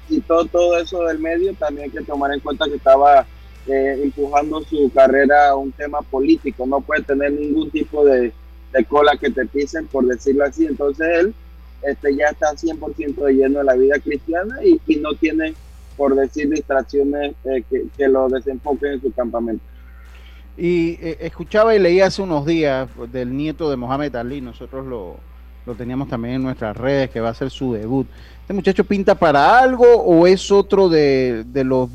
y 0.09 0.21
todo, 0.21 0.45
todo 0.45 0.77
eso 0.77 1.03
del 1.03 1.19
medio, 1.19 1.53
también 1.53 1.85
hay 1.85 1.91
que 1.91 2.03
tomar 2.05 2.33
en 2.33 2.39
cuenta 2.39 2.65
que 2.65 2.75
estaba 2.75 3.25
eh, 3.67 3.99
empujando 4.03 4.61
su 4.63 4.91
carrera 4.93 5.49
a 5.49 5.55
un 5.55 5.71
tema 5.71 6.01
político. 6.01 6.65
No 6.65 6.81
puede 6.81 7.03
tener 7.03 7.31
ningún 7.31 7.69
tipo 7.71 8.05
de, 8.05 8.33
de 8.73 8.85
cola 8.85 9.17
que 9.17 9.29
te 9.29 9.45
pisen, 9.45 9.87
por 9.87 10.05
decirlo 10.05 10.45
así. 10.45 10.65
Entonces 10.65 11.07
él 11.19 11.35
este, 11.83 12.15
ya 12.15 12.27
está 12.27 12.53
100% 12.53 13.15
de 13.15 13.33
lleno 13.33 13.59
de 13.59 13.65
la 13.65 13.75
vida 13.75 13.99
cristiana 13.99 14.57
y, 14.63 14.79
y 14.87 14.95
no 14.97 15.13
tiene 15.13 15.53
por 15.97 16.15
decir 16.15 16.49
distracciones 16.49 17.35
eh, 17.43 17.63
que, 17.69 18.07
lo 18.07 18.29
desenfoquen 18.29 18.93
en 18.93 19.01
su 19.01 19.11
campamento. 19.11 19.63
Y 20.57 20.97
eh, 21.01 21.17
escuchaba 21.21 21.75
y 21.75 21.79
leía 21.79 22.07
hace 22.07 22.21
unos 22.21 22.45
días 22.45 22.89
del 23.11 23.37
nieto 23.37 23.69
de 23.69 23.75
Mohamed 23.75 24.15
Ali, 24.15 24.41
nosotros 24.41 24.85
lo, 24.87 25.17
teníamos 25.75 26.09
también 26.09 26.35
en 26.35 26.43
nuestras 26.43 26.75
redes, 26.75 27.11
que 27.11 27.19
va 27.19 27.29
a 27.29 27.33
ser 27.35 27.51
su 27.51 27.73
debut. 27.73 28.07
¿Este 28.41 28.53
muchacho 28.53 28.83
pinta 28.83 29.13
para 29.13 29.59
algo 29.59 29.85
o 29.85 30.25
es 30.25 30.51
otro 30.51 30.89
de, 30.89 31.45
los 31.53 31.89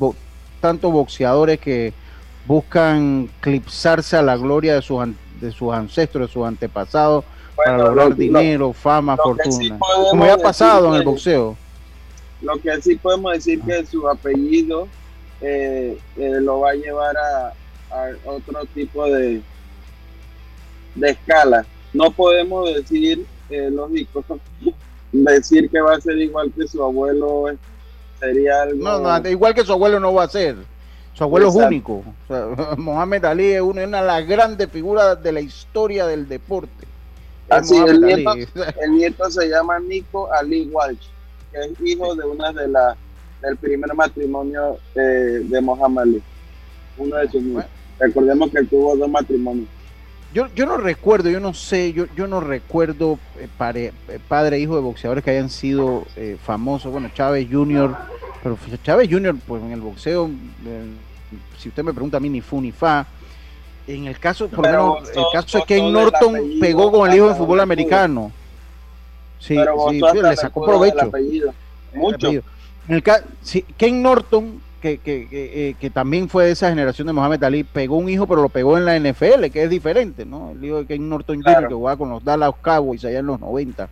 tantos 0.61 0.93
boxeadores 0.93 1.59
que 1.59 1.93
buscan 2.45 3.29
clipsarse 3.41 4.15
a 4.15 4.21
la 4.21 4.37
gloria 4.37 4.75
de 4.75 4.81
sus, 4.81 5.03
de 5.41 5.51
sus 5.51 5.73
ancestros, 5.73 6.27
de 6.27 6.33
sus 6.33 6.45
antepasados, 6.45 7.25
para 7.57 7.77
lograr 7.77 8.15
dinero, 8.15 8.71
fama, 8.71 9.17
fortuna? 9.17 9.77
como 10.09 10.25
ya 10.25 10.35
ha 10.35 10.37
pasado 10.37 10.87
en 10.89 11.01
el 11.01 11.03
boxeo. 11.03 11.57
Lo 12.41 12.57
que 12.59 12.81
sí 12.81 12.95
podemos 12.95 13.33
decir 13.33 13.61
que 13.61 13.85
su 13.85 14.07
apellido 14.07 14.87
eh, 15.41 15.97
eh, 16.17 16.31
lo 16.39 16.61
va 16.61 16.71
a 16.71 16.73
llevar 16.73 17.15
a, 17.17 17.53
otro 18.25 18.65
tipo 18.73 19.05
de, 19.05 19.41
de 20.95 21.09
escala. 21.09 21.65
No 21.93 22.11
podemos 22.11 22.73
decir, 22.73 23.25
eh, 23.49 23.69
lógico, 23.71 24.23
decir 25.11 25.69
que 25.69 25.81
va 25.81 25.95
a 25.95 26.01
ser 26.01 26.17
igual 26.17 26.51
que 26.55 26.67
su 26.67 26.83
abuelo 26.83 27.45
sería 28.19 28.63
algo... 28.63 28.83
No, 28.83 29.19
no, 29.19 29.29
igual 29.29 29.53
que 29.53 29.63
su 29.63 29.73
abuelo 29.73 29.99
no 29.99 30.13
va 30.13 30.23
a 30.23 30.29
ser. 30.29 30.55
Su 31.13 31.23
abuelo 31.23 31.49
es 31.49 31.55
único. 31.55 32.03
Mohamed 32.77 33.25
Ali 33.25 33.51
es 33.51 33.61
una, 33.61 33.81
de 33.81 33.87
las 33.87 34.27
grandes 34.27 34.69
figuras 34.69 35.21
de 35.21 35.31
la 35.31 35.41
historia 35.41 36.07
del 36.07 36.27
deporte. 36.27 36.87
Así, 37.49 37.77
el 37.77 38.01
nieto, 38.01 38.33
el 38.81 38.91
nieto 38.95 39.29
se 39.29 39.47
llama 39.47 39.79
Nico 39.79 40.31
Ali 40.31 40.69
Walsh 40.71 41.13
es 41.53 41.81
hijo 41.81 42.15
de 42.15 42.25
una 42.25 42.51
de 42.51 42.67
las 42.67 42.97
del 43.41 43.57
primer 43.57 43.93
matrimonio 43.93 44.77
de 44.95 45.61
Mohamed 45.61 46.01
Ali, 46.01 46.23
uno 46.97 47.17
de 47.17 47.29
sus 47.29 47.43
niños. 47.43 47.65
Recordemos 48.03 48.51
que 48.51 48.63
tuvo 48.63 48.97
dos 48.97 49.09
matrimonios. 49.09 49.67
Yo, 50.33 50.47
yo 50.55 50.65
no 50.65 50.77
recuerdo, 50.77 51.29
yo 51.29 51.39
no 51.39 51.53
sé, 51.53 51.93
yo, 51.93 52.05
yo 52.17 52.27
no 52.27 52.41
recuerdo 52.41 53.19
eh, 53.37 53.47
eh, 54.09 54.19
padre 54.27 54.57
e 54.57 54.59
hijo 54.59 54.75
de 54.75 54.81
boxeadores 54.81 55.23
que 55.23 55.31
hayan 55.31 55.49
sido 55.49 56.05
eh, 56.15 56.37
famosos. 56.43 56.91
Bueno, 56.91 57.09
Chávez 57.13 57.47
Jr., 57.49 57.95
pero 58.41 58.57
Chávez 58.83 59.09
Jr., 59.09 59.35
pues 59.47 59.63
en 59.63 59.71
el 59.71 59.79
boxeo, 59.79 60.29
si 61.57 61.69
usted 61.69 61.83
me 61.83 61.93
pregunta 61.93 62.17
a 62.17 62.19
mí, 62.19 62.29
ni 62.29 62.41
fu 62.41 62.59
ni 62.59 62.71
fa. 62.71 63.05
En 63.87 64.07
el 64.07 64.19
caso, 64.19 64.47
por 64.47 64.65
ejemplo, 64.65 64.97
el 64.97 65.23
caso 65.31 65.59
es 65.59 65.65
que 65.65 65.81
Norton 65.81 66.35
pegó 66.59 66.91
con 66.91 67.09
el 67.09 67.15
hijo 67.15 67.29
de 67.29 67.35
fútbol 67.35 67.59
americano. 67.59 68.31
Sí, 69.39 69.55
sí, 69.89 70.21
le 70.21 70.35
sacó 70.35 70.65
provecho. 70.65 71.11
Mucho. 71.93 72.29
En 72.29 72.41
el 72.95 73.03
Ken 73.77 74.01
Norton, 74.01 74.61
que, 74.83 74.97
que, 74.97 75.27
eh, 75.31 75.75
que, 75.79 75.89
también 75.89 76.27
fue 76.27 76.47
de 76.47 76.51
esa 76.51 76.67
generación 76.67 77.07
de 77.07 77.13
Mohamed 77.13 77.41
Ali, 77.45 77.63
pegó 77.63 77.95
un 77.95 78.09
hijo, 78.09 78.27
pero 78.27 78.41
lo 78.41 78.49
pegó 78.49 78.77
en 78.77 78.83
la 78.83 78.99
NFL, 78.99 79.45
que 79.45 79.63
es 79.63 79.69
diferente, 79.69 80.25
¿no? 80.25 80.51
El 80.51 80.65
hijo 80.65 80.79
de 80.79 80.85
Ken 80.85 81.07
Norton 81.07 81.41
Jr., 81.41 81.69
que 81.69 81.73
jugaba 81.73 81.97
con 81.97 82.09
los 82.09 82.21
Dallas 82.21 82.51
Cowboys 82.61 83.05
allá 83.05 83.19
en 83.19 83.27
los 83.27 83.39
90. 83.39 83.85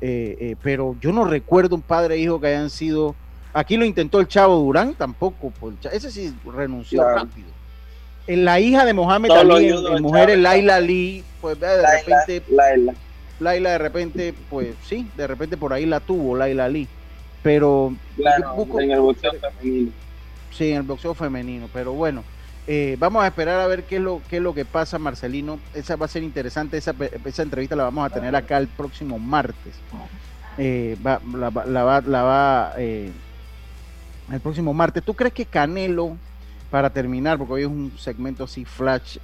Eh, 0.00 0.36
eh, 0.40 0.56
pero 0.60 0.96
yo 1.00 1.12
no 1.12 1.24
recuerdo 1.24 1.76
un 1.76 1.82
padre 1.82 2.16
e 2.16 2.18
hijo 2.18 2.40
que 2.40 2.48
hayan 2.48 2.68
sido. 2.68 3.14
Aquí 3.52 3.76
lo 3.76 3.84
intentó 3.84 4.18
el 4.18 4.26
Chavo 4.26 4.56
Durán, 4.56 4.94
tampoco. 4.94 5.52
Pues, 5.60 5.76
ese 5.92 6.10
sí 6.10 6.34
renunció 6.44 7.08
rápido. 7.08 7.46
En 8.26 8.44
la 8.44 8.58
hija 8.58 8.84
de 8.84 8.92
Mohamed 8.92 9.30
Ali, 9.30 9.68
en, 9.68 10.02
mujer 10.02 10.36
Laila 10.36 10.76
Ali, 10.76 11.22
pues 11.40 11.60
de 11.60 11.80
repente. 11.80 12.42
Laila 13.38 13.70
de 13.70 13.78
repente, 13.78 14.34
pues 14.50 14.74
sí, 14.82 15.08
de 15.16 15.28
repente 15.28 15.56
por 15.56 15.72
ahí 15.72 15.86
la 15.86 16.00
tuvo 16.00 16.36
Laila 16.36 16.68
Lee. 16.68 16.88
Pero 17.44 17.94
en 18.80 18.90
el 18.90 19.00
boxeo 19.00 19.32
femenino. 19.32 19.92
Sí, 20.56 20.70
en 20.70 20.78
el 20.78 20.82
boxeo 20.82 21.14
femenino, 21.14 21.68
pero 21.72 21.92
bueno. 21.92 22.22
Eh, 22.66 22.96
vamos 22.98 23.22
a 23.22 23.26
esperar 23.26 23.60
a 23.60 23.66
ver 23.66 23.84
qué 23.84 23.96
es 23.96 24.02
lo 24.02 24.22
qué 24.30 24.38
es 24.38 24.42
lo 24.42 24.54
que 24.54 24.64
pasa, 24.64 24.98
Marcelino. 24.98 25.58
Esa 25.74 25.96
va 25.96 26.06
a 26.06 26.08
ser 26.08 26.22
interesante. 26.22 26.78
Esa, 26.78 26.94
esa 27.24 27.42
entrevista 27.42 27.76
la 27.76 27.84
vamos 27.84 28.06
a 28.06 28.14
tener 28.14 28.34
acá 28.34 28.56
el 28.56 28.68
próximo 28.68 29.18
martes. 29.18 29.74
Eh, 30.56 30.96
la, 31.02 31.18
va, 31.20 32.72
eh, 32.78 33.10
el 34.32 34.40
próximo 34.40 34.72
martes. 34.72 35.02
¿Tú 35.02 35.12
crees 35.12 35.34
que 35.34 35.44
Canelo, 35.44 36.16
para 36.70 36.88
terminar, 36.90 37.36
porque 37.36 37.54
hoy 37.54 37.62
es 37.62 37.68
un 37.68 37.92
segmento 37.98 38.44
así 38.44 38.64
flash, 38.64 39.18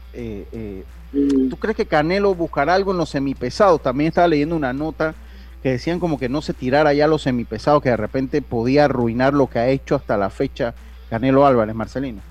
¿Tú 1.13 1.57
crees 1.57 1.77
que 1.77 1.87
Canelo 1.87 2.35
buscará 2.35 2.75
algo 2.75 2.93
en 2.93 2.99
los 2.99 3.11
semipesados? 3.11 3.83
También 3.83 4.09
estaba 4.09 4.29
leyendo 4.29 4.55
una 4.55 4.73
nota 4.73 5.15
que 5.63 5.71
decían 5.71 5.99
como 5.99 6.19
que 6.19 6.29
no 6.29 6.41
se 6.41 6.55
tirara 6.55 6.93
ya 6.93 7.09
los 7.09 7.23
semipesados, 7.23 7.83
que 7.83 7.89
de 7.89 7.97
repente 7.97 8.43
podía 8.43 8.85
arruinar 8.85 9.35
lo 9.35 9.49
que 9.49 9.59
ha 9.59 9.69
hecho 9.69 9.95
hasta 9.95 10.17
la 10.17 10.31
fecha 10.31 10.75
Canelo 11.11 11.45
Álvarez, 11.45 11.75
Marcelino. 11.75 12.23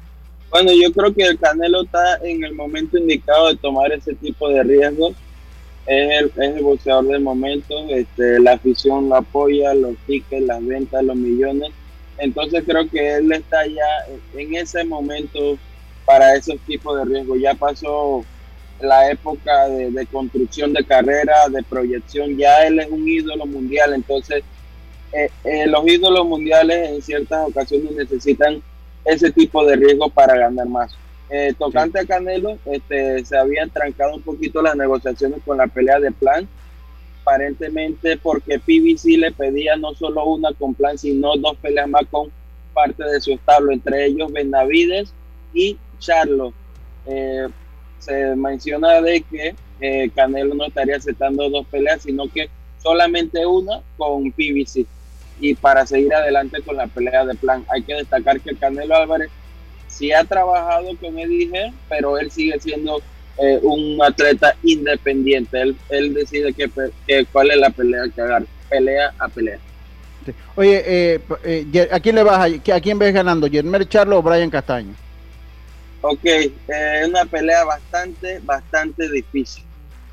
Bueno, 0.49 0.71
yo 0.73 0.91
creo 0.91 1.13
que 1.13 1.23
el 1.23 1.38
Canelo 1.38 1.84
está 1.84 2.17
en 2.23 2.43
el 2.43 2.55
momento 2.55 2.97
indicado 2.97 3.49
de 3.49 3.57
tomar 3.57 3.91
ese 3.91 4.15
tipo 4.15 4.49
de 4.49 4.63
riesgos. 4.63 5.13
Es 5.86 6.21
el, 6.21 6.25
es 6.27 6.55
el 6.57 6.63
boxeador 6.63 7.05
del 7.05 7.21
momento, 7.21 7.75
este, 7.89 8.39
la 8.39 8.53
afición 8.53 9.09
lo 9.09 9.15
apoya, 9.15 9.73
los 9.73 9.95
tickets, 10.07 10.45
las 10.45 10.65
ventas, 10.65 11.03
los 11.03 11.15
millones. 11.15 11.69
Entonces 12.17 12.63
creo 12.65 12.89
que 12.89 13.15
él 13.15 13.32
está 13.32 13.65
ya 13.67 14.05
en 14.36 14.55
ese 14.55 14.84
momento 14.84 15.57
para 16.05 16.36
esos 16.36 16.59
tipos 16.61 16.97
de 16.97 17.05
riesgos. 17.05 17.39
Ya 17.39 17.53
pasó 17.53 18.23
la 18.82 19.11
época 19.11 19.67
de, 19.67 20.05
construcción 20.07 20.73
de 20.73 20.86
carrera, 20.86 21.47
de 21.49 21.63
proyección, 21.63 22.38
ya 22.38 22.65
él 22.65 22.80
es 22.80 22.89
un 22.89 23.07
ídolo 23.07 23.45
mundial, 23.45 23.93
entonces 23.93 24.43
eh, 25.11 25.30
eh, 25.43 25.67
los 25.67 25.86
ídolos 25.88 26.25
mundiales 26.25 26.89
en 26.89 27.01
ciertas 27.01 27.47
ocasiones 27.47 27.91
necesitan 27.91 28.61
ese 29.05 29.31
tipo 29.31 29.65
de 29.65 29.75
riesgo 29.75 30.09
para 30.09 30.35
ganar 30.37 30.67
más. 30.67 30.95
Eh, 31.29 31.53
tocante 31.57 31.99
a 31.99 32.05
Canelo, 32.05 32.57
este, 32.65 33.23
se 33.23 33.37
habían 33.37 33.69
trancado 33.69 34.15
un 34.15 34.21
poquito 34.21 34.61
las 34.61 34.75
negociaciones 34.75 35.41
con 35.45 35.57
la 35.57 35.67
pelea 35.67 35.99
de 35.99 36.11
plan, 36.11 36.47
aparentemente 37.21 38.17
porque 38.17 38.59
PBC 38.59 39.17
le 39.19 39.31
pedía 39.31 39.75
no 39.75 39.93
solo 39.93 40.25
una 40.25 40.51
con 40.53 40.73
plan, 40.73 40.97
sino 40.97 41.35
dos 41.37 41.55
peleas 41.57 41.87
más 41.87 42.03
con 42.09 42.31
parte 42.73 43.03
de 43.03 43.21
su 43.21 43.33
establo, 43.33 43.71
entre 43.71 44.07
ellos 44.07 44.31
Benavides 44.31 45.13
y 45.53 45.77
Charlo. 45.99 46.51
Eh, 47.05 47.47
se 47.99 48.35
menciona 48.35 49.01
de 49.01 49.21
que 49.21 49.55
eh, 49.81 50.09
Canelo 50.15 50.55
no 50.55 50.65
estaría 50.65 50.95
aceptando 50.95 51.49
dos 51.49 51.67
peleas, 51.67 52.01
sino 52.01 52.27
que 52.27 52.49
solamente 52.81 53.45
una 53.45 53.81
con 53.97 54.31
PBC. 54.31 54.85
Y 55.39 55.55
para 55.55 55.85
seguir 55.85 56.13
adelante 56.13 56.61
con 56.61 56.75
la 56.77 56.87
pelea 56.87 57.25
de 57.25 57.35
plan, 57.35 57.65
hay 57.69 57.83
que 57.83 57.95
destacar 57.95 58.39
que 58.41 58.55
Canelo 58.55 58.95
Álvarez 58.95 59.29
sí 59.87 60.11
ha 60.11 60.23
trabajado 60.23 60.89
con 61.01 61.17
Eddie 61.17 61.73
pero 61.87 62.17
él 62.17 62.31
sigue 62.31 62.59
siendo 62.59 63.01
eh, 63.37 63.59
un 63.61 64.01
atleta 64.01 64.55
independiente. 64.63 65.61
Él, 65.61 65.75
él 65.89 66.13
decide 66.13 66.53
que, 66.53 66.69
cuál 67.31 67.51
es 67.51 67.57
la 67.57 67.69
pelea 67.69 68.03
que 68.13 68.21
haga, 68.21 68.43
pelea 68.69 69.13
a 69.17 69.27
pelea. 69.27 69.59
Oye, 70.55 70.83
eh, 70.85 71.19
eh, 71.43 71.89
¿a 71.91 71.99
quién 71.99 72.15
le 72.15 72.23
vas 72.23 72.39
a, 72.39 72.75
a 72.75 72.81
quién 72.81 72.99
ves 72.99 73.13
ganando? 73.13 73.47
¿Yermer 73.47 73.87
Charlo 73.87 74.19
o 74.19 74.21
Brian 74.21 74.49
Castaño? 74.49 74.93
Ok, 76.01 76.23
es 76.23 77.07
una 77.07 77.25
pelea 77.25 77.63
bastante, 77.65 78.39
bastante 78.43 79.09
difícil. 79.09 79.63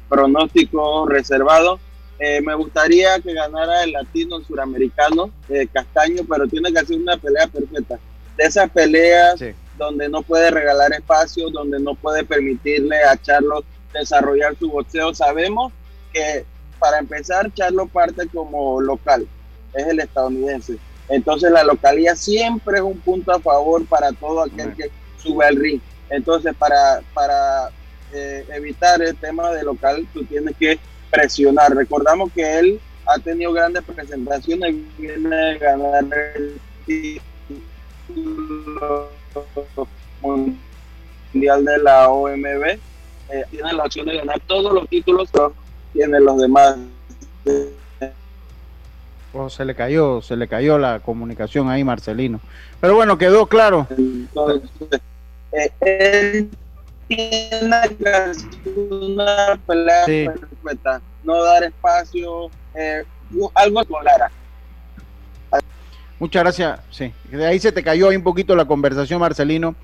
Pronóstico 0.09 1.07
reservado. 1.07 1.79
Me 2.19 2.55
gustaría 2.55 3.21
que 3.21 3.35
ganara 3.35 3.85
el 3.85 3.93
latino 3.93 4.41
suramericano 4.41 5.31
Castaño, 5.73 6.23
pero 6.29 6.47
tiene 6.47 6.73
que 6.73 6.79
hacer 6.79 6.99
una 6.99 7.17
pelea 7.17 7.47
perfecta. 7.47 7.99
De 8.37 8.45
esas 8.45 8.71
peleas 8.71 9.41
donde 9.77 10.09
no 10.09 10.23
puede 10.23 10.51
regalar 10.51 10.93
espacio, 10.93 11.51
donde 11.51 11.79
no 11.79 11.95
puede 11.95 12.25
permitirle 12.25 13.03
a 13.05 13.17
Charlo 13.17 13.65
desarrollar 13.93 14.57
su 14.59 14.71
boxeo. 14.71 15.15
Sabemos 15.15 15.73
que 16.13 16.45
para 16.79 16.99
empezar, 16.99 17.53
Charlo 17.55 17.87
parte 17.87 18.27
como 18.29 18.81
local, 18.81 19.27
es 19.75 19.87
el 19.87 20.01
estadounidense. 20.01 20.79
Entonces 21.09 21.51
la 21.51 21.65
localía 21.65 22.17
siempre 22.17 22.79
es 22.79 22.83
un 22.83 22.99
punto 22.99 23.33
a 23.33 23.41
favor 23.41 23.87
para 23.87 24.13
todo 24.13 24.43
aquel 24.43 24.75
que 24.75 24.91
sube 25.19 25.45
al 25.45 25.57
ring. 25.57 25.81
Entonces 26.11 26.55
para, 26.57 27.01
para 27.15 27.71
eh, 28.13 28.45
evitar 28.55 29.01
el 29.03 29.17
tema 29.17 29.51
de 29.53 29.63
local, 29.63 30.07
tú 30.13 30.25
tienes 30.25 30.57
que 30.57 30.79
presionar. 31.11 31.75
Recordamos 31.75 32.33
que 32.33 32.59
él 32.59 32.81
ha 33.07 33.19
tenido 33.19 33.53
grandes 33.53 33.83
presentaciones, 33.85 34.75
viene 34.99 35.37
a 35.37 35.59
ganar 35.59 36.05
el 36.35 36.61
título 36.87 39.11
mundial 40.21 41.65
de 41.65 41.79
la 41.79 42.09
OMB. 42.09 42.79
Eh, 43.29 43.45
tiene 43.51 43.73
la 43.73 43.85
opción 43.85 44.07
de 44.07 44.19
ganar 44.19 44.41
todos 44.47 44.73
los 44.73 44.89
títulos, 44.89 45.29
pero 45.33 45.53
tiene 45.93 46.21
los 46.21 46.41
demás. 46.41 46.77
Oh, 49.33 49.51
se 49.51 49.65
le 49.65 49.75
cayó, 49.75 50.23
se 50.23 50.37
le 50.37 50.49
cayó 50.49 50.79
la 50.79 51.01
comunicación 51.01 51.69
ahí, 51.69 51.85
Marcelino. 51.85 52.41
Pero 52.81 52.95
bueno, 52.95 53.19
quedó 53.19 53.47
claro. 53.47 53.87
Entonces, 53.91 54.71
eh, 55.53 55.71
él 55.81 56.51
una 57.09 57.83
pelea 59.67 60.07
perfecta, 60.07 61.01
no 61.23 61.43
dar 61.43 61.65
espacio, 61.65 62.51
eh, 62.75 63.05
algo 63.55 63.85
clara. 63.85 64.31
Muchas 66.19 66.43
gracias. 66.43 66.81
Sí, 66.91 67.13
de 67.31 67.47
ahí 67.47 67.59
se 67.59 67.73
te 67.73 67.83
cayó 67.83 68.09
ahí 68.09 68.17
un 68.17 68.23
poquito 68.23 68.57
la 68.57 68.65
conversación, 68.65 69.21
Marcelino. 69.21 69.75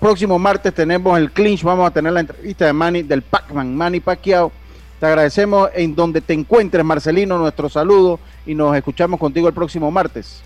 próximo 0.00 0.38
martes 0.38 0.74
tenemos 0.74 1.18
el 1.18 1.30
clinch, 1.30 1.62
vamos 1.62 1.86
a 1.86 1.92
tener 1.92 2.12
la 2.12 2.20
entrevista 2.20 2.66
de 2.66 2.72
Manny 2.72 3.02
del 3.02 3.22
Pac-Man, 3.22 3.74
Manny 3.74 4.00
Pacquiao. 4.00 4.52
Te 4.98 5.06
agradecemos 5.06 5.70
en 5.74 5.94
donde 5.94 6.20
te 6.20 6.34
encuentres, 6.34 6.84
Marcelino, 6.84 7.38
nuestro 7.38 7.68
saludo 7.68 8.18
y 8.44 8.54
nos 8.54 8.76
escuchamos 8.76 9.20
contigo 9.20 9.46
el 9.46 9.54
próximo 9.54 9.90
martes. 9.92 10.42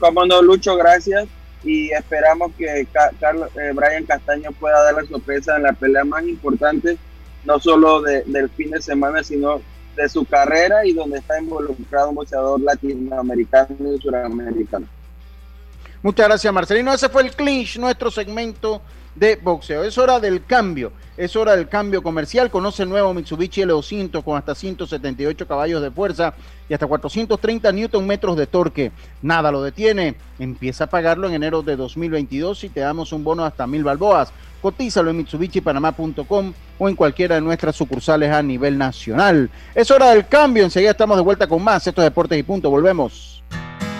Como 0.00 0.24
no, 0.24 0.40
Lucho, 0.40 0.74
gracias 0.74 1.28
y 1.64 1.90
esperamos 1.90 2.52
que 2.56 2.86
Carlos, 3.20 3.50
eh, 3.56 3.72
Brian 3.74 4.04
Castaño 4.04 4.52
pueda 4.52 4.82
dar 4.84 4.94
la 4.94 5.04
sorpresa 5.04 5.56
en 5.56 5.64
la 5.64 5.72
pelea 5.72 6.04
más 6.04 6.24
importante, 6.24 6.96
no 7.44 7.58
solo 7.58 8.02
del 8.02 8.48
fin 8.50 8.70
de 8.70 8.80
semana, 8.80 9.22
sino 9.22 9.60
de 9.96 10.08
su 10.08 10.24
carrera 10.24 10.86
y 10.86 10.92
donde 10.92 11.18
está 11.18 11.40
involucrado 11.40 12.10
un 12.10 12.14
boxeador 12.16 12.60
latinoamericano 12.60 13.94
y 13.94 14.00
suramericano. 14.00 14.86
Muchas 16.02 16.28
gracias, 16.28 16.52
Marcelino. 16.52 16.92
Ese 16.92 17.08
fue 17.08 17.22
el 17.22 17.32
clinch, 17.32 17.78
nuestro 17.78 18.10
segmento 18.10 18.80
de 19.18 19.36
boxeo. 19.36 19.84
Es 19.84 19.98
hora 19.98 20.20
del 20.20 20.44
cambio, 20.44 20.92
es 21.16 21.34
hora 21.36 21.56
del 21.56 21.68
cambio 21.68 22.02
comercial. 22.02 22.50
Conoce 22.50 22.84
el 22.84 22.88
nuevo 22.88 23.12
Mitsubishi 23.14 23.62
L200 23.62 24.22
con 24.22 24.36
hasta 24.36 24.54
178 24.54 25.46
caballos 25.46 25.82
de 25.82 25.90
fuerza 25.90 26.34
y 26.68 26.74
hasta 26.74 26.86
430 26.86 27.72
newton 27.72 28.06
metros 28.06 28.36
de 28.36 28.46
torque. 28.46 28.92
Nada 29.22 29.50
lo 29.50 29.62
detiene. 29.62 30.14
Empieza 30.38 30.84
a 30.84 30.86
pagarlo 30.88 31.26
en 31.26 31.34
enero 31.34 31.62
de 31.62 31.76
2022 31.76 32.64
y 32.64 32.68
te 32.68 32.80
damos 32.80 33.12
un 33.12 33.24
bono 33.24 33.44
hasta 33.44 33.66
mil 33.66 33.84
balboas. 33.84 34.32
Cotízalo 34.62 35.10
en 35.10 35.18
mitsubishipanamá.com 35.18 36.52
o 36.78 36.88
en 36.88 36.96
cualquiera 36.96 37.36
de 37.36 37.40
nuestras 37.40 37.76
sucursales 37.76 38.32
a 38.32 38.42
nivel 38.42 38.76
nacional. 38.76 39.50
Es 39.74 39.90
hora 39.90 40.10
del 40.10 40.26
cambio. 40.26 40.64
Enseguida 40.64 40.90
estamos 40.90 41.16
de 41.16 41.22
vuelta 41.22 41.46
con 41.46 41.62
más. 41.62 41.86
Estos 41.86 42.04
deportes 42.04 42.38
y 42.38 42.42
punto. 42.42 42.70
Volvemos. 42.70 43.42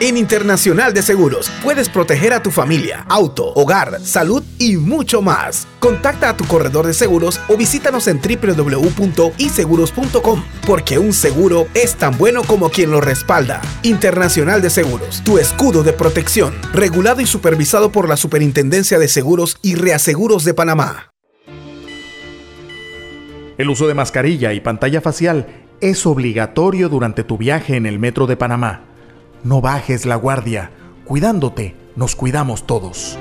En 0.00 0.16
Internacional 0.16 0.94
de 0.94 1.02
Seguros 1.02 1.50
puedes 1.60 1.88
proteger 1.88 2.32
a 2.32 2.40
tu 2.40 2.52
familia, 2.52 3.04
auto, 3.08 3.52
hogar, 3.54 3.98
salud 4.00 4.44
y 4.56 4.76
mucho 4.76 5.22
más. 5.22 5.66
Contacta 5.80 6.28
a 6.28 6.36
tu 6.36 6.44
corredor 6.44 6.86
de 6.86 6.94
seguros 6.94 7.40
o 7.48 7.56
visítanos 7.56 8.06
en 8.06 8.20
www.iseguros.com 8.20 10.44
porque 10.68 11.00
un 11.00 11.12
seguro 11.12 11.66
es 11.74 11.96
tan 11.96 12.16
bueno 12.16 12.44
como 12.44 12.70
quien 12.70 12.92
lo 12.92 13.00
respalda. 13.00 13.60
Internacional 13.82 14.62
de 14.62 14.70
Seguros, 14.70 15.20
tu 15.24 15.36
escudo 15.36 15.82
de 15.82 15.92
protección, 15.92 16.54
regulado 16.72 17.20
y 17.20 17.26
supervisado 17.26 17.90
por 17.90 18.08
la 18.08 18.16
Superintendencia 18.16 19.00
de 19.00 19.08
Seguros 19.08 19.58
y 19.62 19.74
Reaseguros 19.74 20.44
de 20.44 20.54
Panamá. 20.54 21.10
El 23.58 23.68
uso 23.68 23.88
de 23.88 23.94
mascarilla 23.94 24.52
y 24.52 24.60
pantalla 24.60 25.00
facial 25.00 25.48
es 25.80 26.06
obligatorio 26.06 26.88
durante 26.88 27.24
tu 27.24 27.36
viaje 27.36 27.74
en 27.74 27.84
el 27.84 27.98
metro 27.98 28.28
de 28.28 28.36
Panamá. 28.36 28.87
No 29.44 29.60
bajes 29.60 30.04
la 30.04 30.16
guardia. 30.16 30.70
Cuidándote, 31.04 31.76
nos 31.96 32.16
cuidamos 32.16 32.66
todos. 32.66 33.16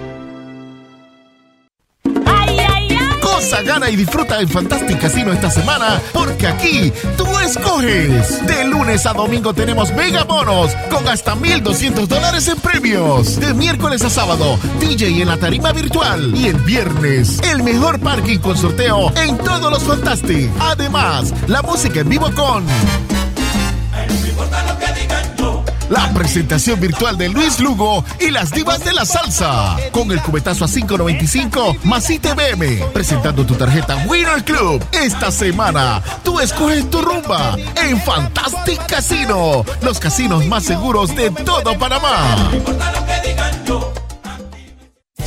Cosa, 3.21 3.61
gana 3.61 3.89
y 3.89 3.95
disfruta 3.95 4.39
en 4.41 4.49
Fantastic 4.49 4.99
Casino 4.99 5.31
esta 5.31 5.51
semana, 5.51 6.01
porque 6.11 6.47
aquí 6.47 6.91
tú 7.17 7.25
escoges. 7.39 8.45
De 8.47 8.65
lunes 8.65 9.05
a 9.05 9.13
domingo 9.13 9.53
tenemos 9.53 9.93
mega 9.93 10.23
bonos 10.23 10.75
con 10.89 11.07
hasta 11.07 11.35
1,200 11.35 12.09
dólares 12.09 12.47
en 12.47 12.59
premios. 12.59 13.39
De 13.39 13.53
miércoles 13.53 14.03
a 14.03 14.09
sábado, 14.09 14.57
DJ 14.79 15.21
en 15.21 15.27
la 15.27 15.37
tarima 15.37 15.71
virtual. 15.71 16.35
Y 16.35 16.47
el 16.47 16.57
viernes, 16.61 17.39
el 17.43 17.61
mejor 17.61 17.99
parking 17.99 18.39
con 18.39 18.57
sorteo 18.57 19.13
en 19.15 19.37
todos 19.37 19.71
los 19.71 19.83
Fantastic. 19.83 20.49
Además, 20.59 21.33
la 21.47 21.61
música 21.61 21.99
en 21.99 22.09
vivo 22.09 22.31
con 22.33 22.65
la 25.89 26.11
presentación 26.13 26.79
virtual 26.79 27.17
de 27.17 27.29
Luis 27.29 27.59
Lugo 27.59 28.03
y 28.19 28.31
las 28.31 28.51
divas 28.51 28.83
de 28.83 28.93
la 28.93 29.05
salsa. 29.05 29.75
Con 29.91 30.11
el 30.11 30.21
cubetazo 30.21 30.65
a 30.65 30.67
5.95 30.67 31.83
más 31.83 32.09
ITBM. 32.09 32.91
Presentando 32.93 33.45
tu 33.45 33.55
tarjeta 33.55 33.95
Winner 34.07 34.43
Club. 34.43 34.83
Esta 34.91 35.31
semana, 35.31 36.01
tú 36.23 36.39
escoges 36.39 36.89
tu 36.89 37.01
rumba 37.01 37.57
en 37.75 37.99
Fantastic 38.01 38.85
Casino. 38.87 39.63
Los 39.81 39.99
casinos 39.99 40.45
más 40.45 40.63
seguros 40.63 41.15
de 41.15 41.29
todo 41.31 41.77
Panamá. 41.77 42.51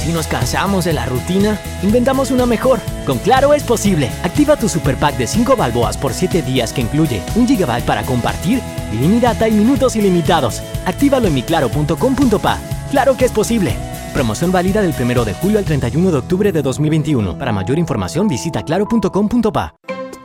Si 0.03 0.13
nos 0.13 0.27
cansamos 0.27 0.87
de 0.87 0.95
la 0.95 1.05
rutina, 1.05 1.61
inventamos 1.83 2.31
una 2.31 2.47
mejor. 2.47 2.81
Con 3.05 3.19
Claro 3.19 3.53
es 3.53 3.63
posible. 3.63 4.11
Activa 4.23 4.57
tu 4.57 4.67
super 4.67 4.97
pack 4.97 5.19
de 5.19 5.27
5 5.27 5.57
balboas 5.57 5.99
por 5.99 6.15
7 6.15 6.41
días 6.41 6.73
que 6.73 6.81
incluye 6.81 7.23
un 7.37 7.47
gigabyte 7.47 7.85
para 7.85 8.03
compartir, 8.05 8.63
ilimitada 8.93 9.47
y 9.47 9.53
minutos 9.53 9.97
ilimitados. 9.97 10.63
Actívalo 10.87 11.29
en 11.29 11.35
miclaro.com.pa. 11.35 12.59
Claro 12.91 13.15
que 13.15 13.27
es 13.27 13.33
posible. 13.33 13.75
Promoción 14.15 14.51
válida 14.51 14.81
del 14.81 14.95
1 14.99 15.25
de 15.27 15.35
julio 15.35 15.59
al 15.59 15.67
31 15.67 16.11
de 16.11 16.17
octubre 16.17 16.51
de 16.51 16.63
2021. 16.63 17.37
Para 17.37 17.53
mayor 17.53 17.79
información 17.79 18.27
visita 18.27 18.63
claro.com.pa. 18.63 19.75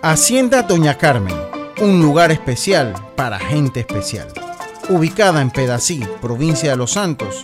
Hacienda 0.01 0.63
Doña 0.63 0.97
Carmen, 0.97 1.35
un 1.81 2.01
lugar 2.01 2.31
especial 2.31 2.93
para 3.17 3.39
gente 3.39 3.81
especial. 3.81 4.27
Ubicada 4.87 5.41
en 5.41 5.51
Pedací, 5.51 6.01
provincia 6.21 6.69
de 6.69 6.77
Los 6.77 6.91
Santos, 6.91 7.43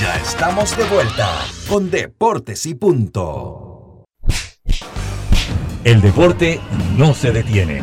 Ya 0.00 0.14
estamos 0.14 0.76
de 0.76 0.84
vuelta 0.84 1.28
con 1.68 1.90
Deportes 1.90 2.66
y 2.66 2.74
Punto. 2.74 4.04
El 5.82 6.00
deporte 6.00 6.60
no 6.96 7.14
se 7.14 7.32
detiene. 7.32 7.82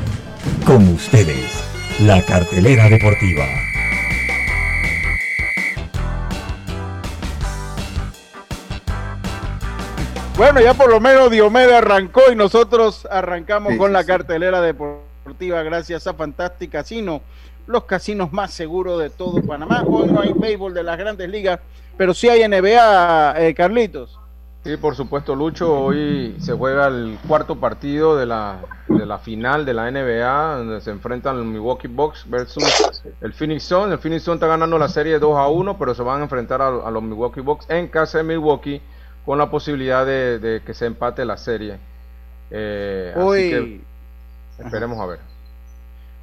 Con 0.66 0.88
ustedes, 0.88 1.62
la 2.00 2.22
cartelera 2.22 2.88
deportiva. 2.90 3.44
Bueno, 10.38 10.62
ya 10.62 10.74
por 10.74 10.90
lo 10.90 11.02
menos 11.02 11.32
Diomedes 11.32 11.74
arrancó 11.74 12.22
y 12.32 12.36
nosotros 12.36 13.06
arrancamos 13.12 13.74
Sí, 13.74 13.78
con 13.78 13.88
sí, 13.90 13.94
la 13.94 14.06
cartelera 14.06 14.62
deportiva 14.62 15.64
gracias 15.64 16.08
a 16.08 16.14
Fantastic 16.14 16.72
Casino, 16.72 17.22
los 17.68 17.86
casinos 17.86 18.32
más 18.32 18.52
seguros 18.52 19.00
de 19.02 19.10
todo 19.10 19.42
Panamá. 19.42 19.84
Hoy 19.88 20.08
no 20.08 20.22
hay 20.22 20.34
béisbol 20.34 20.74
de 20.74 20.84
las 20.84 20.98
grandes 20.98 21.30
ligas, 21.30 21.60
pero 21.98 22.14
sí 22.14 22.28
hay 22.30 22.48
NBA, 22.48 23.36
eh, 23.38 23.54
Carlitos. 23.56 24.20
Sí, 24.64 24.78
por 24.78 24.96
supuesto, 24.96 25.36
Lucho. 25.36 25.72
Hoy 25.80 26.36
se 26.40 26.54
juega 26.54 26.88
el 26.88 27.20
cuarto 27.28 27.60
partido 27.60 28.18
de 28.18 28.26
la, 28.26 28.66
de 28.88 29.06
la 29.06 29.20
final 29.20 29.64
de 29.64 29.74
la 29.76 29.92
NBA, 29.92 30.56
donde 30.58 30.82
se 30.82 30.90
enfrentan 30.90 31.38
el 31.38 31.46
Milwaukee 31.46 31.88
Bucks 31.88 32.28
versus 32.28 32.76
el 33.22 33.34
Phoenix 33.34 33.64
Sun. 33.64 33.92
El 33.92 34.00
Phoenix 34.00 34.24
Sun 34.24 34.36
está 34.36 34.48
ganando 34.48 34.80
la 34.80 34.88
serie 34.90 35.20
2 35.20 35.38
a 35.38 35.48
1, 35.50 35.78
pero 35.78 35.94
se 35.94 36.02
van 36.02 36.20
a 36.22 36.24
enfrentar 36.24 36.62
a, 36.64 36.68
a 36.70 36.90
los 36.92 37.04
Milwaukee 37.04 37.42
Bucks 37.42 37.68
en 37.70 37.88
casa 37.90 38.18
de 38.18 38.24
Milwaukee 38.24 38.82
con 39.24 39.38
la 39.38 39.52
posibilidad 39.52 40.04
de, 40.06 40.40
de 40.40 40.64
que 40.64 40.74
se 40.74 40.88
empate 40.88 41.24
la 41.26 41.38
serie. 41.38 41.80
Eh, 42.50 43.14
así 43.16 43.24
Hoy, 43.24 43.86
que 44.58 44.64
esperemos 44.64 45.00
a 45.00 45.06
ver. 45.06 45.20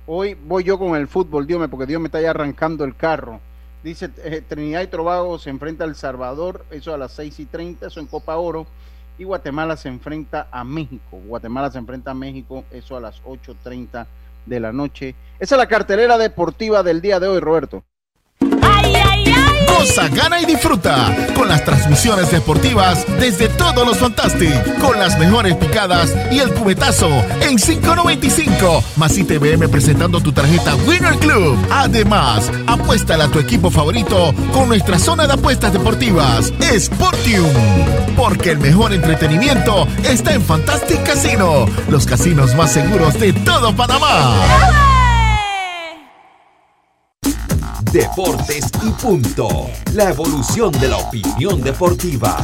hoy 0.07 0.35
voy 0.35 0.65
yo 0.65 0.79
con 0.79 0.97
el 0.97 1.09
fútbol, 1.09 1.47
Dios 1.47 1.61
me, 1.61 1.69
porque 1.69 1.87
Dios 1.87 2.01
me 2.01 2.07
está 2.09 2.21
ya 2.21 2.31
arrancando 2.31 2.85
el 2.85 2.97
carro. 2.97 3.41
Dice 3.83 4.11
eh, 4.19 4.43
Trinidad 4.47 4.83
y 4.83 4.87
Tobago 4.87 5.39
se 5.39 5.51
enfrenta 5.51 5.85
al 5.85 5.97
Salvador, 5.97 6.65
eso 6.71 6.95
a 6.95 6.99
las 6.99 7.13
6 7.13 7.41
y 7.41 7.47
30, 7.47 7.87
eso 7.87 8.01
en 8.01 8.07
Copa 8.07 8.37
Oro. 8.37 8.67
Y 9.19 9.25
Guatemala 9.25 9.77
se 9.77 9.89
enfrenta 9.89 10.49
a 10.51 10.65
México. 10.65 11.21
Guatemala 11.27 11.71
se 11.71 11.79
enfrenta 11.79 12.13
a 12.13 12.15
México, 12.15 12.65
eso 12.71 12.97
a 12.97 13.01
las 13.01 13.23
8.30 13.25 14.07
de 14.47 14.61
la 14.61 14.73
noche. 14.73 15.15
Esa 15.39 15.55
es 15.57 15.59
la 15.59 15.69
cartelera 15.69 16.17
deportiva 16.17 16.83
del 16.83 17.01
día 17.01 17.21
de 17.21 17.29
hoy, 17.29 17.41
Roberto. 17.41 17.85
Gana 19.83 20.41
y 20.41 20.47
disfruta 20.47 21.13
con 21.35 21.49
las 21.49 21.65
transmisiones 21.65 22.31
deportivas 22.31 23.05
desde 23.19 23.49
todos 23.49 23.85
los 23.85 23.99
Fantastic, 23.99 24.79
con 24.79 24.97
las 24.97 25.19
mejores 25.19 25.57
picadas 25.57 26.15
y 26.31 26.39
el 26.39 26.55
cubetazo 26.55 27.09
en 27.41 27.59
5.95, 27.59 28.81
más 28.95 29.19
ITVM 29.19 29.69
presentando 29.69 30.21
tu 30.21 30.31
tarjeta 30.31 30.77
Winner 30.87 31.17
Club. 31.17 31.59
Además, 31.73 32.49
apuéstale 32.69 33.25
a 33.25 33.29
tu 33.29 33.41
equipo 33.41 33.73
favorito 33.73 34.33
con 34.53 34.69
nuestra 34.69 35.01
zona 35.01 35.27
de 35.27 35.33
apuestas 35.33 35.73
deportivas, 35.73 36.53
Sportium. 36.79 37.51
Porque 38.17 38.53
el 38.53 38.61
mejor 38.61 38.93
entretenimiento 38.93 39.89
está 40.05 40.33
en 40.33 40.43
Fantastic 40.43 41.03
Casino, 41.03 41.67
los 41.89 42.07
casinos 42.07 42.55
más 42.55 42.73
seguros 42.73 43.19
de 43.19 43.33
todo 43.33 43.75
Panamá. 43.75 44.92
Deportes 47.93 48.73
y 48.83 48.91
Punto. 48.93 49.67
La 49.93 50.09
evolución 50.09 50.73
de 50.73 50.89
la 50.89 50.97
opinión 50.97 51.61
deportiva. 51.61 52.39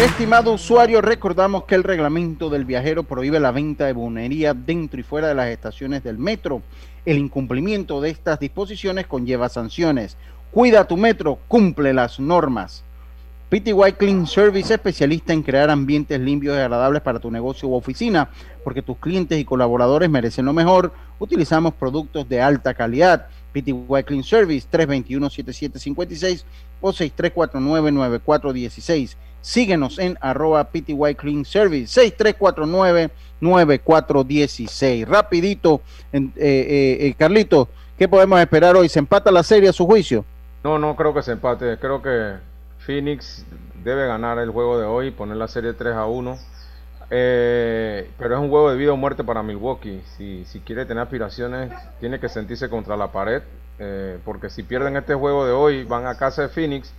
Estimado 0.00 0.52
usuario, 0.52 1.00
recordamos 1.00 1.64
que 1.64 1.74
el 1.74 1.82
reglamento 1.82 2.48
del 2.48 2.64
viajero 2.64 3.02
prohíbe 3.02 3.40
la 3.40 3.50
venta 3.50 3.86
de 3.86 3.92
bunería 3.92 4.54
dentro 4.54 5.00
y 5.00 5.02
fuera 5.02 5.26
de 5.26 5.34
las 5.34 5.48
estaciones 5.48 6.04
del 6.04 6.16
metro. 6.16 6.62
El 7.04 7.18
incumplimiento 7.18 8.00
de 8.00 8.10
estas 8.10 8.38
disposiciones 8.38 9.08
conlleva 9.08 9.48
sanciones. 9.48 10.16
Cuida 10.52 10.86
tu 10.86 10.96
metro, 10.96 11.40
cumple 11.48 11.92
las 11.92 12.20
normas. 12.20 12.84
PTY 13.52 13.92
Clean 13.98 14.26
Service, 14.26 14.72
especialista 14.72 15.34
en 15.34 15.42
crear 15.42 15.68
ambientes 15.68 16.18
limpios 16.18 16.56
y 16.56 16.60
agradables 16.60 17.02
para 17.02 17.18
tu 17.18 17.30
negocio 17.30 17.68
u 17.68 17.74
oficina, 17.74 18.30
porque 18.62 18.82
tus 18.82 18.98
clientes 18.98 19.38
y 19.38 19.44
colaboradores 19.44 20.10
merecen 20.10 20.46
lo 20.46 20.52
mejor. 20.52 20.92
Utilizamos 21.18 21.74
productos 21.74 22.28
de 22.28 22.40
alta 22.40 22.74
calidad. 22.74 23.26
PTY 23.52 24.04
Clean 24.04 24.22
Service 24.22 24.68
321-7756 24.70 26.44
o 26.80 26.92
6349-9416. 26.92 29.16
Síguenos 29.40 29.98
en 29.98 30.16
arroba 30.20 30.62
PTY 30.64 31.16
Clean 31.16 31.44
Service 31.44 32.00
6349-9416. 33.40 35.06
Rapidito, 35.06 35.80
eh, 36.12 36.28
eh, 36.36 36.98
eh, 37.00 37.14
Carlito, 37.18 37.68
¿qué 37.98 38.08
podemos 38.08 38.40
esperar 38.40 38.76
hoy? 38.76 38.88
¿Se 38.88 39.00
empata 39.00 39.30
la 39.30 39.42
serie 39.42 39.68
a 39.68 39.72
su 39.72 39.86
juicio? 39.86 40.24
No, 40.62 40.78
no 40.78 40.96
creo 40.96 41.12
que 41.12 41.22
se 41.22 41.32
empate. 41.32 41.76
Creo 41.78 42.00
que 42.00 42.36
Phoenix 42.78 43.44
debe 43.82 44.06
ganar 44.06 44.38
el 44.38 44.50
juego 44.50 44.78
de 44.78 44.86
hoy, 44.86 45.10
poner 45.10 45.36
la 45.36 45.48
serie 45.48 45.72
3 45.72 45.94
a 45.94 46.06
1. 46.06 46.38
Eh, 47.14 48.10
pero 48.18 48.36
es 48.36 48.40
un 48.40 48.48
juego 48.48 48.70
de 48.70 48.76
vida 48.78 48.92
o 48.92 48.96
muerte 48.96 49.22
para 49.24 49.42
Milwaukee. 49.42 50.00
Si, 50.16 50.44
si 50.46 50.60
quiere 50.60 50.86
tener 50.86 51.02
aspiraciones, 51.02 51.70
tiene 52.00 52.18
que 52.20 52.28
sentirse 52.28 52.68
contra 52.70 52.96
la 52.96 53.12
pared. 53.12 53.42
eh, 53.78 54.18
porque 54.24 54.48
si 54.50 54.62
pierden 54.62 54.96
este 54.96 55.14
juego 55.14 55.44
de 55.46 55.52
hoy, 55.52 55.84
van 55.84 56.06
a 56.06 56.16
casa 56.16 56.42
de 56.42 56.48
Phoenix 56.48 56.94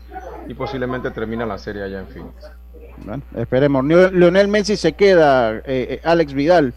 y 0.47 0.53
posiblemente 0.53 1.11
termina 1.11 1.45
la 1.45 1.57
serie 1.57 1.83
allá 1.83 1.99
en 1.99 2.07
Phoenix. 2.07 2.51
Bueno, 2.97 3.23
esperemos. 3.35 3.83
Leonel 3.85 4.47
Messi 4.49 4.75
se 4.77 4.93
queda, 4.93 5.55
eh, 5.57 5.61
eh, 5.65 6.01
Alex 6.03 6.33
Vidal 6.33 6.73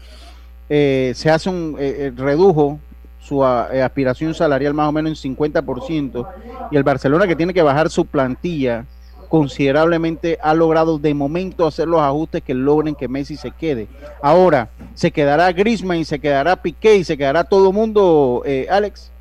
eh, 0.69 1.11
se 1.15 1.29
hace 1.29 1.49
un 1.49 1.75
eh, 1.79 2.11
redujo 2.15 2.79
su 3.19 3.43
aspiración 3.43 4.33
salarial 4.33 4.73
más 4.73 4.87
o 4.87 4.91
menos 4.93 5.23
en 5.25 5.35
50% 5.35 6.27
y 6.71 6.77
el 6.77 6.83
Barcelona 6.83 7.27
que 7.27 7.35
tiene 7.35 7.53
que 7.53 7.61
bajar 7.61 7.89
su 7.89 8.05
plantilla 8.05 8.85
considerablemente 9.27 10.37
ha 10.41 10.53
logrado 10.53 10.97
de 10.97 11.13
momento 11.13 11.67
hacer 11.67 11.87
los 11.87 12.01
ajustes 12.01 12.41
que 12.43 12.53
logren 12.53 12.95
que 12.95 13.07
Messi 13.07 13.37
se 13.37 13.51
quede. 13.51 13.87
Ahora, 14.21 14.69
se 14.93 15.11
quedará 15.11 15.51
Griezmann 15.51 15.99
y 15.99 16.05
se 16.05 16.19
quedará 16.19 16.61
Piqué 16.61 16.95
y 16.95 17.03
se 17.03 17.17
quedará 17.17 17.43
todo 17.43 17.71
mundo, 17.71 18.43
eh, 18.45 18.67
Alex. 18.69 19.11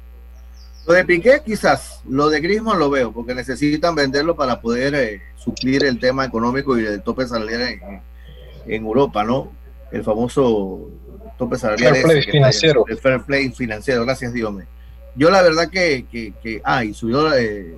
Lo 0.87 0.95
de 0.95 1.05
Piqué 1.05 1.43
quizás, 1.45 2.01
lo 2.09 2.29
de 2.29 2.41
Griezmann 2.41 2.79
lo 2.79 2.91
veo, 2.91 3.13
porque 3.13 3.35
necesitan 3.35 3.95
venderlo 3.95 4.37
para 4.37 4.61
poder 4.61 4.95
eh, 4.95 5.23
suplir 5.37 5.85
el 5.85 5.99
tema 5.99 6.25
económico 6.25 6.79
y 6.79 6.87
el 6.87 7.03
tope 7.03 7.27
salarial 7.27 7.63
en, 7.63 8.03
en 8.67 8.85
Europa, 8.85 9.25
¿no? 9.25 9.53
El 9.91 10.05
famoso 10.05 10.89
tope 11.37 11.59
salarial. 11.59 11.93
Fair 11.93 12.05
play 12.05 12.19
ese 12.19 12.27
que 12.27 12.33
financiero. 12.33 12.85
El 12.89 12.99
fair 12.99 13.23
play 13.23 13.51
financiero, 13.51 14.05
gracias 14.05 14.33
Dios 14.33 14.53
mío. 14.53 14.67
Yo 15.15 15.31
la 15.31 15.43
verdad 15.43 15.69
que, 15.71 16.05
que, 16.11 16.35
que 16.43 16.61
ah, 16.63 16.85
y 16.85 16.93
subió 16.93 17.35
eh, 17.35 17.75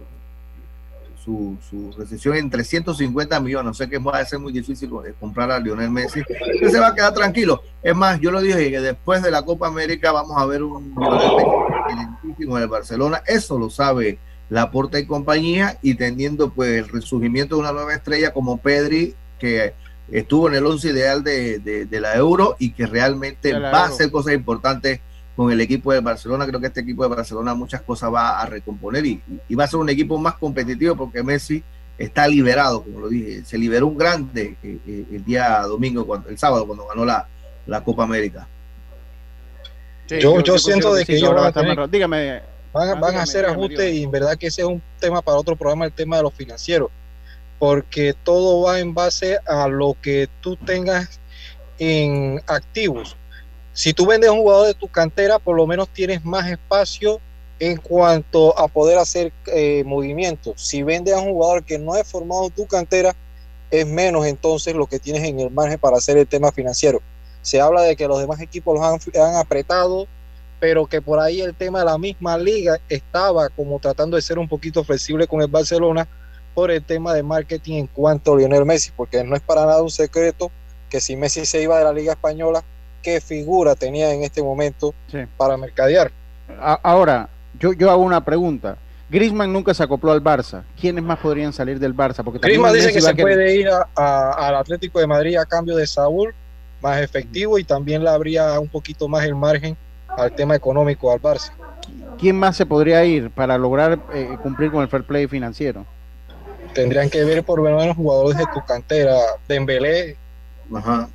su, 1.29 1.59
su 1.69 1.93
recesión 1.99 2.37
en 2.37 2.49
350 2.49 3.39
millones, 3.41 3.71
o 3.73 3.75
sea 3.75 3.87
que 3.87 3.99
va 3.99 4.17
a 4.19 4.25
ser 4.25 4.39
muy 4.39 4.51
difícil 4.51 4.89
eh, 5.07 5.13
comprar 5.21 5.51
a 5.51 5.59
Lionel 5.59 5.91
Messi, 5.91 6.23
que 6.59 6.71
se 6.71 6.79
va 6.81 6.89
a 6.89 6.95
quedar 6.95 7.13
tranquilo. 7.13 7.61
Es 7.83 7.95
más, 7.95 8.19
yo 8.19 8.31
lo 8.31 8.41
dije 8.41 8.71
que 8.71 8.81
después 8.81 9.23
de 9.23 9.31
la 9.31 9.43
Copa 9.43 9.67
América 9.67 10.11
vamos 10.11 10.37
a 10.39 10.47
ver 10.47 10.63
un 10.63 10.95
en 12.39 12.57
el 12.57 12.69
Barcelona, 12.69 13.23
eso 13.27 13.59
lo 13.59 13.69
sabe 13.71 14.19
Laporta 14.51 14.99
y 14.99 15.05
compañía, 15.05 15.79
y 15.83 15.95
teniendo 15.95 16.49
pues 16.51 16.71
el 16.79 16.89
resurgimiento 16.89 17.57
de 17.57 17.61
una 17.61 17.73
nueva 17.73 17.93
estrella 17.95 18.33
como 18.33 18.57
Pedri, 18.57 19.15
que 19.39 19.75
estuvo 20.11 20.49
en 20.49 20.55
el 20.55 20.65
once 20.65 20.89
ideal 20.89 21.23
de, 21.23 21.59
de- 21.59 21.85
de 21.85 22.01
la 22.01 22.17
Euro 22.17 22.57
y 22.59 22.73
que 22.73 22.87
realmente 22.87 23.53
va 23.53 23.59
a 23.59 23.83
Euro. 23.83 23.95
hacer 23.95 24.11
cosas 24.11 24.33
importantes 24.33 25.01
con 25.39 25.53
el 25.53 25.61
equipo 25.61 25.93
de 25.93 26.01
Barcelona. 26.01 26.45
Creo 26.49 26.59
que 26.59 26.67
este 26.67 26.81
equipo 26.81 27.05
de 27.09 27.15
Barcelona 27.15 27.55
muchas 27.55 27.81
cosas 27.83 28.13
va 28.13 28.41
a 28.41 28.47
recomponer 28.47 29.07
y, 29.07 29.23
y 29.49 29.55
va 29.55 29.63
a 29.63 29.69
ser 29.69 29.79
un 29.79 29.89
equipo 29.89 30.19
más 30.19 30.35
competitivo 30.35 30.97
porque 30.97 31.23
Messi 31.23 31.63
está 31.97 32.27
liberado, 32.27 32.83
como 32.83 32.99
lo 33.03 33.09
dije, 33.09 33.45
se 33.45 33.57
liberó 33.57 33.87
un 33.87 33.97
grande 33.97 34.57
eh, 34.65 34.79
eh, 34.85 35.05
el 35.13 35.25
día 35.25 35.61
domingo, 35.61 36.05
cuando, 36.05 36.29
el 36.29 36.37
sábado, 36.39 36.67
cuando 36.67 36.89
ganó 36.89 37.05
la, 37.05 37.29
la 37.67 37.85
Copa 37.85 38.03
América. 38.03 38.49
yo, 40.21 40.41
yo 40.43 40.59
siento 40.59 40.93
de 40.95 41.05
que 41.05 41.13
ellos 41.19 41.29
van 41.35 41.45
a, 41.47 41.53
tener- 41.53 41.91
dígame, 41.91 42.43
van, 42.73 42.89
a- 42.89 42.95
Ah, 43.21 43.23
hacer 43.23 43.45
ajustes 43.47 43.95
y 43.95 44.03
en 44.03 44.11
verdad 44.11 44.37
que 44.37 44.49
ese 44.49 44.63
es 44.63 44.67
un 44.67 44.83
tema 44.99 45.23
para 45.23 45.37
otro 45.39 45.55
programa, 45.55 45.85
el 45.85 45.93
tema 45.93 46.17
de 46.17 46.25
los 46.25 46.35
financieros, 46.35 46.91
porque 47.61 48.13
todo 48.25 48.63
va 48.63 48.81
en 48.81 48.93
base 48.93 49.39
a 49.47 49.69
lo 49.69 49.95
que 50.03 50.29
tú 50.41 50.57
tengas 50.57 51.21
en 51.79 52.41
activos. 52.49 53.17
Si 53.79 53.93
tú 53.93 54.07
vendes 54.07 54.29
un 54.29 54.39
jugador 54.39 54.67
de 54.67 54.75
tu 54.75 54.89
cantera, 54.89 55.39
por 55.39 55.57
lo 55.57 55.65
menos 55.65 55.89
tienes 55.91 56.25
más 56.25 56.51
espacio 56.51 57.21
en 57.61 57.77
cuanto 57.77 58.59
a 58.59 58.67
poder 58.67 58.99
hacer 58.99 59.33
eh, 59.47 59.85
movimientos. 59.87 60.61
Si 60.61 60.83
vendes 60.83 61.15
a 61.15 61.21
un 61.21 61.31
jugador 61.31 61.63
que 61.63 61.79
no 61.79 61.95
es 61.95 62.05
formado 62.05 62.51
tu 62.51 62.67
cantera, 62.67 63.15
es 63.71 63.87
menos 63.87 64.27
entonces 64.27 64.75
lo 64.75 64.89
que 64.89 64.99
tienes 64.99 65.23
en 65.23 65.39
el 65.39 65.53
margen 65.53 65.79
para 65.79 65.97
hacer 65.97 66.19
el 66.19 66.27
tema 66.27 66.51
financiero. 66.51 67.01
Se 67.41 67.61
habla 67.61 67.83
de 67.83 67.95
que 67.95 68.09
los 68.09 68.19
demás 68.19 68.41
equipos 68.41 68.75
los 68.75 68.85
han, 68.85 69.23
han 69.23 69.37
apretado, 69.37 70.09
pero 70.59 70.89
que 70.89 71.01
por 71.01 71.21
ahí 71.21 71.41
el 71.41 71.55
tema 71.55 71.79
de 71.79 71.85
la 71.85 71.99
misma 71.99 72.37
liga 72.37 72.81
estaba 72.89 73.49
como 73.49 73.79
tratando 73.79 74.17
de 74.17 74.23
ser 74.23 74.41
un 74.41 74.49
poquito 74.49 74.83
flexible 74.83 75.29
con 75.29 75.41
el 75.41 75.47
Barcelona 75.47 76.09
por 76.53 76.73
el 76.73 76.85
tema 76.85 77.15
de 77.15 77.23
marketing 77.23 77.75
en 77.75 77.87
cuanto 77.87 78.33
a 78.33 78.39
Lionel 78.39 78.65
Messi, 78.65 78.91
porque 78.97 79.23
no 79.23 79.37
es 79.37 79.41
para 79.41 79.67
nada 79.67 79.81
un 79.85 79.91
secreto 79.93 80.51
que 80.91 81.01
si 81.01 81.15
Messi 81.15 81.47
se 81.47 81.63
iba 81.63 81.79
de 81.79 81.85
la 81.85 81.93
liga 81.93 82.15
española, 82.15 82.65
qué 83.03 83.21
figura 83.21 83.75
tenía 83.75 84.13
en 84.13 84.23
este 84.23 84.43
momento 84.43 84.95
para 85.37 85.57
mercadear. 85.57 86.11
ahora, 86.83 87.29
yo, 87.59 87.73
yo 87.73 87.91
hago 87.91 88.03
una 88.03 88.25
pregunta. 88.25 88.77
Griezmann 89.11 89.53
nunca 89.53 89.73
se 89.73 89.83
acopló 89.83 90.13
al 90.13 90.23
Barça. 90.23 90.65
¿Quiénes 90.79 91.03
más 91.03 91.19
podrían 91.19 91.53
salir 91.53 91.79
del 91.79 91.97
Barça? 91.97 92.23
Porque 92.23 92.39
Griezmann 92.41 92.75
dice 92.75 92.93
que 92.93 93.01
se 93.01 93.15
puede 93.15 93.57
ir 93.57 93.69
al 93.69 94.55
Atlético 94.55 95.01
de 95.01 95.07
Madrid 95.07 95.37
a 95.37 95.47
cambio 95.47 95.77
de 95.77 95.87
Saúl, 95.87 96.35
más 96.83 97.01
efectivo, 97.01 97.59
y 97.59 97.65
también 97.65 98.05
le 98.05 98.11
habría 98.11 98.61
un 98.61 98.69
poquito 98.69 99.09
más 99.09 99.25
el 99.25 99.35
margen 99.35 99.77
al 100.09 100.33
tema 100.33 100.55
económico 100.55 101.11
al 101.11 101.21
Barça. 101.21 101.53
¿Quién 102.19 102.39
más 102.39 102.57
se 102.57 102.67
podría 102.67 103.05
ir 103.05 103.31
para 103.31 103.57
lograr 103.57 103.99
eh, 104.13 104.37
cumplir 104.43 104.71
con 104.71 104.83
el 104.83 104.89
fair 104.89 105.05
play 105.05 105.27
financiero? 105.27 105.87
Tendrían 106.75 107.09
que 107.09 107.25
ver 107.25 107.45
por 107.45 107.63
lo 107.63 107.77
menos 107.77 107.97
jugadores 107.97 108.37
de 108.37 108.45
tu 108.53 108.65
cantera. 108.67 109.17
Dembélé. 109.47 110.17
Ajá. 110.75 111.09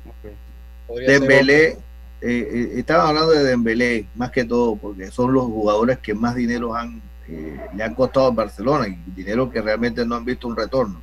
Dembélé, 0.88 1.68
eh, 1.68 1.78
eh, 2.20 2.72
estaban 2.76 3.08
hablando 3.08 3.32
de 3.32 3.44
Dembélé 3.44 4.06
más 4.14 4.30
que 4.30 4.44
todo 4.44 4.76
porque 4.76 5.10
son 5.10 5.32
los 5.32 5.44
jugadores 5.44 5.98
que 5.98 6.14
más 6.14 6.34
dinero 6.34 6.74
han 6.74 7.02
le 7.26 7.82
han 7.82 7.94
costado 7.94 8.26
a 8.26 8.30
Barcelona 8.30 8.86
y 8.88 8.98
dinero 9.12 9.50
que 9.50 9.60
realmente 9.62 10.04
no 10.04 10.14
han 10.16 10.24
visto 10.24 10.46
un 10.46 10.56
retorno. 10.56 11.00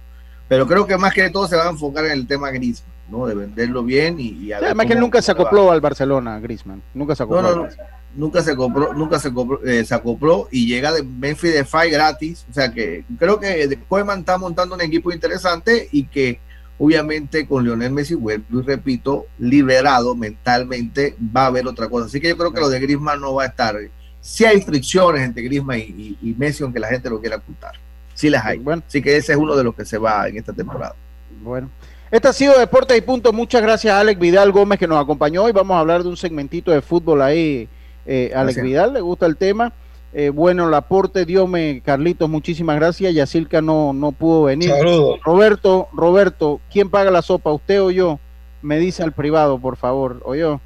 Pero 0.47 0.67
creo 0.67 0.85
que 0.85 0.97
más 0.97 1.13
que 1.13 1.29
todo 1.29 1.47
se 1.47 1.55
va 1.55 1.67
a 1.67 1.69
enfocar 1.69 2.05
en 2.05 2.11
el 2.11 2.27
tema 2.27 2.51
Griezmann, 2.51 2.91
¿no? 3.09 3.25
De 3.25 3.35
venderlo 3.35 3.83
bien 3.83 4.17
y, 4.19 4.51
Además 4.51 4.85
que 4.85 4.95
nunca 4.95 5.21
se 5.21 5.31
acopló 5.31 5.71
al 5.71 5.81
Barcelona, 5.81 6.39
Griezmann. 6.39 6.81
Nunca 6.93 7.15
se 7.15 7.23
acopló. 7.23 7.69
nunca 8.13 8.43
se 8.43 8.55
compró, 8.55 8.93
nunca 8.93 9.17
se, 9.17 9.31
eh, 9.65 9.85
se 9.85 9.95
acopló 9.95 10.49
y 10.51 10.67
llega 10.67 10.91
de 10.91 11.03
Memphis 11.03 11.53
de 11.53 11.63
Fai 11.63 11.89
gratis. 11.89 12.45
O 12.49 12.53
sea 12.53 12.71
que 12.71 13.05
creo 13.17 13.39
que 13.39 13.79
Koeman 13.87 14.19
está 14.19 14.37
montando 14.37 14.75
un 14.75 14.81
equipo 14.81 15.11
interesante 15.13 15.87
y 15.91 16.03
que 16.05 16.39
obviamente 16.81 17.45
con 17.45 17.63
Lionel 17.63 17.91
Messi, 17.91 18.15
vuelvo 18.15 18.59
y 18.59 18.63
repito, 18.63 19.27
liberado 19.37 20.15
mentalmente, 20.15 21.15
va 21.19 21.43
a 21.43 21.45
haber 21.45 21.67
otra 21.67 21.87
cosa. 21.87 22.07
Así 22.07 22.19
que 22.19 22.29
yo 22.29 22.37
creo 22.37 22.51
que 22.51 22.59
lo 22.59 22.69
de 22.69 22.79
Griezmann 22.79 23.21
no 23.21 23.35
va 23.35 23.43
a 23.43 23.47
estar 23.47 23.77
si 24.19 24.45
hay 24.45 24.61
fricciones 24.61 25.21
entre 25.21 25.43
Griezmann 25.43 25.77
y, 25.77 26.35
Messi, 26.39 26.63
aunque 26.63 26.79
la 26.79 26.87
gente 26.87 27.07
lo 27.07 27.21
quiera 27.21 27.35
ocultar. 27.35 27.73
Sí 28.15 28.31
las 28.31 28.43
hay. 28.43 28.57
Bueno. 28.57 28.81
Así 28.87 28.99
que 28.99 29.15
ese 29.15 29.33
es 29.33 29.37
uno 29.37 29.55
de 29.55 29.63
los 29.63 29.75
que 29.75 29.85
se 29.85 29.99
va 29.99 30.27
en 30.27 30.37
esta 30.37 30.53
temporada. 30.53 30.95
Bueno. 31.43 31.69
Este 32.09 32.27
ha 32.27 32.33
sido 32.33 32.57
Deportes 32.57 32.97
y 32.97 33.01
Punto. 33.01 33.31
Muchas 33.31 33.61
gracias 33.61 33.93
a 33.93 33.99
Alex 33.99 34.19
Vidal 34.19 34.51
Gómez 34.51 34.79
que 34.79 34.87
nos 34.87 34.99
acompañó. 34.99 35.43
Hoy 35.43 35.51
vamos 35.51 35.75
a 35.75 35.81
hablar 35.81 36.01
de 36.01 36.09
un 36.09 36.17
segmentito 36.17 36.71
de 36.71 36.81
fútbol 36.81 37.21
ahí. 37.21 37.69
Eh, 38.07 38.31
Alex 38.35 38.59
Vidal, 38.59 38.93
le 38.93 39.01
gusta 39.01 39.27
el 39.27 39.37
tema. 39.37 39.71
Eh, 40.13 40.29
bueno, 40.29 40.67
el 40.67 40.73
aporte, 40.73 41.25
Diome, 41.25 41.81
Carlitos, 41.85 42.29
muchísimas 42.29 42.75
gracias. 42.75 43.13
Yacilca 43.13 43.61
no, 43.61 43.93
no 43.93 44.11
pudo 44.11 44.43
venir. 44.43 44.69
Saludos. 44.69 45.19
Roberto, 45.23 45.87
Roberto, 45.93 46.59
¿quién 46.71 46.89
paga 46.89 47.11
la 47.11 47.21
sopa? 47.21 47.51
¿Usted 47.51 47.81
o 47.81 47.91
yo? 47.91 48.19
Me 48.61 48.77
dice 48.77 49.03
al 49.03 49.13
privado, 49.13 49.57
por 49.59 49.77
favor. 49.77 50.21
¿O 50.25 50.35
yo? 50.35 50.59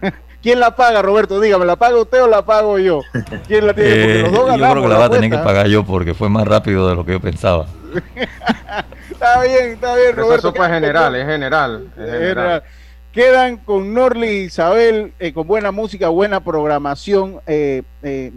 ¿Quién 0.42 0.60
la 0.60 0.76
paga, 0.76 1.00
Roberto? 1.00 1.40
Dígame, 1.40 1.64
¿la 1.64 1.76
paga 1.76 1.96
usted 1.96 2.22
o 2.22 2.28
la 2.28 2.44
pago 2.44 2.78
yo? 2.78 3.00
¿Quién 3.48 3.66
la 3.66 3.74
tiene? 3.74 3.90
Porque 3.90 4.22
los 4.22 4.32
dos 4.32 4.46
ganamos, 4.46 4.60
yo 4.60 4.72
creo 4.72 4.82
que 4.82 4.88
la, 4.90 4.98
va 4.98 5.04
a 5.06 5.10
tener 5.10 5.30
que 5.30 5.38
pagar 5.38 5.66
yo 5.68 5.84
porque 5.84 6.12
fue 6.12 6.28
más 6.28 6.46
rápido 6.46 6.86
de 6.86 6.94
lo 6.94 7.04
que 7.04 7.12
yo 7.12 7.20
pensaba. 7.20 7.66
está 9.10 9.42
bien, 9.42 9.72
está 9.72 9.96
bien, 9.96 10.14
Roberto. 10.14 10.52
Fue 10.52 10.68
general, 10.68 11.16
es 11.16 11.26
general, 11.26 11.88
es 11.96 12.10
general. 12.10 12.62
Quedan 13.10 13.56
con 13.56 13.94
Norli 13.94 14.42
Isabel, 14.42 15.14
eh, 15.18 15.32
con 15.32 15.46
buena 15.46 15.70
música, 15.70 16.08
buena 16.08 16.40
programación. 16.40 17.40
Eh, 17.46 17.82
eh, 18.02 18.32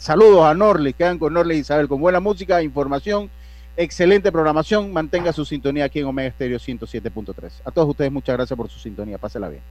saludos 0.00 0.44
a 0.44 0.54
Norli, 0.54 0.92
quedan 0.92 1.18
con 1.18 1.32
Norli 1.32 1.56
Isabel, 1.56 1.88
con 1.88 2.00
buena 2.00 2.20
música, 2.20 2.62
información, 2.62 3.30
excelente 3.76 4.32
programación. 4.32 4.92
Mantenga 4.92 5.32
su 5.32 5.44
sintonía 5.44 5.84
aquí 5.84 6.00
en 6.00 6.06
Omega 6.06 6.28
Estéreo 6.28 6.58
107.3. 6.58 7.62
A 7.64 7.70
todos 7.70 7.88
ustedes, 7.88 8.12
muchas 8.12 8.36
gracias 8.36 8.56
por 8.56 8.68
su 8.68 8.78
sintonía. 8.78 9.18
Pásela 9.18 9.48
bien. 9.48 9.62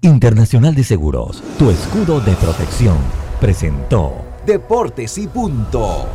Internacional 0.00 0.74
de 0.74 0.84
Seguros, 0.84 1.42
tu 1.58 1.70
escudo 1.70 2.20
de 2.20 2.32
protección, 2.34 2.98
presentó 3.40 4.12
Deportes 4.44 5.16
y 5.18 5.26
Punto. 5.28 6.06